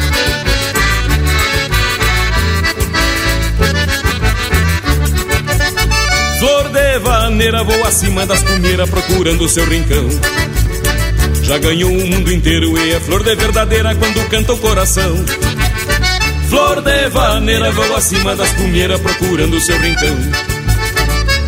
De 7.39 7.45
vaneira 7.45 7.63
voa 7.63 7.87
acima 7.87 8.25
das 8.25 8.43
cumeiras 8.43 8.89
procurando 8.89 9.47
seu 9.47 9.63
rincão. 9.63 10.09
Já 11.41 11.57
ganhou 11.57 11.89
o 11.89 12.07
mundo 12.07 12.33
inteiro 12.33 12.77
e 12.77 12.91
é 12.91 12.99
flor 12.99 13.23
de 13.23 13.33
verdadeira 13.33 13.95
quando 13.95 14.27
canta 14.27 14.51
o 14.51 14.57
coração. 14.57 15.25
Flor 16.49 16.81
de 16.81 17.07
vaneira 17.07 17.71
voa 17.71 17.97
acima 17.97 18.35
das 18.35 18.51
cumeiras 18.51 18.99
procurando 18.99 19.57
seu 19.61 19.79
rincão. 19.79 20.17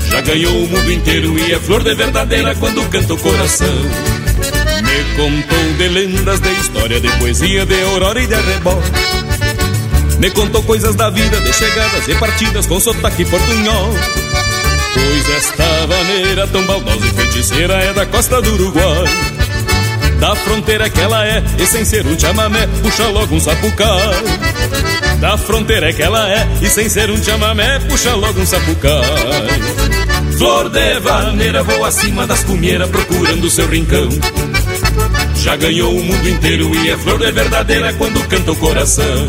Já 0.09 0.22
ganhou 0.22 0.63
o 0.63 0.68
mundo 0.69 0.93
inteiro 0.93 1.38
e 1.38 1.51
é 1.51 1.59
flor 1.59 1.84
de 1.84 1.93
verdadeira 1.93 2.55
quando 2.55 2.89
canta 2.89 3.13
o 3.13 3.18
coração. 3.18 3.76
Me 4.84 5.15
contou 5.18 5.73
de 5.77 5.88
lendas, 5.89 6.39
de 6.39 6.51
história, 6.53 7.01
de 7.01 7.09
poesia, 7.18 7.65
de 7.65 7.81
aurora 7.81 8.22
e 8.22 8.27
de 8.27 8.34
arrebol. 8.34 8.81
Me 10.19 10.31
contou 10.31 10.63
coisas 10.63 10.95
da 10.95 11.09
vida, 11.09 11.41
de 11.41 11.51
chegadas 11.51 12.07
e 12.07 12.15
partidas 12.15 12.65
com 12.65 12.80
sotaque 12.80 13.26
portunhol. 13.26 13.93
Pois 14.93 15.30
esta 15.30 15.88
vaneira 15.88 16.47
tão 16.47 16.63
baldosa 16.65 17.05
e 17.05 17.11
feiticeira 17.11 17.73
é 17.76 17.93
da 17.93 18.05
costa 18.05 18.41
do 18.41 18.53
Uruguai. 18.53 19.05
Da 20.19 20.35
fronteira 20.35 20.89
que 20.89 20.99
ela 20.99 21.26
é, 21.26 21.43
e 21.57 21.65
sem 21.65 21.84
ser 21.84 22.05
um 22.05 22.18
chamamé, 22.19 22.68
puxa 22.84 23.07
logo 23.07 23.35
um 23.35 23.39
sapucai. 23.39 24.23
Da 25.19 25.38
fronteira 25.38 25.91
que 25.93 26.01
ela 26.03 26.30
é, 26.30 26.47
e 26.61 26.69
sem 26.69 26.88
ser 26.89 27.09
um 27.09 27.23
chamamé, 27.23 27.80
puxa 27.80 28.13
logo 28.13 28.39
um 28.39 28.45
sapucai. 28.45 29.01
Flor 30.38 30.69
de 30.69 30.99
vaneira 30.99 31.63
vou 31.63 31.84
acima 31.85 32.27
das 32.27 32.43
cumeiras 32.43 32.89
procurando 32.89 33.49
seu 33.49 33.68
rincão. 33.68 34.09
Já 35.35 35.55
ganhou 35.55 35.91
o 35.95 36.03
mundo 36.03 36.30
inteiro 36.30 36.72
e 36.76 36.91
é 36.91 36.97
flor 36.97 37.18
de 37.18 37.31
verdadeira 37.31 37.93
quando 37.93 38.27
canta 38.27 38.51
o 38.51 38.55
coração. 38.55 39.27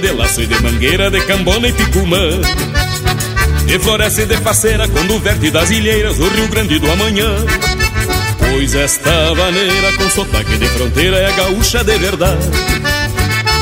De 0.00 0.12
laço 0.12 0.40
e 0.42 0.46
de 0.46 0.62
mangueira, 0.62 1.10
de 1.10 1.20
cambona 1.20 1.68
e 1.68 1.72
picumã. 1.72 2.40
E 3.66 3.78
floresce 3.78 4.26
de 4.26 4.36
faceira 4.38 4.88
quando 4.88 5.20
verte 5.20 5.50
das 5.50 5.70
ilheiras 5.70 6.18
o 6.18 6.28
Rio 6.28 6.48
Grande 6.48 6.78
do 6.78 6.90
amanhã. 6.90 7.28
Pois 8.38 8.74
esta 8.74 9.34
vaneira 9.34 9.92
com 9.96 10.10
sotaque 10.10 10.56
de 10.56 10.66
fronteira 10.68 11.16
é 11.18 11.32
gaúcha 11.32 11.84
de 11.84 11.96
verdade. 11.98 12.48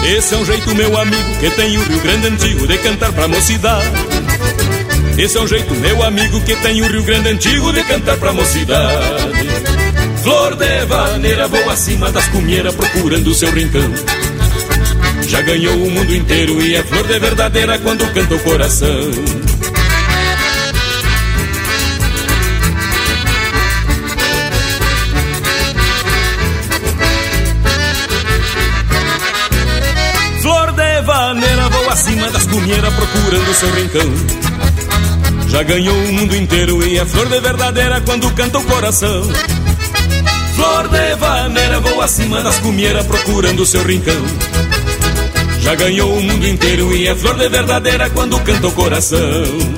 Esse 0.06 0.34
é 0.34 0.38
um 0.38 0.44
jeito, 0.44 0.74
meu 0.74 0.96
amigo, 0.98 1.36
que 1.40 1.50
tem 1.50 1.76
o 1.76 1.82
Rio 1.82 2.00
Grande 2.00 2.28
antigo 2.28 2.66
de 2.66 2.78
cantar 2.78 3.12
pra 3.12 3.28
mocidade. 3.28 3.92
Esse 5.18 5.36
é 5.36 5.40
um 5.40 5.48
jeito, 5.48 5.74
meu 5.74 6.02
amigo, 6.02 6.40
que 6.40 6.54
tem 6.56 6.80
o 6.80 6.86
Rio 6.86 7.02
Grande 7.02 7.28
antigo 7.28 7.72
de 7.72 7.82
cantar 7.82 8.16
pra 8.16 8.32
mocidade. 8.32 9.28
Flor 10.22 10.54
de 10.56 10.86
vaneira, 10.86 11.48
vou 11.48 11.68
acima 11.70 12.10
das 12.10 12.26
cumeiras 12.28 12.74
procurando 12.74 13.28
o 13.28 13.34
seu 13.34 13.50
rincão. 13.50 13.92
Já 15.38 15.42
ganhou 15.42 15.72
o 15.72 15.88
mundo 15.88 16.12
inteiro 16.12 16.60
e 16.60 16.74
é 16.74 16.82
flor 16.82 17.06
de 17.06 17.16
verdadeira 17.16 17.78
quando 17.78 18.04
canta 18.12 18.34
o 18.34 18.38
coração. 18.40 18.88
Flor 30.42 30.72
de 30.72 31.02
vaneira, 31.02 31.68
vou 31.68 31.88
acima 31.88 32.30
das 32.32 32.44
cunheiras 32.44 32.94
procurando 32.94 33.54
seu 33.54 33.70
rincão. 33.74 35.50
Já 35.50 35.62
ganhou 35.62 35.94
o 35.94 36.12
mundo 36.14 36.34
inteiro 36.34 36.84
e 36.84 36.98
é 36.98 37.04
flor 37.06 37.28
de 37.28 37.38
verdadeira 37.38 38.00
quando 38.00 38.28
canta 38.32 38.58
o 38.58 38.64
coração. 38.64 39.22
Flor 40.56 40.88
de 40.88 41.14
vaneira, 41.14 41.78
vou 41.78 42.02
acima 42.02 42.42
das 42.42 42.58
cumeiras 42.58 43.06
procurando 43.06 43.64
seu 43.64 43.84
rincão. 43.84 44.20
Já 45.68 45.74
ganhou 45.74 46.10
o 46.16 46.22
mundo 46.22 46.48
inteiro 46.48 46.96
e 46.96 47.06
é 47.06 47.14
flor 47.14 47.36
de 47.36 47.46
verdadeira 47.46 48.08
quando 48.08 48.40
canta 48.40 48.68
o 48.68 48.72
coração. 48.72 49.77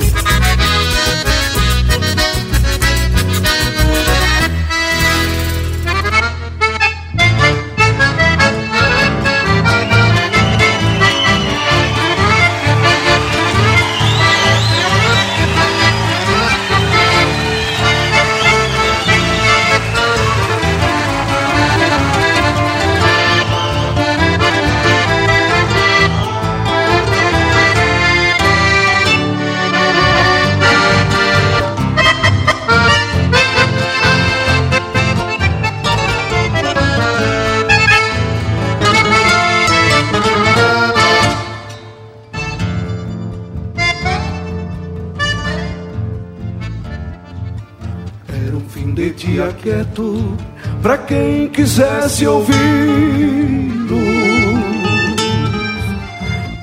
Quieto 50.00 50.36
para 50.82 50.96
quem 50.98 51.48
quisesse 51.48 52.26
ouvi-lo. 52.26 52.60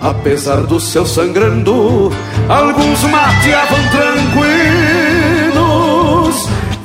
Apesar 0.01 0.61
do 0.61 0.79
céu 0.79 1.05
sangrando, 1.05 2.11
alguns 2.49 3.03
mateavam 3.03 3.79
tranquilos. 3.91 5.67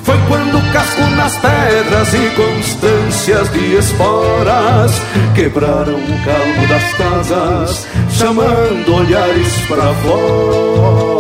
Foi 0.03 0.19
quando 0.29 0.73
casco 0.73 1.03
nas 1.17 1.37
pedras 1.37 2.13
e 2.13 2.31
constâncias 2.35 3.51
de 3.53 3.77
esporas 3.77 5.01
quebraram 5.35 5.95
o 5.95 6.25
calmo 6.25 6.67
das 6.69 6.93
casas, 6.95 7.87
chamando 8.11 8.95
olhares 8.95 9.55
para 9.69 9.95
fora 9.95 11.12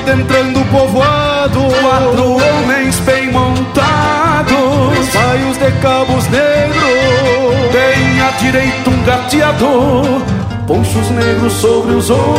adentrando 0.00 0.60
o 0.60 0.64
povoado. 0.66 1.60
Quatro 1.80 2.32
homens 2.32 2.98
bem 3.00 3.30
montados 3.30 5.08
Saios 5.12 5.56
de 5.58 5.70
cabos 5.80 6.26
negros. 6.28 7.72
Tem 7.72 8.20
à 8.20 8.30
direita 8.38 8.90
um 8.90 9.02
gateador 9.04 10.22
Ponchos 10.66 11.10
negros 11.10 11.52
sobre 11.54 11.94
os 11.94 12.10
ombros. 12.10 12.30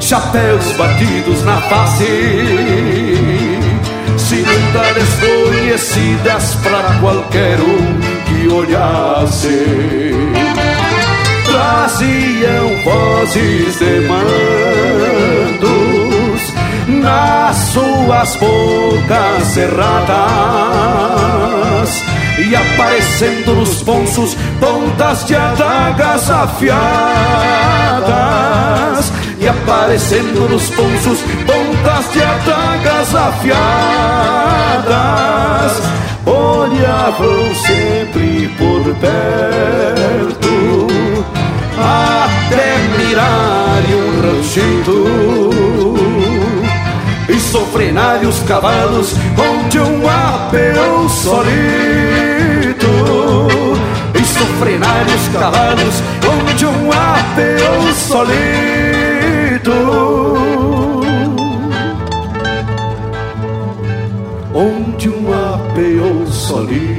Chapéus 0.00 0.72
batidos 0.76 1.44
na 1.44 1.60
face 1.62 2.04
Cilindares 4.18 5.08
conhecidas 5.20 6.54
para 6.56 6.98
qualquer 7.00 7.58
um 7.60 8.00
que 8.24 8.48
olhasse 8.48 10.12
traziam 11.64 12.68
vozes 12.84 13.78
de 13.78 14.00
mandos 14.06 15.62
nas 16.88 17.56
suas 17.56 18.36
bocas 18.36 19.44
cerradas 19.54 19.94
e 22.38 22.54
aparecendo 22.54 23.54
nos 23.54 23.82
ponços 23.82 24.36
pontas 24.60 25.24
de 25.24 25.34
adagas 25.36 26.30
afiadas 26.30 26.74
e 29.38 29.48
aparecendo 29.48 30.46
nos 30.50 30.68
ponços 30.70 31.20
pontas 31.46 32.12
de 32.12 32.22
adagas 32.22 33.14
afiadas. 33.14 33.54
Olhavam 36.26 37.54
sempre 37.54 38.48
por 38.58 38.94
perto 38.96 39.94
até 41.84 42.78
mirar 42.96 43.82
um 43.92 44.20
ranchito. 44.22 45.04
E 47.28 47.40
sofrenar 47.40 48.20
os 48.24 48.40
cavalos 48.40 49.14
onde 49.38 49.78
um 49.80 50.08
apeão 50.08 51.08
solito. 51.08 52.86
E 54.14 54.24
sofrenar 54.24 55.06
os 55.06 55.28
cavalos 55.28 56.02
onde 56.26 56.66
um 56.66 56.90
apeão 56.90 57.92
solito. 57.94 59.72
Onde 64.54 65.08
um 65.08 65.32
apeou 65.32 66.26
solito 66.26 66.93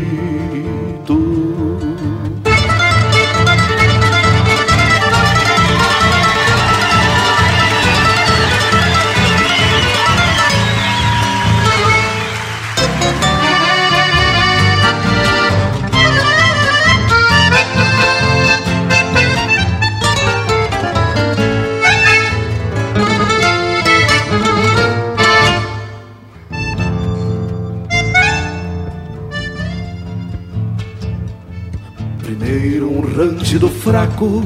fraco, 33.85 34.43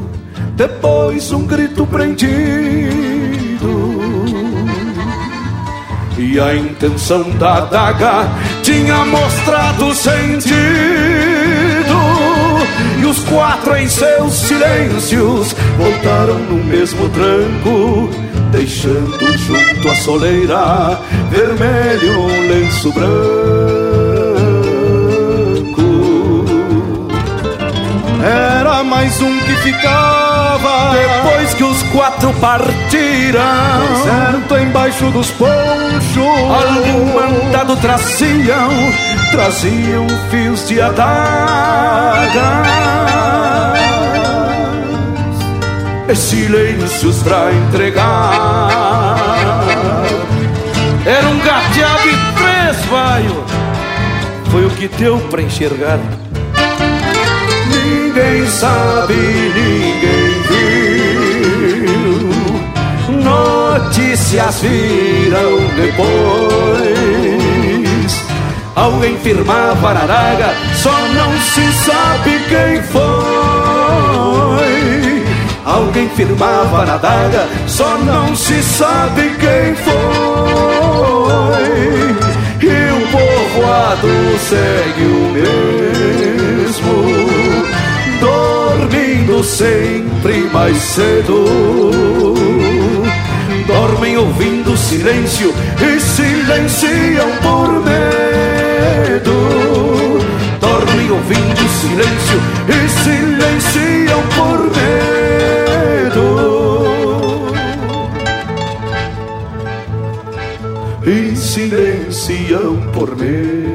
depois 0.58 1.32
um 1.32 1.48
grito 1.48 1.88
prendido. 1.88 2.30
E 6.18 6.38
a 6.38 6.54
intenção 6.54 7.24
da 7.38 7.62
daga 7.62 8.28
tinha 8.62 9.06
mostrado 9.06 9.96
sentido. 9.96 10.60
E 13.02 13.06
os 13.06 13.20
quatro 13.20 13.78
em 13.78 13.88
seus 13.88 14.34
silêncios 14.34 15.56
voltaram 15.78 16.38
no 16.40 16.62
mesmo 16.66 17.08
tranco, 17.08 18.10
deixando 18.52 19.38
junto 19.38 19.88
à 19.88 19.96
soleira 19.96 21.00
vermelho 21.32 22.20
um 22.20 22.50
lenço 22.50 22.92
branco. 22.92 23.80
Era 28.22 28.49
mais 28.90 29.22
um 29.22 29.40
que 29.40 29.56
ficava 29.58 30.92
depois 30.92 31.54
que 31.54 31.64
os 31.64 31.84
quatro 31.84 32.34
partiram. 32.34 33.42
Certo 34.04 34.58
embaixo 34.58 35.06
dos 35.12 35.30
ponchos, 35.32 36.18
algum 36.18 37.14
mandado 37.14 37.76
traziam, 37.78 38.70
traziam 39.32 40.08
fios 40.32 40.68
de 40.68 40.82
adagas 40.82 42.30
e 46.10 46.16
silêncios 46.16 47.22
pra 47.22 47.54
entregar. 47.54 48.70
Era 51.06 51.28
um 51.28 51.38
gateado 51.40 52.10
e 52.10 52.18
três 52.36 52.86
vaio, 52.86 53.44
foi 54.50 54.66
o 54.66 54.70
que 54.72 54.88
deu 54.88 55.20
pra 55.30 55.42
enxergar. 55.44 56.00
Sabe, 58.50 59.14
ninguém 59.56 60.34
viu. 60.50 61.90
Notícias 63.24 64.60
viram 64.62 65.58
depois. 65.76 67.30
Alguém 68.76 69.18
firmava 69.20 69.94
daga, 69.94 70.54
só 70.74 70.92
não 71.14 71.40
se 71.40 71.72
sabe 71.86 72.40
quem 72.50 72.82
foi. 72.84 73.20
Alguém 75.66 76.10
firmava 76.10 76.86
na 76.86 76.98
daga, 76.98 77.48
só 77.68 77.98
não 78.00 78.36
se 78.36 78.62
sabe 78.64 79.36
quem 79.40 79.76
foi. 79.76 80.00
E 82.62 82.92
o 82.92 83.08
povoado 83.12 84.40
segue 84.40 85.04
o 85.04 85.32
mesmo, 85.34 87.19
sempre 89.44 90.50
mais 90.52 90.78
cedo. 90.78 91.46
Dormem 93.66 94.18
ouvindo 94.18 94.76
silêncio 94.76 95.54
e 95.80 96.00
silenciam 96.00 97.30
por 97.42 97.70
medo. 97.84 99.32
Dormem 100.60 101.12
ouvindo 101.12 101.70
silêncio 101.80 102.40
e 102.68 102.90
silenciam 103.04 104.22
por 104.36 104.60
medo. 104.76 106.28
E 111.06 111.36
silenciam 111.36 112.78
por 112.94 113.16
medo. 113.16 113.69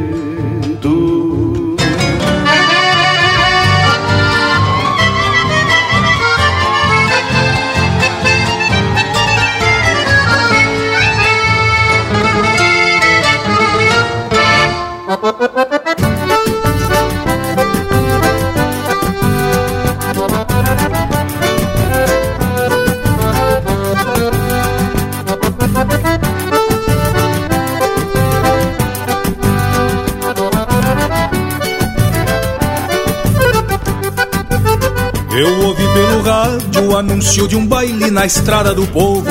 Anúncio 37.15 37.47
de 37.47 37.55
um 37.55 37.65
baile 37.65 38.11
na 38.11 38.27
estrada 38.27 38.75
do 38.75 38.85
povo. 38.89 39.31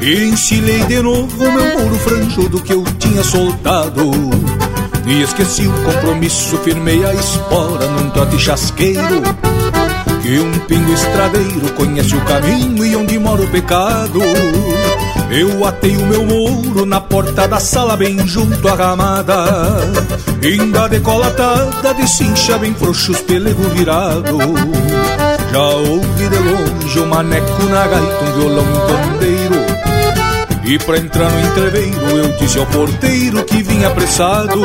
E 0.00 0.24
ensilei 0.24 0.82
de 0.84 1.02
novo 1.02 1.36
meu 1.38 1.78
muro 1.78 1.96
franjudo 1.98 2.62
que 2.62 2.72
eu 2.72 2.82
tinha 2.98 3.22
soltado. 3.22 4.10
E 5.06 5.22
esqueci 5.22 5.66
o 5.66 5.72
compromisso, 5.84 6.56
firmei 6.58 7.04
a 7.04 7.12
espora 7.12 7.86
num 7.88 8.08
trote 8.10 8.38
chasqueiro. 8.38 9.22
Que 10.22 10.38
um 10.38 10.58
pingo 10.60 10.92
estradeiro 10.94 11.72
conhece 11.74 12.16
o 12.16 12.20
caminho 12.22 12.86
e 12.86 12.96
onde 12.96 13.18
mora 13.18 13.42
o 13.42 13.48
pecado. 13.48 14.20
Eu 15.30 15.66
atei 15.66 15.96
o 15.96 16.06
meu 16.06 16.24
muro 16.24 16.86
na 16.86 17.02
porta 17.02 17.46
da 17.46 17.60
sala 17.60 17.98
bem 17.98 18.26
junto 18.26 18.66
à 18.66 18.74
ramada. 18.74 19.44
Ainda 20.42 20.88
decolatada 20.88 21.92
de 21.92 22.08
cincha 22.08 22.56
bem 22.56 22.74
frouxos 22.74 23.20
pelego 23.20 23.62
virado 23.70 24.38
Já 25.52 25.68
ouvi 25.68 26.28
de 26.30 26.38
longe 26.38 27.00
um 27.00 27.06
maneco 27.08 27.62
na 27.64 27.86
gaita, 27.86 28.24
um 28.24 28.40
violão 28.40 28.64
um 28.64 28.86
pandeiro. 28.86 29.54
E 30.64 30.78
pra 30.78 30.96
entrar 30.96 31.30
no 31.30 31.40
entreveiro 31.40 32.06
eu 32.06 32.32
disse 32.38 32.58
ao 32.58 32.64
porteiro 32.64 33.44
que 33.44 33.62
vinha 33.62 33.88
apressado. 33.88 34.58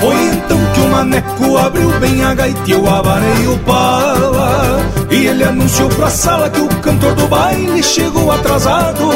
Foi 0.00 0.16
então 0.32 0.58
que 0.74 0.80
o 0.80 0.88
maneco 0.88 1.58
abriu 1.58 1.90
bem 2.00 2.24
a 2.24 2.34
gaita 2.34 2.60
e 2.66 2.72
eu 2.72 2.92
abanei 2.92 3.46
o 3.46 3.56
pala. 3.58 4.80
E 5.12 5.26
ele 5.26 5.44
anunciou 5.44 5.88
pra 5.90 6.10
sala 6.10 6.50
que 6.50 6.60
o 6.60 6.68
cantor 6.80 7.14
do 7.14 7.28
baile 7.28 7.80
chegou 7.80 8.32
atrasado. 8.32 9.08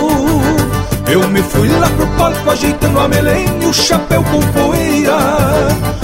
Eu 1.10 1.28
me 1.28 1.42
fui 1.42 1.68
lá 1.70 1.88
pro 1.88 2.06
palco 2.16 2.50
ajeitando 2.50 3.00
a 3.00 3.08
melena 3.08 3.64
e 3.64 3.66
o 3.66 3.72
chapéu 3.72 4.22
com 4.22 4.40
poeira 4.52 5.91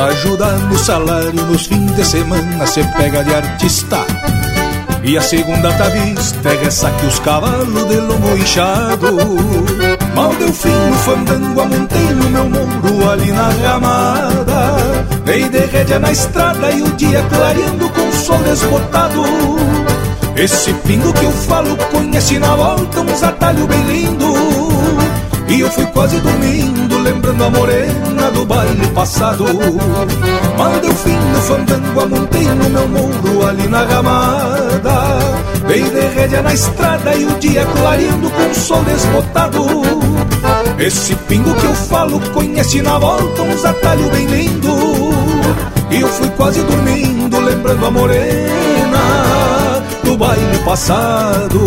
Pra 0.00 0.08
ajudar 0.08 0.58
no 0.60 0.78
salário 0.78 1.44
nos 1.44 1.66
fins 1.66 1.94
de 1.94 2.02
semana 2.02 2.66
se 2.66 2.82
pega 2.96 3.22
de 3.22 3.34
artista. 3.34 3.98
E 5.04 5.18
a 5.18 5.20
segunda 5.20 5.70
tá 5.74 5.90
vista 5.90 6.48
é 6.48 6.56
ressaque 6.56 7.04
os 7.04 7.18
cavalos 7.18 7.86
de 7.86 7.96
lomo 7.96 8.34
inchado. 8.34 9.08
Mal 10.14 10.34
deu 10.36 10.50
fim 10.54 10.70
no 10.70 10.94
fandango, 11.00 11.60
amontei 11.60 12.14
no 12.14 12.30
meu 12.30 12.48
muro 12.48 13.10
ali 13.10 13.30
na 13.30 13.50
ramada. 13.50 15.04
Dei 15.26 15.46
de 15.50 15.66
rédea 15.66 15.98
na 15.98 16.10
estrada 16.10 16.70
e 16.70 16.80
o 16.80 16.88
dia 16.92 17.22
clareando 17.24 17.90
com 17.90 18.08
o 18.08 18.12
sol 18.14 18.38
desbotado. 18.38 19.22
Esse 20.34 20.72
pingo 20.72 21.12
que 21.12 21.26
eu 21.26 21.32
falo 21.32 21.76
conhece 21.92 22.38
na 22.38 22.56
volta 22.56 23.00
uns 23.02 23.22
atalhos 23.22 23.66
bem 23.66 23.84
lindo. 23.84 24.32
E 25.46 25.60
eu 25.60 25.70
fui 25.70 25.84
quase 25.84 26.18
dormindo 26.20 26.96
lembrando 27.02 27.44
a 27.44 27.50
morena 27.50 28.09
do 28.40 28.46
baile 28.46 28.86
passado. 28.88 29.44
Mal 30.56 30.80
deu 30.80 30.94
fim 30.94 31.18
do 31.32 31.40
fandango, 31.42 32.00
amontei 32.00 32.44
no 32.44 32.70
meu 32.70 32.88
muro 32.88 33.46
ali 33.46 33.68
na 33.68 33.82
ramada. 33.84 34.94
Dei 35.66 35.82
de 35.82 36.00
rédea 36.14 36.42
na 36.42 36.54
estrada 36.54 37.14
e 37.14 37.26
o 37.26 37.38
dia 37.38 37.66
clareando 37.66 38.30
com 38.30 38.50
o 38.50 38.54
sol 38.54 38.82
desbotado. 38.84 39.82
Esse 40.78 41.14
pingo 41.28 41.54
que 41.54 41.66
eu 41.66 41.74
falo 41.74 42.18
conhece 42.32 42.80
na 42.80 42.98
volta 42.98 43.42
uns 43.42 43.64
atalhos 43.64 44.08
bem 44.08 44.26
lindo. 44.26 44.74
E 45.90 46.00
eu 46.00 46.08
fui 46.08 46.28
quase 46.30 46.62
dormindo 46.62 47.40
lembrando 47.40 47.86
a 47.86 47.90
morena 47.90 49.02
do 50.02 50.16
baile 50.16 50.58
passado. 50.64 51.60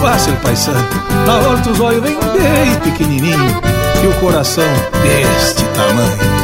Fácil, 0.00 0.34
paisano. 0.42 0.78
Na 1.26 1.36
hora 1.36 1.70
os 1.70 1.78
olhos 1.78 2.02
vem 2.02 2.16
bem 2.16 2.74
pequenininho 2.82 3.60
e 4.02 4.06
o 4.06 4.20
coração 4.20 4.64
deste 5.02 5.62
tamanho. 5.74 6.40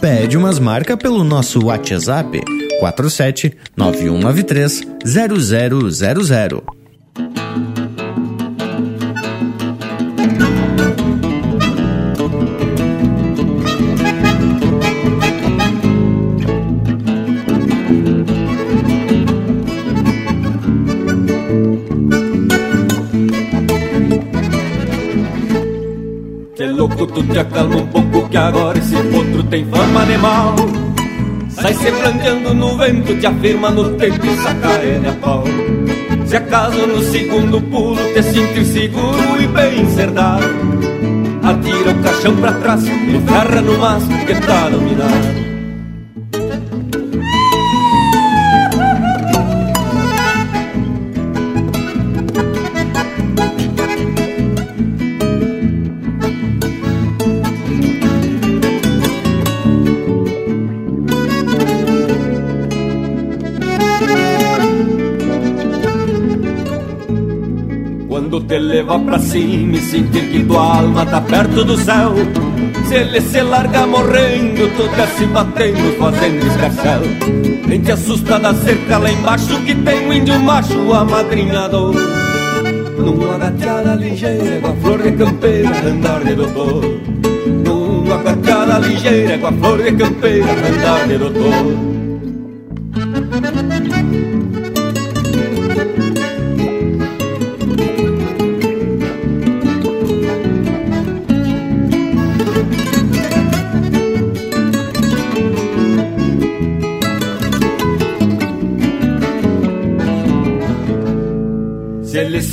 Pede 0.00 0.36
umas 0.36 0.58
marcas 0.58 0.96
pelo 0.96 1.22
nosso 1.22 1.66
WhatsApp 1.66 2.42
47 2.80 3.56
9193 3.76 4.82
0000. 5.04 6.77
Tem 29.58 29.64
forma 29.66 30.06
de 30.06 30.18
mal 30.18 30.54
Sai 31.48 31.74
se 31.74 31.90
branqueando 31.90 32.54
no 32.54 32.76
vento, 32.76 33.18
te 33.18 33.26
afirma 33.26 33.70
no 33.70 33.96
tempo 33.96 34.24
e 34.24 34.36
saca 34.36 34.74
ele 34.74 35.08
a 35.08 35.12
pau. 35.14 35.42
Se 36.24 36.36
acaso 36.36 36.86
no 36.86 37.02
segundo 37.02 37.60
pulo 37.62 37.96
te 38.14 38.22
sentir 38.22 38.64
seguro 38.64 39.40
e 39.40 39.46
bem 39.48 39.88
cerdado 39.88 40.44
Atira 41.42 41.90
o 41.90 42.02
caixão 42.02 42.36
pra 42.36 42.52
trás 42.52 42.84
e 42.84 43.20
ferra 43.26 43.60
no 43.60 43.78
mastro 43.78 44.16
que 44.18 44.34
tá 44.46 44.68
dominado 44.68 45.47
pra 69.00 69.18
cima 69.18 69.76
e 69.76 69.80
sentir 69.80 70.28
que 70.30 70.44
tua 70.44 70.76
alma 70.78 71.06
tá 71.06 71.20
perto 71.20 71.64
do 71.64 71.76
céu. 71.76 72.14
Se 72.86 72.94
ele 72.94 73.20
se 73.20 73.42
larga 73.42 73.86
morrendo, 73.86 74.68
tu 74.76 74.88
desce 74.96 75.26
batendo, 75.26 75.98
fazendo 75.98 76.46
escarcel 76.46 77.00
Nem 77.66 77.80
te 77.82 77.92
assusta 77.92 78.38
da 78.38 78.54
cerca 78.54 78.98
lá 78.98 79.10
embaixo 79.10 79.60
que 79.62 79.74
tem 79.74 80.08
um 80.08 80.12
índio 80.12 80.38
macho 80.40 80.92
amadrinhador. 80.92 81.94
Numa 82.98 83.38
gateada 83.38 83.94
ligeira 83.94 84.60
com 84.60 84.68
a 84.68 84.74
flor 84.76 85.02
de 85.02 85.12
campeira, 85.12 85.70
andar 85.86 86.24
de 86.24 86.34
doutor. 86.34 86.84
Numa 87.64 88.22
gateada 88.22 88.78
ligeira 88.78 89.38
com 89.38 89.46
a 89.46 89.52
flor 89.52 89.82
de 89.82 89.92
campeira, 89.92 90.50
andar 90.50 91.06
de 91.06 91.18
doutor 91.18 91.87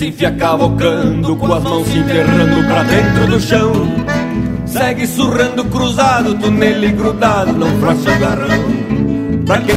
Enfia 0.02 0.32
cavocando, 0.34 1.36
com 1.36 1.52
as 1.52 1.64
mãos 1.64 1.88
se 1.88 1.98
enterrando 1.98 2.68
pra 2.68 2.84
dentro 2.84 3.28
do 3.28 3.40
chão. 3.40 3.72
Segue 4.66 5.08
surrando 5.08 5.66
cruzado, 5.66 6.36
tu 6.36 6.52
nele 6.52 6.90
grudado, 6.92 7.54
não 7.54 7.68
o 7.68 8.20
garrão. 8.20 9.44
Pra 9.46 9.62
que 9.62 9.74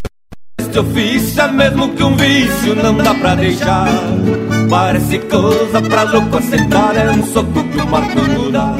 este 0.60 0.78
ofício 0.78 1.40
é 1.40 1.52
mesmo 1.52 1.88
que 1.90 2.02
um 2.02 2.14
vício, 2.14 2.74
não 2.82 2.94
dá 2.98 3.14
pra 3.14 3.34
deixar. 3.36 3.88
Parece 4.68 5.18
coisa 5.18 5.80
pra 5.80 6.02
louco 6.02 6.36
assentar, 6.36 6.96
é 6.96 7.10
um 7.10 7.22
soco 7.24 7.64
que 7.64 7.78
o 7.78 7.88
mato 7.88 8.22
muda. 8.30 8.74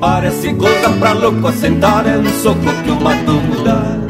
Parece 0.00 0.52
coisa 0.54 0.90
pra 0.98 1.12
louco 1.12 1.48
assentar, 1.48 2.06
é 2.06 2.18
um 2.18 2.42
soco 2.42 2.72
que 2.84 2.90
o 2.90 3.00
mato 3.00 3.32
muda. 3.32 4.01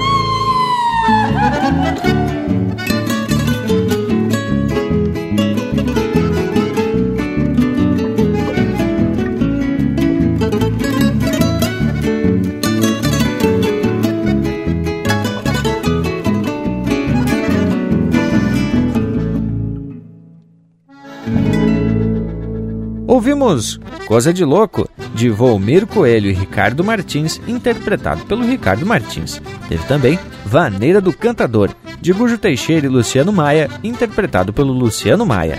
Ouvimos 23.43 23.81
Coisa 24.07 24.33
de 24.33 24.45
Louco, 24.45 24.89
de 25.15 25.29
Volmir 25.29 25.85
Coelho 25.87 26.31
e 26.31 26.33
Ricardo 26.33 26.85
Martins, 26.85 27.41
interpretado 27.49 28.25
pelo 28.27 28.45
Ricardo 28.45 28.87
Martins. 28.87 29.43
Teve 29.69 29.85
também 29.87 30.19
Vaneira 30.47 31.01
do 31.01 31.13
Cantador, 31.13 31.71
de 32.01 32.13
Gujo 32.13 32.39
Teixeira 32.39 32.87
e 32.87 32.89
Luciano 32.89 33.33
Maia, 33.33 33.69
interpretado 33.83 34.53
pelo 34.53 34.73
Luciano 34.73 35.27
Maia. 35.27 35.59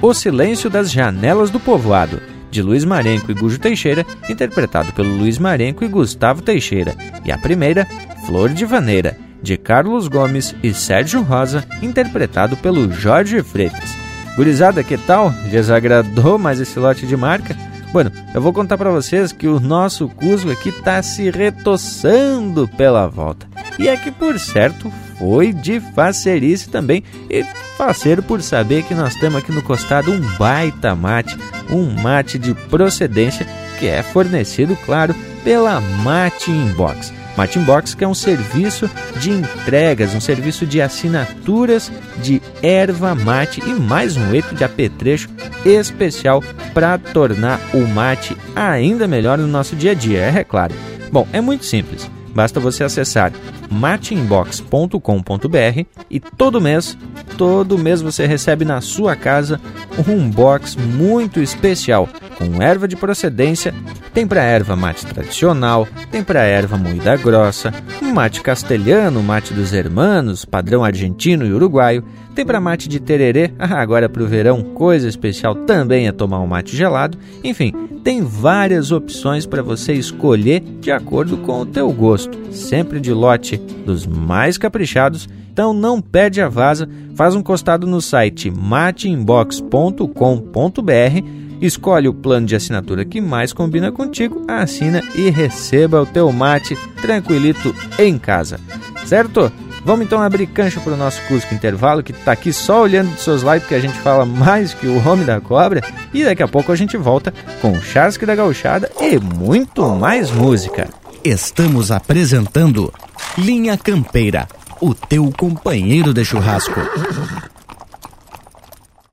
O 0.00 0.14
Silêncio 0.14 0.70
das 0.70 0.92
Janelas 0.92 1.50
do 1.50 1.58
Povoado, 1.58 2.20
de 2.52 2.62
Luiz 2.62 2.84
Marenco 2.84 3.30
e 3.32 3.34
Gujo 3.34 3.58
Teixeira, 3.58 4.06
interpretado 4.28 4.92
pelo 4.92 5.16
Luiz 5.16 5.36
Marenco 5.36 5.84
e 5.84 5.88
Gustavo 5.88 6.40
Teixeira. 6.40 6.94
E 7.24 7.32
a 7.32 7.38
primeira, 7.38 7.86
Flor 8.26 8.50
de 8.50 8.64
Vaneira, 8.64 9.18
de 9.42 9.56
Carlos 9.56 10.06
Gomes 10.06 10.54
e 10.62 10.72
Sérgio 10.72 11.22
Rosa, 11.22 11.64
interpretado 11.82 12.56
pelo 12.56 12.92
Jorge 12.92 13.42
Freitas. 13.42 14.03
Gurizada, 14.36 14.82
que 14.82 14.96
tal? 14.98 15.32
Lhes 15.50 15.70
agradou 15.70 16.38
mais 16.38 16.58
esse 16.58 16.78
lote 16.78 17.06
de 17.06 17.16
marca? 17.16 17.56
Bueno, 17.92 18.10
eu 18.34 18.42
vou 18.42 18.52
contar 18.52 18.76
para 18.76 18.90
vocês 18.90 19.32
que 19.32 19.46
o 19.46 19.60
nosso 19.60 20.08
Cusco 20.08 20.50
aqui 20.50 20.72
tá 20.72 21.00
se 21.00 21.30
retoçando 21.30 22.66
pela 22.66 23.06
volta. 23.06 23.46
E 23.78 23.86
é 23.86 23.96
que, 23.96 24.10
por 24.10 24.36
certo, 24.40 24.92
foi 25.16 25.52
de 25.52 25.78
facerice 25.78 26.68
também. 26.68 27.04
E 27.30 27.44
faceiro 27.76 28.22
por 28.22 28.42
saber 28.42 28.82
que 28.82 28.94
nós 28.94 29.14
temos 29.14 29.38
aqui 29.38 29.52
no 29.52 29.62
costado 29.62 30.10
um 30.10 30.20
baita 30.36 30.96
mate, 30.96 31.38
um 31.70 31.90
mate 32.02 32.36
de 32.36 32.52
procedência 32.52 33.46
que 33.78 33.86
é 33.86 34.02
fornecido, 34.02 34.76
claro, 34.84 35.14
pela 35.44 35.80
Mate 35.80 36.50
Inbox. 36.50 37.12
Mate 37.36 37.58
Inbox 37.58 37.94
que 37.94 38.04
é 38.04 38.08
um 38.08 38.14
serviço 38.14 38.88
de 39.16 39.30
entregas, 39.30 40.14
um 40.14 40.20
serviço 40.20 40.66
de 40.66 40.80
assinaturas 40.80 41.90
de 42.22 42.40
erva 42.62 43.14
mate 43.14 43.60
e 43.60 43.74
mais 43.74 44.16
um 44.16 44.34
eco 44.34 44.54
de 44.54 44.64
apetrecho 44.64 45.28
especial 45.64 46.42
para 46.72 46.98
tornar 46.98 47.60
o 47.72 47.86
mate 47.86 48.36
ainda 48.54 49.06
melhor 49.06 49.38
no 49.38 49.46
nosso 49.46 49.74
dia 49.74 49.92
a 49.92 49.94
dia, 49.94 50.20
é 50.20 50.44
claro. 50.44 50.74
Bom, 51.10 51.26
é 51.32 51.40
muito 51.40 51.64
simples. 51.64 52.13
Basta 52.34 52.58
você 52.58 52.84
acessar 52.84 53.32
mateinbox.com.br 53.70 55.84
e 56.10 56.20
todo 56.20 56.60
mês, 56.60 56.98
todo 57.38 57.78
mês 57.78 58.02
você 58.02 58.26
recebe 58.26 58.64
na 58.64 58.80
sua 58.80 59.14
casa 59.14 59.60
um 60.08 60.28
box 60.28 60.76
muito 60.76 61.40
especial 61.40 62.08
com 62.36 62.60
erva 62.60 62.88
de 62.88 62.96
procedência, 62.96 63.72
tem 64.12 64.26
para 64.26 64.42
erva 64.42 64.74
mate 64.74 65.06
tradicional, 65.06 65.86
tem 66.10 66.22
para 66.22 66.42
erva 66.42 66.76
moída 66.76 67.16
grossa, 67.16 67.72
mate 68.02 68.40
castelhano, 68.40 69.22
mate 69.22 69.54
dos 69.54 69.72
hermanos, 69.72 70.44
padrão 70.44 70.84
argentino 70.84 71.46
e 71.46 71.52
uruguaio, 71.52 72.04
tem 72.34 72.44
para 72.44 72.60
mate 72.60 72.88
de 72.88 73.00
tererê, 73.00 73.52
ah, 73.58 73.80
agora 73.80 74.08
para 74.08 74.22
o 74.22 74.26
verão, 74.26 74.62
coisa 74.62 75.08
especial 75.08 75.54
também 75.54 76.08
é 76.08 76.12
tomar 76.12 76.40
um 76.40 76.46
mate 76.46 76.76
gelado. 76.76 77.16
Enfim, 77.42 77.72
tem 78.02 78.22
várias 78.22 78.92
opções 78.92 79.46
para 79.46 79.62
você 79.62 79.94
escolher 79.94 80.60
de 80.80 80.90
acordo 80.90 81.38
com 81.38 81.60
o 81.60 81.66
teu 81.66 81.90
gosto, 81.90 82.52
sempre 82.52 83.00
de 83.00 83.12
lote 83.12 83.56
dos 83.56 84.06
mais 84.06 84.58
caprichados. 84.58 85.26
Então 85.50 85.72
não 85.72 86.02
perde 86.02 86.40
a 86.40 86.48
vaza, 86.48 86.88
faz 87.14 87.34
um 87.34 87.42
costado 87.42 87.86
no 87.86 88.02
site 88.02 88.50
mateinbox.com.br, 88.50 91.24
escolhe 91.60 92.08
o 92.08 92.14
plano 92.14 92.46
de 92.46 92.56
assinatura 92.56 93.04
que 93.04 93.20
mais 93.20 93.52
combina 93.52 93.92
contigo, 93.92 94.44
assina 94.48 95.00
e 95.14 95.30
receba 95.30 96.02
o 96.02 96.06
teu 96.06 96.32
mate 96.32 96.76
tranquilito 97.00 97.72
em 97.98 98.18
casa. 98.18 98.58
Certo? 99.06 99.52
Vamos 99.84 100.06
então 100.06 100.22
abrir 100.22 100.46
cancha 100.46 100.80
para 100.80 100.94
o 100.94 100.96
nosso 100.96 101.20
Cusco 101.28 101.54
Intervalo, 101.54 102.02
que 102.02 102.12
está 102.12 102.32
aqui 102.32 102.52
só 102.52 102.80
olhando 102.80 103.14
de 103.14 103.20
seus 103.20 103.42
lives, 103.42 103.60
porque 103.60 103.74
a 103.74 103.80
gente 103.80 103.98
fala 103.98 104.24
mais 104.24 104.72
que 104.72 104.86
o 104.86 105.06
homem 105.06 105.26
da 105.26 105.40
cobra. 105.40 105.82
E 106.12 106.24
daqui 106.24 106.42
a 106.42 106.48
pouco 106.48 106.72
a 106.72 106.76
gente 106.76 106.96
volta 106.96 107.34
com 107.60 107.72
o 107.72 107.82
Chasque 107.82 108.24
da 108.24 108.34
Gauchada 108.34 108.90
e 108.98 109.18
muito 109.18 109.86
mais 109.90 110.30
música. 110.30 110.88
Estamos 111.22 111.90
apresentando 111.90 112.92
Linha 113.36 113.76
Campeira, 113.76 114.48
o 114.80 114.94
teu 114.94 115.30
companheiro 115.36 116.14
de 116.14 116.24
churrasco. 116.24 116.80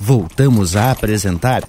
Voltamos 0.00 0.76
a 0.76 0.90
apresentar 0.90 1.62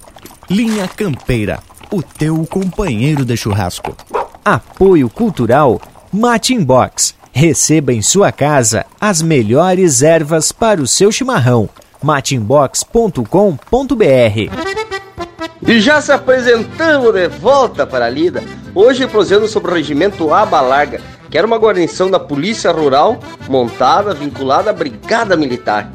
Linha 0.50 0.88
Campeira, 0.88 1.60
o 1.90 2.02
teu 2.02 2.44
companheiro 2.46 3.24
de 3.24 3.36
churrasco. 3.36 3.96
Apoio 4.44 5.08
Cultural 5.08 5.80
Mate 6.12 6.58
Box. 6.58 7.14
Receba 7.32 7.92
em 7.92 8.00
sua 8.02 8.30
casa 8.30 8.86
as 9.00 9.20
melhores 9.20 10.02
ervas 10.02 10.52
para 10.52 10.80
o 10.80 10.86
seu 10.86 11.10
chimarrão. 11.10 11.68
mateinbox.com.br 12.02 13.24
E 15.66 15.80
já 15.80 16.00
se 16.00 16.12
apresentamos 16.12 17.12
de 17.12 17.26
volta 17.26 17.84
para 17.86 18.04
a 18.06 18.10
lida, 18.10 18.44
hoje 18.74 19.06
prosseguindo 19.08 19.48
sobre 19.48 19.72
o 19.72 19.74
regimento 19.74 20.32
Aba 20.32 20.60
Larga, 20.60 21.00
que 21.28 21.36
era 21.36 21.46
uma 21.46 21.58
guarnição 21.58 22.08
da 22.08 22.20
Polícia 22.20 22.70
Rural 22.70 23.18
montada, 23.48 24.14
vinculada 24.14 24.70
à 24.70 24.72
Brigada 24.72 25.36
Militar. 25.36 25.90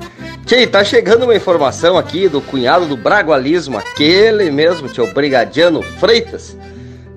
Tchê, 0.50 0.66
tá 0.66 0.84
chegando 0.84 1.26
uma 1.26 1.36
informação 1.36 1.96
aqui 1.96 2.28
do 2.28 2.42
cunhado 2.42 2.88
do 2.88 2.98
Bragualismo, 2.98 3.78
aquele 3.78 4.50
mesmo, 4.50 4.90
tio 4.90 5.06
Brigadiano 5.14 5.84
Freitas. 5.84 6.58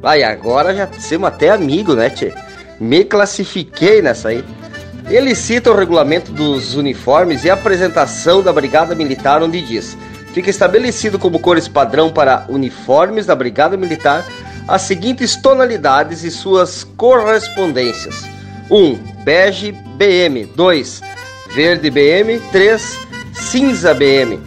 Vai, 0.03 0.23
agora 0.23 0.75
já 0.75 0.87
somos 1.01 1.29
até 1.29 1.49
amigo, 1.49 1.95
né, 1.95 2.11
tchê? 2.11 2.35
Me 2.79 3.03
classifiquei 3.05 4.03
nessa 4.03 4.29
aí. 4.29 4.45
Ele 5.09 5.35
cita 5.35 5.71
o 5.71 5.75
regulamento 5.75 6.31
dos 6.31 6.75
uniformes 6.75 7.43
e 7.45 7.49
a 7.49 7.55
apresentação 7.55 8.43
da 8.43 8.53
Brigada 8.53 8.95
Militar, 8.95 9.43
onde 9.43 9.63
diz: 9.63 9.97
fica 10.35 10.51
estabelecido 10.51 11.19
como 11.19 11.41
cores 11.41 11.67
padrão 11.67 12.13
para 12.13 12.45
uniformes 12.51 13.25
da 13.25 13.35
Brigada 13.35 13.79
Militar 13.79 14.27
as 14.69 14.83
seguintes 14.83 15.37
tonalidades 15.37 16.23
e 16.23 16.31
suas 16.31 16.85
correspondências: 16.85 18.29
1. 18.71 18.77
Um, 18.77 18.99
bege 19.25 19.73
BM, 19.73 20.45
2. 20.55 21.01
Verde 21.55 21.91
BM, 21.91 22.39
3 22.51 23.12
cinza 23.33 23.95
BM. 23.95 24.39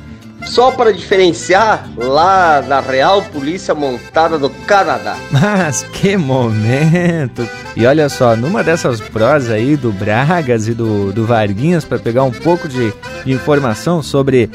Só 0.46 0.72
para 0.72 0.94
diferenciar 0.94 1.90
lá 1.98 2.62
da 2.62 2.80
Real 2.80 3.22
Polícia 3.24 3.74
Montada 3.74 4.38
do 4.38 4.50
Canadá. 4.50 5.18
Mas 5.32 5.84
que 5.92 6.16
momento! 6.16 7.48
E 7.76 7.86
olha 7.86 8.08
só, 8.10 8.36
numa 8.36 8.64
dessas 8.64 9.02
prosas 9.02 9.50
aí 9.50 9.76
do 9.76 9.92
Bragas 9.92 10.68
e 10.68 10.74
do, 10.74 11.12
do 11.12 11.26
Varguinhas, 11.26 11.84
para 11.84 11.98
pegar 11.98 12.24
um 12.24 12.32
pouco 12.32 12.68
de, 12.68 12.94
de 13.26 13.32
informação 13.32 14.04
sobre 14.04 14.50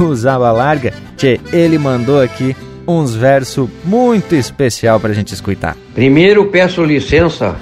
os 0.00 0.24
Aba 0.24 0.50
Larga, 0.50 0.94
tchê, 1.16 1.38
ele 1.52 1.78
mandou 1.78 2.20
aqui 2.20 2.56
uns 2.86 3.14
versos 3.14 3.68
muito 3.84 4.34
especial 4.34 4.98
para 4.98 5.10
a 5.10 5.14
gente 5.14 5.34
escutar. 5.34 5.76
Primeiro 5.94 6.46
peço 6.46 6.82
licença 6.84 7.56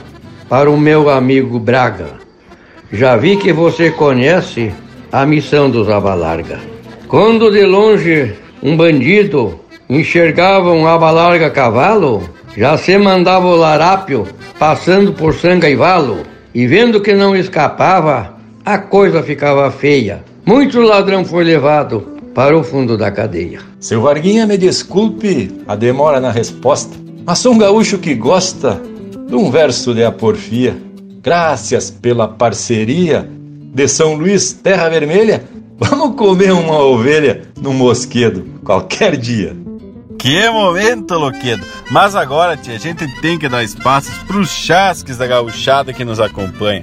para 0.48 0.70
o 0.70 0.78
meu 0.78 1.10
amigo 1.10 1.58
Braga. 1.58 2.22
Já 2.92 3.16
vi 3.16 3.36
que 3.36 3.52
você 3.52 3.90
conhece 3.90 4.72
a 5.12 5.26
missão 5.26 5.70
dos 5.70 5.90
Abalarga. 5.90 6.58
Quando 7.06 7.50
de 7.50 7.66
longe 7.66 8.32
um 8.62 8.74
bandido 8.74 9.60
enxergava 9.88 10.72
um 10.72 10.86
Abalarga 10.86 11.50
cavalo, 11.50 12.22
já 12.56 12.78
se 12.78 12.96
mandava 12.96 13.46
o 13.46 13.54
larápio 13.56 14.26
passando 14.58 15.12
por 15.12 15.34
sangaivalo, 15.34 16.20
e 16.54 16.66
vendo 16.66 17.00
que 17.00 17.12
não 17.12 17.36
escapava, 17.36 18.36
a 18.64 18.78
coisa 18.78 19.22
ficava 19.22 19.70
feia. 19.70 20.24
Muito 20.46 20.80
ladrão 20.80 21.24
foi 21.24 21.44
levado 21.44 22.08
para 22.34 22.56
o 22.56 22.64
fundo 22.64 22.96
da 22.96 23.10
cadeia. 23.10 23.60
Seu 23.80 24.00
Varguinha, 24.00 24.46
me 24.46 24.56
desculpe 24.56 25.50
a 25.68 25.76
demora 25.76 26.20
na 26.20 26.30
resposta, 26.30 26.96
mas 27.26 27.38
sou 27.38 27.52
um 27.52 27.58
gaúcho 27.58 27.98
que 27.98 28.14
gosta 28.14 28.80
de 29.28 29.34
um 29.34 29.50
verso 29.50 29.94
de 29.94 30.04
aporfia. 30.04 30.76
Graças 31.22 31.90
pela 31.90 32.26
parceria 32.26 33.28
de 33.72 33.88
São 33.88 34.14
Luís, 34.14 34.52
Terra 34.52 34.90
Vermelha, 34.90 35.44
vamos 35.78 36.14
comer 36.14 36.52
uma 36.52 36.78
ovelha 36.78 37.42
no 37.58 37.72
mosquedo 37.72 38.44
qualquer 38.62 39.16
dia. 39.16 39.56
Que 40.18 40.48
momento, 40.50 41.14
Loquedo! 41.14 41.64
Mas 41.90 42.14
agora, 42.14 42.56
tia, 42.56 42.74
a 42.74 42.78
gente 42.78 43.08
tem 43.22 43.38
que 43.38 43.48
dar 43.48 43.64
espaços 43.64 44.14
pros 44.26 44.50
chasques 44.50 45.16
da 45.16 45.26
gauchada 45.26 45.92
que 45.92 46.04
nos 46.04 46.20
acompanha. 46.20 46.82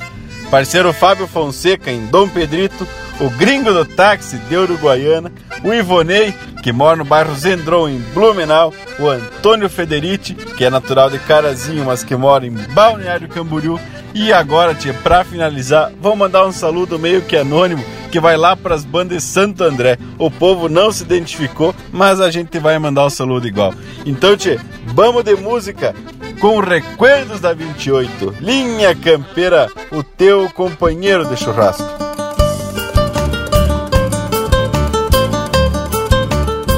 Parceiro 0.49 0.91
Fábio 0.91 1.27
Fonseca 1.27 1.91
em 1.91 2.07
Dom 2.07 2.27
Pedrito, 2.27 2.87
o 3.21 3.29
gringo 3.29 3.71
do 3.71 3.85
táxi 3.85 4.37
de 4.37 4.57
Uruguaiana, 4.57 5.31
o 5.63 5.71
Ivonei, 5.71 6.33
que 6.63 6.71
mora 6.71 6.95
no 6.95 7.05
bairro 7.05 7.35
Zendron, 7.35 7.87
em 7.87 7.99
Blumenau, 8.15 8.73
o 8.99 9.07
Antônio 9.07 9.69
Federici, 9.69 10.33
que 10.33 10.65
é 10.65 10.69
natural 10.71 11.09
de 11.09 11.19
Carazinho, 11.19 11.85
mas 11.85 12.03
que 12.03 12.15
mora 12.15 12.47
em 12.47 12.51
Balneário 12.73 13.29
Camboriú, 13.29 13.79
e 14.13 14.33
agora, 14.33 14.73
tia, 14.73 14.93
pra 14.93 15.23
finalizar, 15.23 15.91
vamos 16.01 16.17
mandar 16.17 16.45
um 16.45 16.51
saludo 16.51 16.97
meio 16.97 17.21
que 17.21 17.37
anônimo 17.37 17.83
que 18.11 18.19
vai 18.19 18.35
lá 18.35 18.55
para 18.55 18.75
as 18.75 18.83
bandas 18.83 19.23
Santo 19.23 19.63
André. 19.63 19.97
O 20.17 20.31
povo 20.31 20.67
não 20.67 20.91
se 20.91 21.03
identificou, 21.03 21.75
mas 21.91 22.19
a 22.19 22.31
gente 22.31 22.57
vai 22.59 22.77
mandar 22.79 23.03
o 23.03 23.07
um 23.07 23.09
saludo 23.09 23.47
igual. 23.47 23.73
Então, 24.05 24.35
tia, 24.35 24.59
vamos 24.87 25.23
de 25.23 25.35
música 25.35 25.93
com 26.39 26.59
Recuerdos 26.59 27.39
da 27.39 27.53
28. 27.53 28.35
Linha 28.39 28.95
Campeira, 28.95 29.69
o 29.91 30.01
teu 30.01 30.49
companheiro 30.49 31.25
de 31.25 31.37
churrasco. 31.37 31.83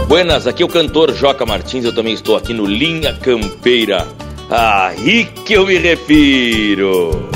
Buenas, 0.08 0.46
aqui 0.46 0.62
é 0.62 0.66
o 0.66 0.70
cantor 0.70 1.14
Joca 1.14 1.46
Martins, 1.46 1.86
eu 1.86 1.96
também 1.96 2.14
estou 2.14 2.36
aqui 2.36 2.54
no 2.54 2.66
Linha 2.66 3.14
Campeira. 3.14 4.06
Aí 4.54 5.24
que 5.46 5.54
eu 5.54 5.66
me 5.66 5.78
refiro. 5.78 7.30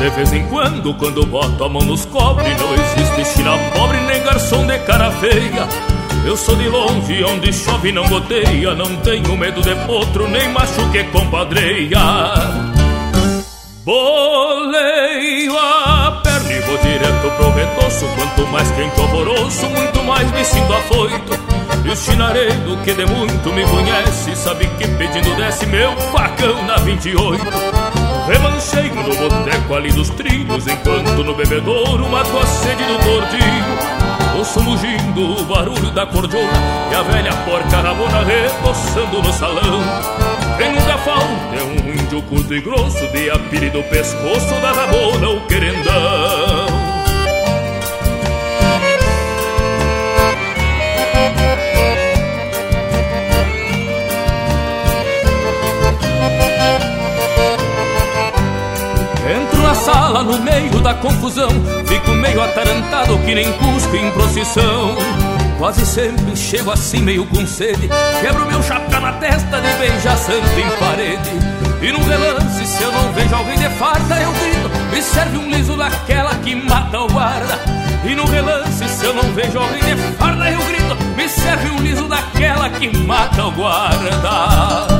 De 0.00 0.08
vez 0.08 0.32
em 0.32 0.46
quando, 0.46 0.94
quando 0.94 1.26
boto 1.26 1.64
a 1.64 1.68
mão 1.68 1.82
nos 1.82 2.06
cobre, 2.06 2.48
não 2.54 2.72
existe 2.72 3.36
china 3.36 3.58
pobre 3.74 4.00
nem 4.00 4.22
garçom 4.22 4.66
de 4.66 4.78
cara 4.78 5.10
feia. 5.10 6.01
Eu 6.26 6.36
sou 6.36 6.56
de 6.56 6.68
longe, 6.68 7.24
onde 7.24 7.52
chove 7.52 7.92
não 7.92 8.08
goteia 8.08 8.74
Não 8.74 8.96
tenho 8.96 9.36
medo 9.36 9.60
de 9.60 9.74
potro, 9.86 10.28
nem 10.28 10.48
macho 10.50 10.90
que 10.90 11.04
compadreia 11.04 11.98
Boleio 13.84 15.58
a 15.58 16.20
perna 16.22 16.52
e 16.52 16.60
Vou 16.60 16.78
direto 16.78 17.30
pro 17.36 17.50
retoço, 17.50 18.06
quanto 18.14 18.46
mais 18.52 18.70
quente 18.70 19.00
alvoroço, 19.00 19.66
muito 19.70 20.04
mais 20.04 20.30
me 20.30 20.44
sinto 20.44 20.72
afoito. 20.72 21.32
E 21.84 21.90
o 21.90 21.96
chinareiro 21.96 22.76
que 22.84 22.94
de 22.94 23.04
muito 23.06 23.52
me 23.52 23.64
conhece, 23.64 24.36
sabe 24.36 24.66
que 24.78 24.86
pedindo 24.86 25.34
desce 25.34 25.66
meu 25.66 25.96
facão 26.12 26.62
na 26.64 26.76
28. 26.76 27.44
Remancheiro 28.28 28.94
no 29.02 29.16
boteco 29.16 29.74
ali 29.74 29.92
dos 29.92 30.10
trilhos, 30.10 30.66
enquanto 30.68 31.24
no 31.24 31.34
bebedouro 31.34 32.08
mato 32.08 32.38
a 32.38 32.46
sede 32.46 32.84
do 32.84 32.98
tordilho. 32.98 34.01
Ouço 34.36 34.62
mugindo 34.62 35.40
o 35.40 35.44
barulho 35.44 35.90
da 35.90 36.06
cordiona 36.06 36.52
e 36.90 36.94
a 36.94 37.02
velha 37.02 37.32
porca 37.44 37.80
rabona 37.80 38.24
reboçando 38.24 39.22
no 39.22 39.32
salão. 39.32 39.80
Quem 40.56 40.72
nunca 40.72 40.98
falta 40.98 41.56
é 41.56 41.62
um 41.62 41.92
índio 41.92 42.22
curto 42.22 42.54
e 42.54 42.60
grosso, 42.60 43.06
de 43.08 43.30
apire 43.30 43.70
do 43.70 43.82
pescoço 43.84 44.54
da 44.60 44.72
rabona 44.72 45.28
o 45.28 45.46
querendão. 45.46 46.41
Sala 60.02 60.24
no 60.24 60.36
meio 60.38 60.80
da 60.80 60.94
confusão 60.94 61.48
Fico 61.86 62.10
meio 62.10 62.42
atarantado 62.42 63.16
que 63.18 63.34
nem 63.34 63.52
cuspe 63.52 63.98
em 63.98 64.10
procissão. 64.10 64.96
Quase 65.58 65.86
sempre 65.86 66.34
chego 66.34 66.72
assim 66.72 67.00
meio 67.00 67.24
com 67.26 67.46
sede. 67.46 67.88
Quebro 68.20 68.46
meu 68.46 68.60
chapéu 68.64 69.00
na 69.00 69.12
testa 69.12 69.60
de 69.60 69.72
beijar 69.78 70.16
santo 70.16 70.58
em 70.58 70.68
parede. 70.80 71.30
E 71.80 71.92
num 71.92 72.02
relance 72.02 72.66
se 72.66 72.82
eu 72.82 72.90
não 72.90 73.12
vejo 73.12 73.34
alguém 73.34 73.56
de 73.56 73.68
farda 73.70 74.20
eu 74.20 74.32
grito 74.32 74.70
Me 74.92 75.02
serve 75.02 75.38
um 75.38 75.50
liso 75.50 75.76
daquela 75.76 76.34
que 76.36 76.54
mata 76.54 77.00
o 77.00 77.08
guarda. 77.08 77.58
E 78.04 78.14
no 78.16 78.26
relance 78.26 78.88
se 78.88 79.04
eu 79.04 79.14
não 79.14 79.32
vejo 79.34 79.58
alguém 79.58 79.82
de 79.82 79.96
farda 80.16 80.50
eu 80.50 80.60
grito 80.64 80.96
Me 81.16 81.28
serve 81.28 81.70
um 81.70 81.78
liso 81.78 82.08
daquela 82.08 82.68
que 82.70 82.96
mata 82.96 83.44
o 83.44 83.52
guarda 83.52 84.91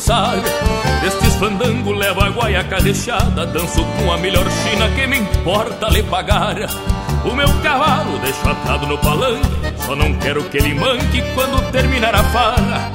dançar. 0.00 0.34
Destes 1.02 1.34
fandango 1.36 1.92
levo 1.92 2.20
a 2.22 2.28
guaiaca 2.28 2.78
recheada 2.78 3.46
Danço 3.46 3.84
com 3.84 4.12
a 4.12 4.16
melhor 4.16 4.44
china 4.50 4.88
que 4.90 5.06
me 5.06 5.18
importa 5.18 5.88
lhe 5.88 6.02
pagar 6.02 6.56
O 7.24 7.34
meu 7.34 7.48
cavalo 7.62 8.18
deixo 8.18 8.48
atado 8.48 8.86
no 8.86 8.98
palanque 8.98 9.48
Só 9.78 9.94
não 9.94 10.12
quero 10.14 10.44
que 10.44 10.58
ele 10.58 10.74
manque 10.74 11.22
quando 11.34 11.70
terminar 11.70 12.14
a 12.14 12.24
farra. 12.24 12.92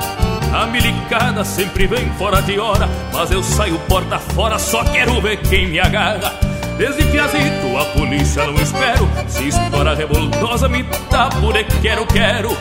A 0.53 0.65
milicada 0.67 1.43
sempre 1.43 1.87
vem 1.87 2.09
fora 2.11 2.41
de 2.41 2.59
hora 2.59 2.87
Mas 3.13 3.31
eu 3.31 3.43
saio 3.43 3.77
porta 3.87 4.19
fora, 4.19 4.57
só 4.57 4.83
quero 4.85 5.21
ver 5.21 5.37
quem 5.37 5.67
me 5.67 5.79
agarra. 5.79 6.33
Desde 6.77 7.05
Piazito 7.05 7.77
a 7.77 7.85
polícia 7.97 8.45
não 8.45 8.55
espero. 8.55 9.07
Se 9.27 9.47
estoura 9.47 9.95
revoltosa 9.95 10.67
me 10.67 10.83
tapo 11.09 11.53
de 11.53 11.63
quero, 11.81 12.05
quero 12.05 12.54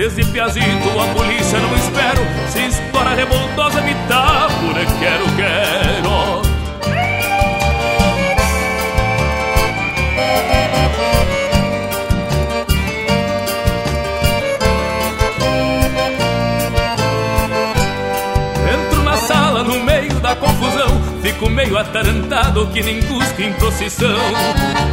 Desde 0.00 0.24
Piazito 0.24 0.98
a 0.98 1.12
polícia 1.12 1.58
não 1.58 1.76
espero. 1.76 2.22
Se 2.48 2.58
estoura 2.68 3.10
revoltosa 3.10 3.82
me 3.82 3.94
tapo 4.08 4.72
de 4.72 4.86
quero, 4.98 5.26
quero. 5.36 6.40
Entro 18.72 19.02
na 19.02 19.16
sala 19.18 19.62
no 19.64 19.84
meio 19.84 20.18
da 20.20 20.34
confusão. 20.34 20.88
Fico 21.20 21.50
meio 21.50 21.76
atarantado 21.76 22.66
que 22.68 22.82
nem 22.82 23.02
cuspe 23.02 23.44
em 23.44 23.52
procissão. 23.52 24.16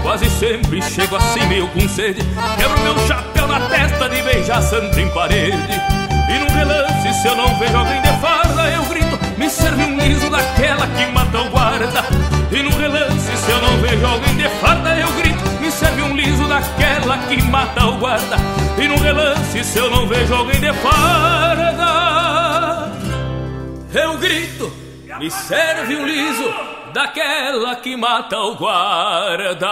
Quase 0.03 0.29
sempre 0.31 0.81
chego 0.81 1.15
assim 1.15 1.45
meio 1.47 1.69
com 1.69 1.87
sede. 1.87 2.19
Quebro 2.57 2.81
meu 2.81 3.07
chapéu 3.07 3.36
na 3.47 3.67
testa 3.69 4.09
de 4.09 4.21
beijar 4.21 4.61
santo 4.61 4.99
em 4.99 5.09
parede. 5.09 5.81
E 6.29 6.39
num 6.39 6.53
relance 6.53 7.21
se 7.21 7.27
eu 7.27 7.35
não 7.35 7.57
vejo 7.57 7.77
alguém 7.77 8.01
de 8.01 8.09
farda 8.19 8.69
Eu 8.69 8.83
grito, 8.85 9.19
me 9.37 9.49
serve 9.49 9.83
um 9.83 9.97
liso 9.97 10.29
daquela 10.29 10.87
que 10.87 11.05
mata 11.11 11.39
o 11.39 11.49
guarda. 11.49 12.03
E 12.51 12.61
num 12.61 12.77
relance 12.77 13.37
se 13.37 13.51
eu 13.51 13.61
não 13.61 13.77
vejo 13.77 14.05
alguém 14.05 14.35
de 14.35 14.49
farda 14.59 14.95
Eu 14.97 15.11
grito, 15.13 15.49
me 15.61 15.71
serve 15.71 16.01
um 16.01 16.15
liso 16.15 16.47
daquela 16.47 17.17
que 17.19 17.41
mata 17.43 17.85
o 17.85 17.97
guarda. 17.97 18.37
E 18.77 18.87
num 18.87 18.97
relance 18.97 19.63
se 19.63 19.79
eu 19.79 19.89
não 19.89 20.05
vejo 20.07 20.33
alguém 20.33 20.59
de 20.59 20.73
farda 20.73 21.77
Eu 23.93 24.17
grito 24.17 24.87
me 25.19 25.31
serve 25.31 25.95
um 25.95 26.05
liso 26.05 26.53
daquela 26.93 27.75
que 27.77 27.95
mata 27.97 28.37
o 28.37 28.55
guarda. 28.55 29.67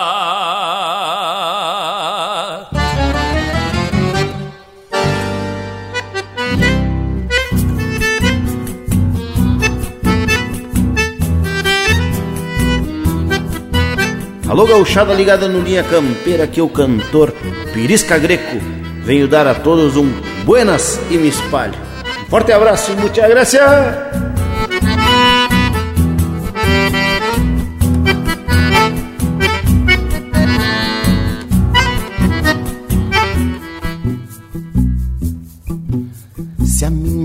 Alô, 14.56 14.66
gauchada 14.66 15.14
ligada 15.14 15.50
no 15.50 15.60
Linha 15.60 15.84
Campeira, 15.84 16.48
que 16.48 16.62
é 16.62 16.64
o 16.64 16.70
cantor 16.70 17.34
Pirisca 17.74 18.18
Greco. 18.18 18.56
Venho 19.04 19.28
dar 19.28 19.46
a 19.46 19.54
todos 19.54 19.98
um 19.98 20.10
buenas 20.46 20.98
e 21.12 21.18
me 21.18 21.28
espalho. 21.28 21.74
Forte 22.30 22.54
abraço 22.54 22.94
e 22.94 22.96
muita 22.96 23.28
graça. 23.28 23.60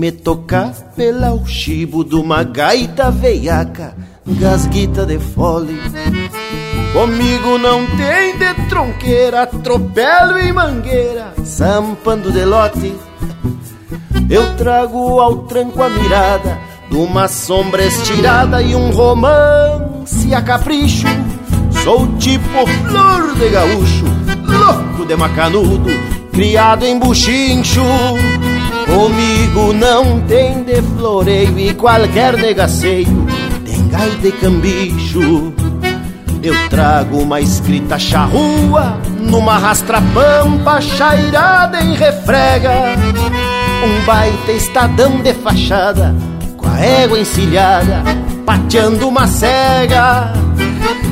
me 0.01 0.11
tocar 0.11 0.73
pela 0.95 1.31
o 1.31 1.45
chibo 1.45 2.03
de 2.03 2.15
uma 2.15 2.43
gaita 2.43 3.11
veiaca, 3.11 3.95
gasguita 4.25 5.05
de 5.05 5.19
fole. 5.19 5.79
Comigo 6.93 7.57
não 7.57 7.85
tem 7.95 8.37
de 8.37 8.53
tronqueira, 8.67 9.43
atropelo 9.43 10.37
e 10.39 10.51
mangueira, 10.51 11.33
zampando 11.41 12.31
de 12.33 12.43
lote. 12.43 12.93
Eu 14.29 14.55
trago 14.57 15.19
ao 15.21 15.39
tranco 15.43 15.81
a 15.81 15.89
mirada 15.89 16.59
de 16.89 16.97
uma 16.97 17.29
sombra 17.29 17.85
estirada 17.85 18.61
e 18.61 18.75
um 18.75 18.91
romance 18.91 20.33
a 20.35 20.41
capricho. 20.41 21.07
Sou 21.83 22.07
tipo 22.17 22.67
flor 22.89 23.35
de 23.35 23.49
gaúcho, 23.49 24.05
louco 24.45 25.05
de 25.05 25.15
macanudo, 25.15 25.89
criado 26.33 26.85
em 26.85 26.99
buchincho. 26.99 27.81
Comigo 28.85 29.71
não 29.71 30.19
tem 30.27 30.63
de 30.63 30.81
floreio 30.81 31.57
e 31.57 31.73
qualquer 31.73 32.35
negaceio 32.35 33.25
tem 33.65 33.87
gai 33.87 34.09
de 34.21 34.31
cambicho. 34.33 35.53
Eu 36.43 36.69
trago 36.69 37.19
uma 37.19 37.39
escrita 37.39 37.99
charrua 37.99 38.97
numa 39.19 39.59
rastra-pampa 39.59 40.81
chairada 40.81 41.81
em 41.81 41.93
refrega. 41.93 42.71
Um 43.85 44.05
baita 44.05 44.51
estadão 44.51 45.21
de 45.21 45.33
fachada 45.35 46.15
com 46.57 46.67
a 46.67 46.79
égua 46.79 47.19
encilhada, 47.19 48.01
pateando 48.43 49.07
uma 49.07 49.27
cega. 49.27 50.33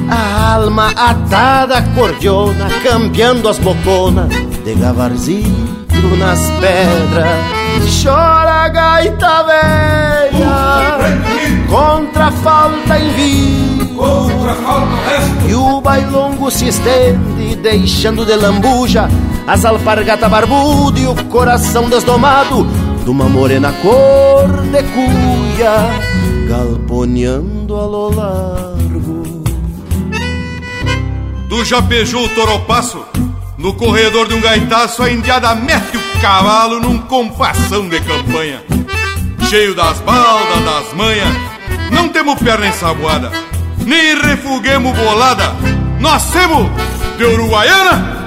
A 0.09 0.53
alma 0.55 0.89
atada 0.95 1.83
cordiona, 1.93 2.67
cambiando 2.83 3.47
as 3.47 3.59
boconas 3.59 4.29
de 4.65 4.73
gavarzinho 4.73 5.85
nas 6.17 6.39
pedras. 6.59 7.58
Chora 8.03 8.65
a 8.65 8.69
gaita 8.69 9.43
velha 9.43 10.97
Contra 11.69 12.27
a 12.27 12.31
falta 12.31 12.99
em 12.99 13.11
vida 13.13 13.89
E 15.47 15.53
o 15.53 15.81
bailongo 15.81 16.49
se 16.49 16.67
estende 16.67 17.55
Deixando 17.57 18.25
de 18.25 18.35
lambuja 18.35 19.09
As 19.47 19.65
alpargatas 19.65 20.29
barbudas 20.29 21.01
E 21.01 21.07
o 21.07 21.15
coração 21.25 21.89
desdomado 21.89 22.65
De 23.03 23.09
uma 23.09 23.25
morena 23.25 23.73
cor 23.81 24.47
de 24.71 24.83
cuia 24.83 26.19
galponeando 26.49 27.75
a 27.75 27.85
lo 27.85 28.09
largo. 28.09 29.43
Tu 31.47 31.65
já 31.65 31.79
beijou 31.79 32.25
o 32.25 32.29
toropaço? 32.29 33.05
No 33.57 33.73
corredor 33.75 34.27
de 34.27 34.33
um 34.33 34.41
gaitaço, 34.41 35.03
a 35.03 35.11
indiada 35.11 35.53
mete 35.53 35.97
o 35.97 36.08
cavalo 36.21 36.79
num 36.79 36.99
compassão 36.99 37.87
de 37.87 37.99
campanha. 38.01 38.63
Cheio 39.49 39.73
das 39.73 39.99
baldas, 40.01 40.63
das 40.63 40.93
manhas, 40.93 41.35
não 41.91 42.09
temos 42.09 42.37
perna 42.39 42.67
ensaboada, 42.67 43.31
nem 43.85 44.21
refuguemos 44.21 44.95
bolada, 44.95 45.55
nós 45.99 46.29
temos 46.31 46.69
de 47.17 47.25
Uruguaiana. 47.25 48.19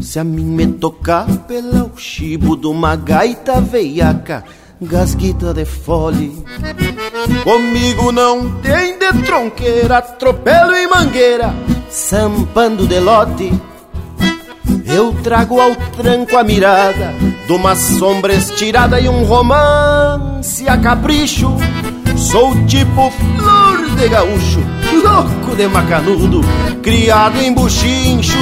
Se 0.00 0.20
a 0.20 0.22
mim 0.22 0.44
me 0.44 0.68
tocar 0.68 1.26
pela 1.48 1.86
o 1.86 1.98
chibo 1.98 2.56
de 2.56 2.68
uma 2.68 2.94
gaita 2.94 3.60
veiaca, 3.60 4.44
gasguita 4.84 5.52
de 5.52 5.64
fole. 5.64 6.44
Comigo 7.42 8.12
não 8.12 8.50
tem 8.60 8.98
de 8.98 9.12
tronqueira, 9.24 9.98
atropelo 9.98 10.74
e 10.74 10.86
mangueira, 10.86 11.54
sampando 11.88 12.86
de 12.86 13.00
lote. 13.00 13.52
Eu 14.86 15.12
trago 15.22 15.60
ao 15.60 15.74
tranco 15.74 16.36
a 16.36 16.44
mirada 16.44 17.12
de 17.46 17.52
uma 17.52 17.74
sombra 17.74 18.34
estirada 18.34 19.00
e 19.00 19.08
um 19.08 19.24
romance 19.24 20.68
a 20.68 20.76
capricho. 20.76 21.56
Sou 22.16 22.54
tipo 22.66 23.10
flor 23.10 23.96
de 23.96 24.08
gaúcho, 24.08 24.60
louco 25.02 25.56
de 25.56 25.66
macanudo, 25.66 26.40
criado 26.80 27.40
em 27.40 27.52
buchincho 27.52 28.38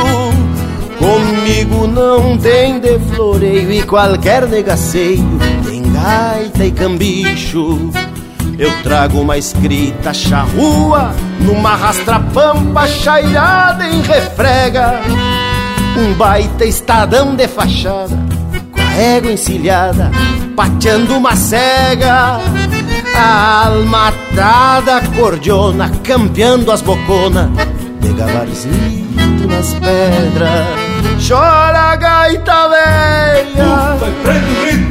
Comigo 1.02 1.88
não 1.88 2.38
tem 2.38 2.78
de 2.78 2.96
floreio 3.00 3.72
e 3.72 3.82
qualquer 3.82 4.46
negaceio 4.46 5.24
gaita 6.02 6.64
e 6.64 6.72
cambicho. 6.72 7.90
Eu 8.58 8.82
trago 8.82 9.20
uma 9.20 9.38
escrita 9.38 10.12
charrua 10.12 11.14
Numa 11.40 11.74
rastra-pampa 11.74 12.86
chairada 12.86 13.88
em 13.88 14.02
refrega. 14.02 15.00
Um 15.96 16.12
baita 16.14 16.64
estadão 16.64 17.34
de 17.34 17.46
fachada 17.48 18.16
Com 18.72 18.80
a 18.80 18.94
égua 18.94 19.32
encilhada 19.32 20.10
Pateando 20.54 21.16
uma 21.16 21.34
cega. 21.34 22.40
A 23.14 23.66
almatada 23.66 25.02
cordiona 25.16 25.90
campeando 26.02 26.70
as 26.72 26.82
boconas 26.82 27.50
de 28.00 28.12
gabarzito 28.12 29.46
nas 29.48 29.74
pedras 29.74 30.91
Chora 31.26 31.96
gaita 31.96 32.68
velha. 32.68 33.98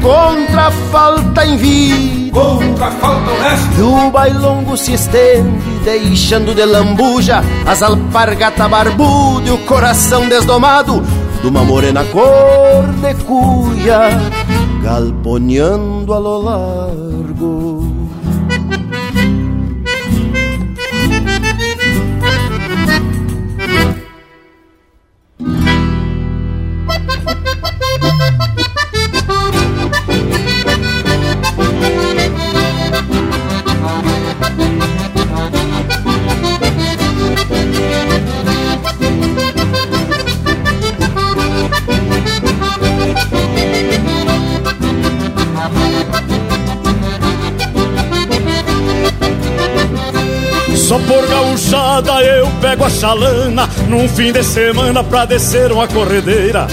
Contra 0.02 0.68
a 0.68 0.72
falta 0.72 1.46
em 1.46 1.58
vida. 1.58 2.40
Contra 2.40 2.88
a 2.88 2.92
falta 2.92 3.32
honesta. 3.32 3.76
E 3.78 3.82
o 3.82 4.10
bailongo 4.10 4.78
se 4.78 4.94
estende 4.94 5.80
Deixando 5.84 6.56
de 6.56 6.64
lambuja 6.64 7.44
As 7.66 7.82
alpargatas 7.82 8.70
barbudas 8.70 9.50
E 9.50 9.52
o 9.52 9.58
coração 9.66 10.30
desdomado 10.30 11.02
De 11.42 11.48
uma 11.48 11.64
morena 11.64 12.04
cor 12.06 12.86
de 13.02 13.14
cuia 13.26 14.10
Galponeando 14.82 16.14
a 16.14 16.20
lo 16.20 16.42
largo 16.42 17.91
Só 50.92 51.00
por 51.00 51.26
gauchada 51.26 52.22
eu 52.22 52.46
pego 52.60 52.84
a 52.84 52.90
chalana 52.90 53.66
Num 53.88 54.10
fim 54.10 54.34
de 54.34 54.44
semana 54.44 55.02
pra 55.02 55.24
descer 55.24 55.72
uma 55.72 55.88
corredeira. 55.88 56.68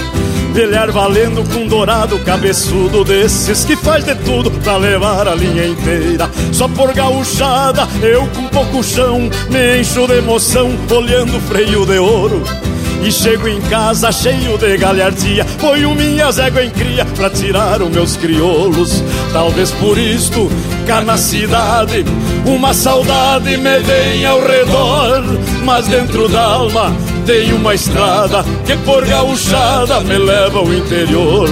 Velhar 0.51 0.91
valendo 0.91 1.41
com 1.53 1.65
dourado 1.65 2.19
cabeçudo 2.25 3.05
Desses 3.05 3.63
que 3.63 3.77
faz 3.77 4.03
de 4.03 4.15
tudo 4.15 4.51
pra 4.51 4.75
levar 4.75 5.25
a 5.25 5.33
linha 5.33 5.65
inteira. 5.65 6.29
Só 6.51 6.67
por 6.67 6.93
gauchada 6.93 7.87
eu 8.01 8.27
com 8.35 8.43
pouco 8.49 8.83
chão 8.83 9.29
Me 9.49 9.79
encho 9.79 10.05
de 10.05 10.17
emoção 10.17 10.69
olhando 10.91 11.37
o 11.37 11.41
freio 11.41 11.85
de 11.85 11.97
ouro 11.97 12.43
e 13.01 13.11
chego 13.11 13.47
em 13.47 13.61
casa 13.61 14.11
cheio 14.11 14.57
de 14.57 14.77
galhardia 14.77 15.45
Ponho 15.59 15.95
minhas 15.95 16.39
éguas 16.39 16.65
em 16.65 16.69
cria 16.69 17.05
pra 17.05 17.29
tirar 17.29 17.81
os 17.81 17.89
meus 17.89 18.17
crioulos. 18.17 19.03
Talvez 19.31 19.71
por 19.71 19.97
isto, 19.97 20.49
cá 20.85 21.01
na 21.01 21.17
cidade 21.17 22.03
Uma 22.45 22.73
saudade 22.73 23.57
me 23.57 23.79
vem 23.79 24.25
ao 24.25 24.41
redor 24.41 25.23
Mas 25.63 25.87
dentro 25.87 26.27
da 26.27 26.41
alma 26.41 26.91
tem 27.25 27.53
uma 27.53 27.73
estrada 27.73 28.43
Que 28.65 28.75
por 28.77 29.05
gauchada 29.05 29.99
me 30.01 30.17
leva 30.17 30.59
ao 30.59 30.73
interior 30.73 31.49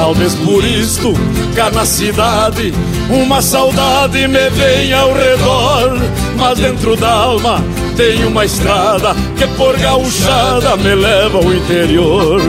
Talvez 0.00 0.34
por 0.34 0.64
isto, 0.64 1.12
cá 1.54 1.70
na 1.70 1.84
cidade 1.84 2.72
Uma 3.10 3.42
saudade 3.42 4.26
me 4.26 4.48
vem 4.48 4.94
ao 4.94 5.12
redor 5.12 6.00
Mas 6.38 6.58
dentro 6.58 6.96
da 6.96 7.12
alma 7.12 7.62
tem 7.98 8.24
uma 8.24 8.46
estrada 8.46 9.14
que 9.36 9.46
por 9.58 9.76
gauchada 9.76 10.74
me 10.78 10.94
leva 10.94 11.36
ao 11.36 11.52
interior. 11.52 12.40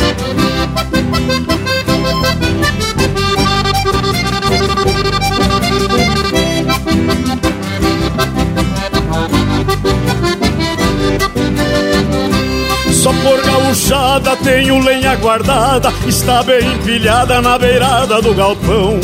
por 13.26 13.42
gauchada 13.42 14.36
tenho 14.36 14.78
lenha 14.78 15.16
guardada 15.16 15.92
Está 16.06 16.44
bem 16.44 16.74
empilhada 16.74 17.42
na 17.42 17.58
beirada 17.58 18.22
do 18.22 18.32
galpão. 18.32 19.00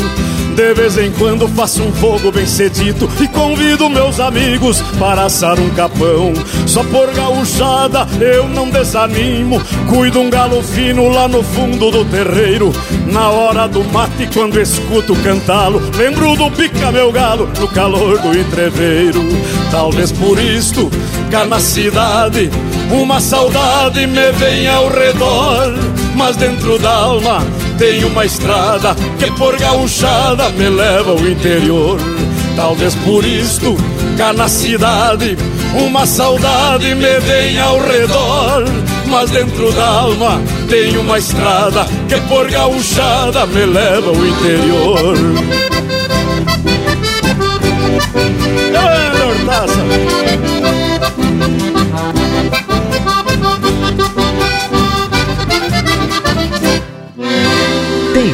De 0.55 0.73
vez 0.75 0.97
em 0.99 1.11
quando 1.11 1.47
faço 1.47 1.81
um 1.81 1.91
fogo 1.93 2.31
bem 2.31 2.45
cedito 2.45 3.09
E 3.19 3.27
convido 3.27 3.89
meus 3.89 4.19
amigos 4.19 4.81
para 4.97 5.25
assar 5.25 5.59
um 5.59 5.69
capão. 5.71 6.31
Só 6.65 6.83
por 6.85 7.11
gauchada 7.13 8.07
eu 8.21 8.47
não 8.47 8.69
desanimo 8.69 9.61
Cuido 9.89 10.21
um 10.21 10.29
galo 10.29 10.61
fino 10.61 11.09
lá 11.09 11.27
no 11.27 11.43
fundo 11.43 11.91
do 11.91 12.05
terreiro. 12.05 12.71
Na 13.07 13.29
hora 13.29 13.67
do 13.67 13.83
mate 13.85 14.29
quando 14.33 14.61
escuto 14.61 15.15
cantá-lo 15.17 15.81
Lembro 15.97 16.35
do 16.37 16.49
pica 16.51 16.91
meu 16.91 17.11
galo 17.11 17.49
no 17.59 17.67
calor 17.67 18.19
do 18.19 18.37
entreveiro. 18.37 19.21
Talvez 19.69 20.11
por 20.13 20.39
isto 20.39 20.89
cá 21.31 21.45
na 21.45 21.59
cidade 21.59 22.49
Uma 22.93 23.19
saudade 23.19 24.05
me 24.05 24.31
vem 24.33 24.67
ao 24.67 24.87
redor 24.87 25.73
Mas 26.15 26.35
dentro 26.35 26.77
da 26.77 26.93
alma 26.93 27.43
tem 27.77 28.03
uma 28.05 28.23
estrada 28.23 28.95
que 29.17 29.31
por 29.31 29.57
gauchada 29.57 30.49
me 30.49 30.69
leva 30.69 31.11
ao 31.11 31.19
interior. 31.19 31.99
Talvez 32.55 32.93
por 32.95 33.25
isto, 33.25 33.75
cá 34.15 34.31
na 34.31 34.47
cidade, 34.47 35.35
uma 35.73 36.05
saudade 36.05 36.93
me 36.93 37.19
vem 37.19 37.59
ao 37.59 37.79
redor. 37.79 38.65
Mas 39.07 39.31
dentro 39.31 39.71
da 39.73 39.85
alma 39.85 40.39
tem 40.69 40.95
uma 40.97 41.17
estrada 41.17 41.85
que 42.07 42.19
por 42.27 42.49
gauchada 42.49 43.45
me 43.47 43.65
leva 43.65 44.09
ao 44.09 44.25
interior. 44.25 45.15
É! 50.29 50.32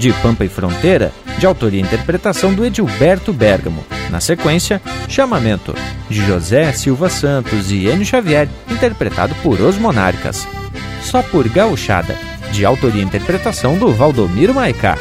De 0.00 0.14
Pampa 0.14 0.46
e 0.46 0.48
Fronteira, 0.48 1.12
de 1.38 1.44
autoria 1.44 1.78
e 1.78 1.82
interpretação 1.82 2.54
do 2.54 2.64
Edilberto 2.64 3.34
Bergamo. 3.34 3.84
Na 4.08 4.18
sequência, 4.18 4.80
Chamamento, 5.06 5.74
de 6.08 6.24
José 6.24 6.72
Silva 6.72 7.10
Santos 7.10 7.70
e 7.70 7.86
Enio 7.86 8.06
Xavier, 8.06 8.48
interpretado 8.70 9.34
por 9.42 9.60
Os 9.60 9.76
Monarcas. 9.76 10.48
Só 11.02 11.22
por 11.22 11.46
Gauchada, 11.50 12.16
de 12.50 12.64
autoria 12.64 13.02
e 13.02 13.04
interpretação 13.04 13.76
do 13.76 13.92
Valdomiro 13.92 14.54
Maicá. 14.54 14.96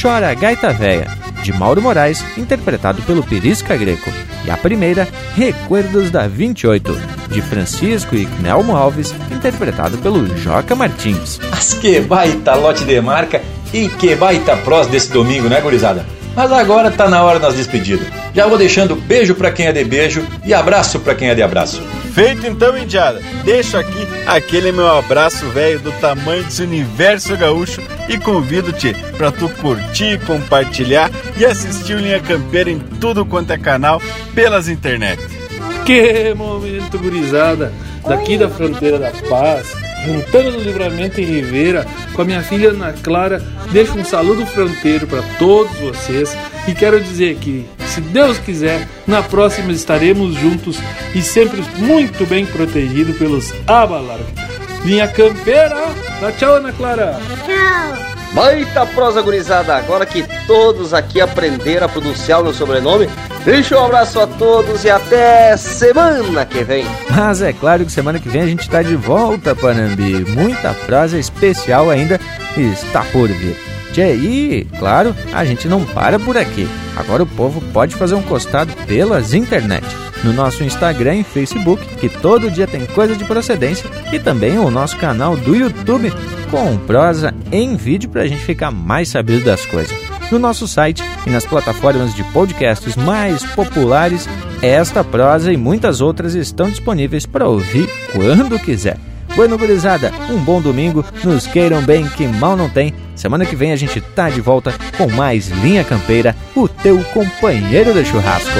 Chora 0.00 0.32
Gaita 0.34 0.72
Véia, 0.72 1.08
de 1.42 1.52
Mauro 1.52 1.82
Moraes, 1.82 2.24
interpretado 2.38 3.02
pelo 3.02 3.24
Perisca 3.24 3.76
Greco. 3.76 4.08
E 4.44 4.52
a 4.52 4.56
primeira, 4.56 5.08
Recuerdos 5.34 6.12
da 6.12 6.28
28, 6.28 6.96
de 7.28 7.42
Francisco 7.42 8.14
e 8.14 8.26
Knelmo 8.26 8.76
Alves, 8.76 9.12
interpretado 9.32 9.98
pelo 9.98 10.24
Joca 10.38 10.76
Martins. 10.76 11.40
Mas 11.50 11.74
que 11.74 11.98
baita 12.00 12.54
lote 12.54 12.84
de 12.84 13.00
marca 13.00 13.42
e 13.72 13.88
que 13.88 14.14
baita 14.14 14.56
prós 14.56 14.86
desse 14.86 15.10
domingo, 15.10 15.48
né, 15.48 15.60
gurizada? 15.60 16.04
Mas 16.34 16.50
agora 16.50 16.90
tá 16.90 17.08
na 17.08 17.22
hora 17.22 17.38
das 17.38 17.54
despedidas. 17.54 18.06
Já 18.34 18.46
vou 18.46 18.56
deixando 18.56 18.96
beijo 18.96 19.34
para 19.34 19.50
quem 19.50 19.66
é 19.66 19.72
de 19.72 19.84
beijo 19.84 20.26
e 20.44 20.54
abraço 20.54 21.00
para 21.00 21.14
quem 21.14 21.28
é 21.28 21.34
de 21.34 21.42
abraço. 21.42 21.82
Feito 22.14 22.46
então, 22.46 22.76
Indiada. 22.76 23.20
Deixo 23.44 23.76
aqui 23.76 24.06
aquele 24.26 24.72
meu 24.72 24.88
abraço 24.88 25.46
velho 25.48 25.78
do 25.80 25.92
tamanho 25.92 26.42
desse 26.44 26.62
universo 26.62 27.36
gaúcho 27.36 27.82
e 28.08 28.18
convido-te 28.18 28.94
para 29.16 29.30
tu 29.30 29.48
curtir, 29.48 30.18
compartilhar 30.26 31.10
e 31.36 31.44
assistir 31.44 31.94
o 31.94 31.98
Linha 31.98 32.20
Campeira 32.20 32.70
em 32.70 32.78
tudo 32.78 33.24
quanto 33.24 33.52
é 33.52 33.58
canal 33.58 34.00
pelas 34.34 34.68
internet. 34.68 35.22
Que 35.84 36.32
momento, 36.34 36.98
gurizada! 36.98 37.72
Daqui 38.06 38.36
da 38.36 38.48
fronteira 38.48 38.98
da 38.98 39.10
paz, 39.28 39.66
juntando 40.04 40.52
no 40.52 40.60
Livramento 40.60 41.20
em 41.20 41.24
Ribeira, 41.24 41.86
com 42.12 42.22
a 42.22 42.24
minha 42.24 42.42
filha 42.42 42.70
Ana 42.70 42.92
Clara, 42.92 43.42
deixo 43.70 43.98
um 43.98 44.04
saludo 44.04 44.46
fronteiro 44.46 45.06
para 45.06 45.22
todos 45.38 45.76
vocês 45.78 46.36
e 46.66 46.74
quero 46.74 47.00
dizer 47.00 47.36
que, 47.36 47.64
se 47.86 48.00
Deus 48.00 48.38
quiser, 48.38 48.86
na 49.06 49.22
próxima 49.22 49.72
estaremos 49.72 50.34
juntos 50.34 50.78
e 51.14 51.22
sempre 51.22 51.62
muito 51.78 52.26
bem 52.26 52.46
protegidos 52.46 53.16
pelos 53.16 53.52
abalargas. 53.66 54.26
Linha 54.84 55.06
Campeira! 55.08 55.94
Tchau, 56.38 56.56
Ana 56.56 56.72
Clara! 56.72 57.18
Tchau! 57.46 58.11
Baita 58.34 58.86
prosa 58.86 59.20
gurizada, 59.20 59.76
agora 59.76 60.06
que 60.06 60.24
todos 60.46 60.94
aqui 60.94 61.20
aprenderam 61.20 61.84
a 61.84 61.88
pronunciar 61.88 62.40
o 62.40 62.44
meu 62.44 62.54
sobrenome, 62.54 63.06
deixa 63.44 63.78
um 63.78 63.84
abraço 63.84 64.18
a 64.20 64.26
todos 64.26 64.84
e 64.84 64.90
até 64.90 65.54
semana 65.56 66.46
que 66.46 66.64
vem. 66.64 66.86
Mas 67.10 67.42
é 67.42 67.52
claro 67.52 67.84
que 67.84 67.92
semana 67.92 68.18
que 68.18 68.30
vem 68.30 68.40
a 68.40 68.46
gente 68.46 68.62
está 68.62 68.82
de 68.82 68.96
volta, 68.96 69.54
Panambi. 69.54 70.24
Muita 70.30 70.72
prosa 70.86 71.18
especial 71.18 71.90
ainda 71.90 72.18
está 72.56 73.02
por 73.12 73.28
vir. 73.28 73.71
Tchê, 73.92 74.14
e, 74.14 74.64
claro, 74.78 75.14
a 75.32 75.44
gente 75.44 75.68
não 75.68 75.84
para 75.84 76.18
por 76.18 76.36
aqui. 76.36 76.66
Agora 76.96 77.22
o 77.22 77.26
povo 77.26 77.60
pode 77.72 77.94
fazer 77.94 78.14
um 78.14 78.22
costado 78.22 78.72
pelas 78.86 79.34
internet. 79.34 79.86
No 80.24 80.32
nosso 80.32 80.62
Instagram 80.62 81.16
e 81.16 81.24
Facebook, 81.24 81.84
que 81.96 82.08
todo 82.08 82.50
dia 82.50 82.66
tem 82.66 82.86
coisa 82.86 83.16
de 83.16 83.24
procedência, 83.24 83.88
e 84.12 84.18
também 84.18 84.58
o 84.58 84.70
nosso 84.70 84.96
canal 84.96 85.36
do 85.36 85.54
YouTube, 85.54 86.12
com 86.50 86.76
prosa 86.78 87.34
em 87.50 87.76
vídeo 87.76 88.08
para 88.08 88.22
a 88.22 88.26
gente 88.26 88.42
ficar 88.44 88.70
mais 88.70 89.08
sabido 89.08 89.44
das 89.44 89.66
coisas. 89.66 89.96
No 90.30 90.38
nosso 90.38 90.66
site 90.66 91.02
e 91.26 91.30
nas 91.30 91.44
plataformas 91.44 92.14
de 92.14 92.24
podcasts 92.24 92.96
mais 92.96 93.44
populares, 93.44 94.28
esta 94.62 95.04
prosa 95.04 95.52
e 95.52 95.56
muitas 95.56 96.00
outras 96.00 96.34
estão 96.34 96.70
disponíveis 96.70 97.26
para 97.26 97.48
ouvir 97.48 97.88
quando 98.12 98.58
quiser. 98.58 98.96
Bueno, 99.34 99.56
gurizada, 99.56 100.12
um 100.28 100.36
bom 100.36 100.60
domingo, 100.60 101.04
nos 101.24 101.46
queiram 101.46 101.80
bem 101.80 102.06
que 102.06 102.26
mal 102.26 102.54
não 102.54 102.68
tem. 102.68 102.94
Semana 103.16 103.46
que 103.46 103.56
vem 103.56 103.72
a 103.72 103.76
gente 103.76 103.98
tá 104.00 104.28
de 104.28 104.42
volta 104.42 104.74
com 104.98 105.10
mais 105.10 105.48
Linha 105.48 105.82
Campeira, 105.82 106.36
o 106.54 106.68
teu 106.68 107.02
companheiro 107.14 107.94
de 107.94 108.04
churrasco. 108.04 108.50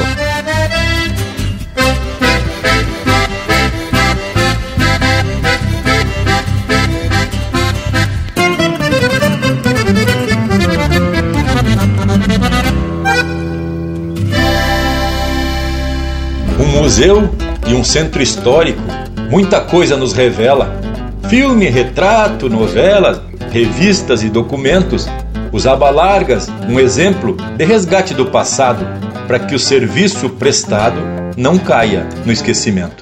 Um 16.59 16.67
museu 16.81 17.35
e 17.67 17.75
um 17.75 17.85
centro 17.85 18.23
histórico 18.23 19.02
muita 19.33 19.63
coisa 19.63 19.97
nos 19.97 20.13
revela 20.13 20.79
Filme, 21.27 21.67
retrato, 21.71 22.51
novelas, 22.51 23.19
revistas 23.51 24.23
e 24.23 24.29
documentos, 24.29 25.09
os 25.51 25.67
abalargas, 25.67 26.51
um 26.69 26.79
exemplo 26.79 27.39
de 27.57 27.65
resgate 27.65 28.13
do 28.13 28.27
passado, 28.27 28.85
para 29.27 29.39
que 29.39 29.55
o 29.55 29.59
serviço 29.59 30.29
prestado 30.29 31.01
não 31.35 31.57
caia 31.57 32.07
no 32.27 32.33
esquecimento. 32.33 33.02